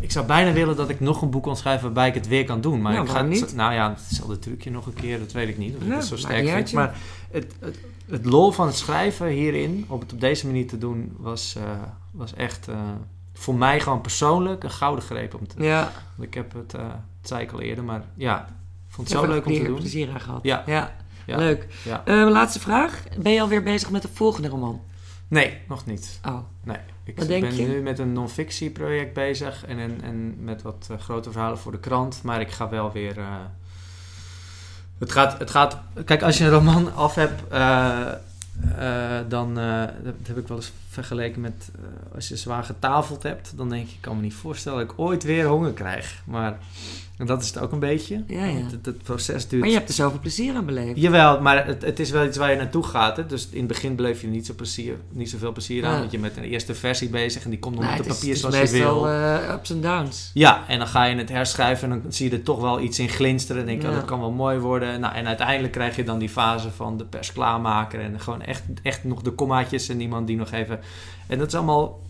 ik 0.00 0.10
zou 0.10 0.26
bijna 0.26 0.52
willen 0.52 0.76
dat 0.76 0.88
ik 0.88 1.00
nog 1.00 1.22
een 1.22 1.30
boek 1.30 1.42
kon 1.42 1.56
schrijven 1.56 1.84
waarbij 1.84 2.08
ik 2.08 2.14
het 2.14 2.28
weer 2.28 2.44
kan 2.44 2.60
doen. 2.60 2.82
Maar 2.82 2.92
Ja, 2.92 3.02
ik 3.02 3.08
ga 3.08 3.22
niet? 3.22 3.54
Nou 3.54 3.72
ja, 3.72 3.94
hetzelfde 4.06 4.38
trucje 4.38 4.70
nog 4.70 4.86
een 4.86 4.94
keer, 4.94 5.18
dat 5.18 5.32
weet 5.32 5.48
ik 5.48 5.58
niet. 5.58 5.76
Of 5.76 5.82
ik 5.82 5.88
Ja, 5.88 5.94
het 5.94 6.04
zo 6.04 6.16
sterk 6.16 6.48
vind. 6.48 6.72
Maar 6.72 6.96
het, 7.30 7.54
het, 7.60 7.78
het 8.10 8.24
lol 8.24 8.50
van 8.50 8.66
het 8.66 8.76
schrijven 8.76 9.26
hierin, 9.26 9.84
om 9.88 10.00
het 10.00 10.12
op 10.12 10.20
deze 10.20 10.46
manier 10.46 10.66
te 10.66 10.78
doen, 10.78 11.16
was, 11.18 11.54
eh, 11.56 11.62
was 12.10 12.34
echt 12.34 12.68
eh, 12.68 12.80
voor 13.32 13.54
mij 13.54 13.80
gewoon 13.80 14.00
persoonlijk 14.00 14.64
een 14.64 14.70
gouden 14.70 15.04
greep. 15.04 15.34
Om 15.34 15.48
te, 15.48 15.62
Ja, 15.62 15.92
want 16.16 16.28
ik 16.28 16.34
heb 16.34 16.52
het, 16.52 16.74
eh 16.74 16.88
het 17.20 17.28
zei 17.28 17.42
ik 17.42 17.52
al 17.52 17.60
eerder, 17.60 17.84
maar 17.84 18.04
ja, 18.14 18.48
vond 18.88 19.08
het 19.08 19.18
zo 19.18 19.26
leuk 19.26 19.46
om 19.46 19.52
te 19.52 19.62
doen. 19.62 19.78
plezier 19.78 20.10
aan 20.10 20.20
gehad. 20.20 20.42
Ja. 20.42 20.62
ja. 20.66 20.96
Ja. 21.26 21.36
Leuk. 21.36 21.66
Ja. 21.84 22.30
Laatste 22.30 22.60
vraag. 22.60 23.02
Ben 23.18 23.32
je 23.32 23.40
alweer 23.40 23.62
bezig 23.62 23.90
met 23.90 24.02
de 24.02 24.08
volgende 24.12 24.48
roman? 24.48 24.80
Nee, 25.28 25.58
nog 25.68 25.86
niet. 25.86 26.20
Oh, 26.26 26.38
Nee, 26.64 26.76
ik 27.04 27.18
Wat 27.18 27.28
ben 27.28 27.56
nu 27.56 27.82
met 27.82 27.98
een 27.98 28.12
non-fictieproject 28.12 29.12
bezig 29.12 29.64
en, 29.66 29.78
en, 29.78 30.00
en 30.02 30.44
met 30.44 30.62
wat 30.62 30.88
grote 30.98 31.30
verhalen 31.32 31.58
voor 31.58 31.72
de 31.72 31.80
krant. 31.80 32.22
Maar 32.22 32.40
ik 32.40 32.50
ga 32.50 32.68
wel 32.68 32.92
weer. 32.92 33.16
Het, 34.98 35.12
gaat, 35.12 35.38
het 35.38 35.50
gaat. 35.50 35.76
Kijk, 36.04 36.22
als 36.22 36.38
je 36.38 36.44
een 36.44 36.50
roman 36.50 36.94
af 36.94 37.14
hebt, 37.14 37.42
eh, 37.50 37.96
eh, 38.78 39.18
dan. 39.28 39.58
eh, 39.58 39.82
dat 40.04 40.14
heb 40.26 40.38
ik 40.38 40.48
wel 40.48 40.56
eens 40.56 40.72
vergeleken 40.88 41.40
met. 41.40 41.70
eh, 41.76 42.14
als 42.14 42.28
je 42.28 42.36
zwaar 42.36 42.64
getafeld 42.64 43.22
hebt, 43.22 43.52
dan 43.56 43.68
denk 43.68 43.86
je: 43.88 43.94
ik 43.94 44.00
kan 44.00 44.16
me 44.16 44.22
niet 44.22 44.34
voorstellen 44.34 44.78
dat 44.78 44.90
ik 44.90 45.00
ooit 45.00 45.22
weer 45.22 45.46
honger 45.46 45.72
krijg. 45.72 46.22
Maar 46.26 46.58
dat 47.26 47.42
is 47.42 47.46
het 47.48 47.58
ook 47.58 47.72
een 47.72 47.78
beetje. 47.78 48.22
Ja, 48.26 48.44
ja. 48.44 48.56
Het, 48.62 48.70
het, 48.70 48.86
het 48.86 49.02
proces 49.02 49.48
duurt. 49.48 49.60
maar 49.62 49.70
je 49.70 49.76
hebt 49.76 49.88
er 49.88 49.94
zoveel 49.94 50.18
plezier 50.20 50.54
aan 50.54 50.66
beleefd. 50.66 51.00
Jawel, 51.00 51.40
maar 51.40 51.66
het, 51.66 51.82
het 51.82 51.98
is 52.00 52.10
wel 52.10 52.24
iets 52.26 52.36
waar 52.36 52.50
je 52.50 52.56
naartoe 52.56 52.82
gaat. 52.82 53.16
Hè? 53.16 53.26
Dus 53.26 53.48
in 53.50 53.58
het 53.58 53.66
begin 53.68 53.96
beleef 53.96 54.20
je 54.20 54.26
niet, 54.26 54.46
zo 54.46 54.54
plezier, 54.54 54.94
niet 55.10 55.30
zoveel 55.30 55.52
plezier 55.52 55.84
aan. 55.84 55.92
Ja. 55.92 55.98
Want 55.98 56.10
je 56.10 56.18
bent 56.18 56.34
met 56.34 56.44
een 56.44 56.50
eerste 56.50 56.74
versie 56.74 57.08
bezig 57.08 57.44
en 57.44 57.50
die 57.50 57.58
komt 57.58 57.74
nog 57.78 57.84
op 57.90 57.96
het 57.96 58.06
is, 58.06 58.12
papier 58.12 58.26
het 58.28 58.36
is 58.36 58.40
zoals 58.40 58.54
je 58.54 58.60
meestal 58.60 59.02
wil. 59.02 59.08
eh, 59.12 59.52
ups 59.54 59.70
en 59.70 59.80
downs. 59.80 60.30
Ja, 60.34 60.64
en 60.68 60.78
dan 60.78 60.86
ga 60.88 61.04
je 61.04 61.16
het 61.16 61.28
herschrijven 61.28 61.90
en 61.92 62.00
dan 62.02 62.12
zie 62.12 62.30
je 62.30 62.36
er 62.36 62.42
toch 62.42 62.60
wel 62.60 62.80
iets 62.80 62.98
in 62.98 63.08
glinsteren. 63.08 63.60
En 63.62 63.66
denk 63.68 63.80
je, 63.80 63.86
Ja. 63.86 63.92
oh, 63.92 63.98
dat 63.98 64.08
kan 64.08 64.20
wel 64.20 64.30
mooi 64.30 64.58
worden. 64.58 65.00
Nou, 65.00 65.14
en 65.14 65.26
uiteindelijk 65.26 65.72
krijg 65.72 65.96
je 65.96 66.04
dan 66.04 66.18
die 66.18 66.28
fase 66.28 66.70
van 66.70 66.96
de 66.96 67.04
pers 67.04 67.32
klaarmaken. 67.32 68.00
En 68.00 68.20
gewoon 68.20 68.42
echt, 68.48 68.62
echt 68.82 69.04
nog 69.04 69.22
de 69.22 69.30
kommaatjes 69.30 69.88
en 69.88 70.00
iemand 70.00 70.26
die 70.26 70.36
nog 70.36 70.50
even... 70.50 70.80
En 71.26 71.38
dat 71.38 71.46
is 71.46 71.54
allemaal 71.54 72.02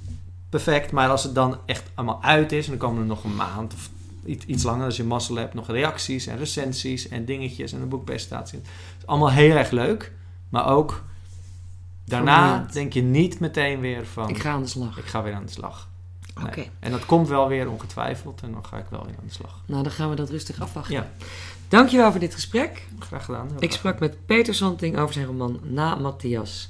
perfect. 0.48 0.92
Maar 0.92 1.08
als 1.08 1.22
het 1.22 1.34
dan 1.34 1.58
echt 1.66 1.90
allemaal 1.94 2.22
uit 2.22 2.52
is... 2.52 2.64
en 2.64 2.70
dan 2.70 2.88
komen 2.88 3.00
er 3.00 3.08
nog 3.08 3.24
een 3.24 3.36
maand 3.36 3.74
of 3.74 3.90
iets, 4.24 4.44
iets 4.44 4.62
langer 4.62 4.84
als 4.84 4.96
je 4.96 5.04
mazzel 5.04 5.36
hebt... 5.36 5.54
nog 5.54 5.66
reacties 5.66 6.26
en 6.26 6.38
recensies 6.38 7.08
en 7.08 7.24
dingetjes 7.24 7.72
en 7.72 7.80
een 7.80 7.88
boekpresentatie. 7.88 8.58
Het 8.58 8.68
is 8.98 9.06
allemaal 9.06 9.30
heel 9.30 9.56
erg 9.56 9.70
leuk. 9.70 10.12
Maar 10.48 10.66
ook 10.66 11.04
daarna 12.04 12.66
denk 12.72 12.92
je 12.92 13.02
niet 13.02 13.40
meteen 13.40 13.80
weer 13.80 14.06
van... 14.06 14.28
Ik 14.28 14.38
ga 14.38 14.50
aan 14.50 14.62
de 14.62 14.68
slag. 14.68 14.98
ik 14.98 15.04
ga 15.04 15.22
weer 15.22 15.34
aan 15.34 15.46
de 15.46 15.52
slag. 15.52 15.88
Nee. 16.34 16.46
Oké. 16.46 16.64
En 16.80 16.90
dat 16.90 17.06
komt 17.06 17.28
wel 17.28 17.48
weer 17.48 17.70
ongetwijfeld 17.70 18.42
en 18.42 18.52
dan 18.52 18.66
ga 18.66 18.76
ik 18.76 18.86
wel 18.90 19.04
weer 19.04 19.14
aan 19.20 19.26
de 19.26 19.32
slag. 19.32 19.60
Nou, 19.66 19.82
dan 19.82 19.92
gaan 19.92 20.10
we 20.10 20.16
dat 20.16 20.30
rustig 20.30 20.60
afwachten. 20.60 20.94
Ja. 20.94 21.08
Dankjewel 21.68 22.10
voor 22.10 22.20
dit 22.20 22.34
gesprek. 22.34 22.86
Graag 22.98 23.24
gedaan. 23.24 23.48
Ik 23.58 23.72
sprak 23.72 23.98
met 23.98 24.26
Peter 24.26 24.54
Santing 24.54 24.98
over 24.98 25.14
zijn 25.14 25.26
roman 25.26 25.60
Na 25.62 25.94
Matthias. 25.94 26.68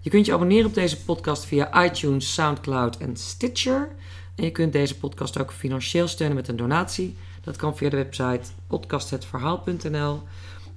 Je 0.00 0.10
kunt 0.10 0.26
je 0.26 0.32
abonneren 0.32 0.66
op 0.66 0.74
deze 0.74 1.04
podcast 1.04 1.44
via 1.44 1.84
iTunes, 1.84 2.34
Soundcloud 2.34 2.96
en 2.96 3.16
Stitcher. 3.16 3.88
En 4.34 4.44
je 4.44 4.50
kunt 4.50 4.72
deze 4.72 4.98
podcast 4.98 5.40
ook 5.40 5.52
financieel 5.52 6.08
steunen 6.08 6.36
met 6.36 6.48
een 6.48 6.56
donatie. 6.56 7.16
Dat 7.40 7.56
kan 7.56 7.76
via 7.76 7.88
de 7.88 7.96
website 7.96 8.40
podcasthetverhaal.nl. 8.66 10.22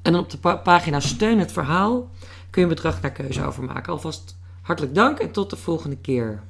En 0.01 0.11
dan 0.11 0.21
op 0.21 0.29
de 0.29 0.37
pa- 0.37 0.55
pagina 0.55 0.99
Steun 0.99 1.39
het 1.39 1.51
Verhaal 1.51 2.09
kun 2.49 2.61
je 2.61 2.67
een 2.67 2.75
bedrag 2.75 3.01
naar 3.01 3.11
keuze 3.11 3.43
overmaken. 3.45 3.93
Alvast 3.93 4.37
hartelijk 4.61 4.95
dank 4.95 5.19
en 5.19 5.31
tot 5.31 5.49
de 5.49 5.57
volgende 5.57 5.97
keer. 5.97 6.43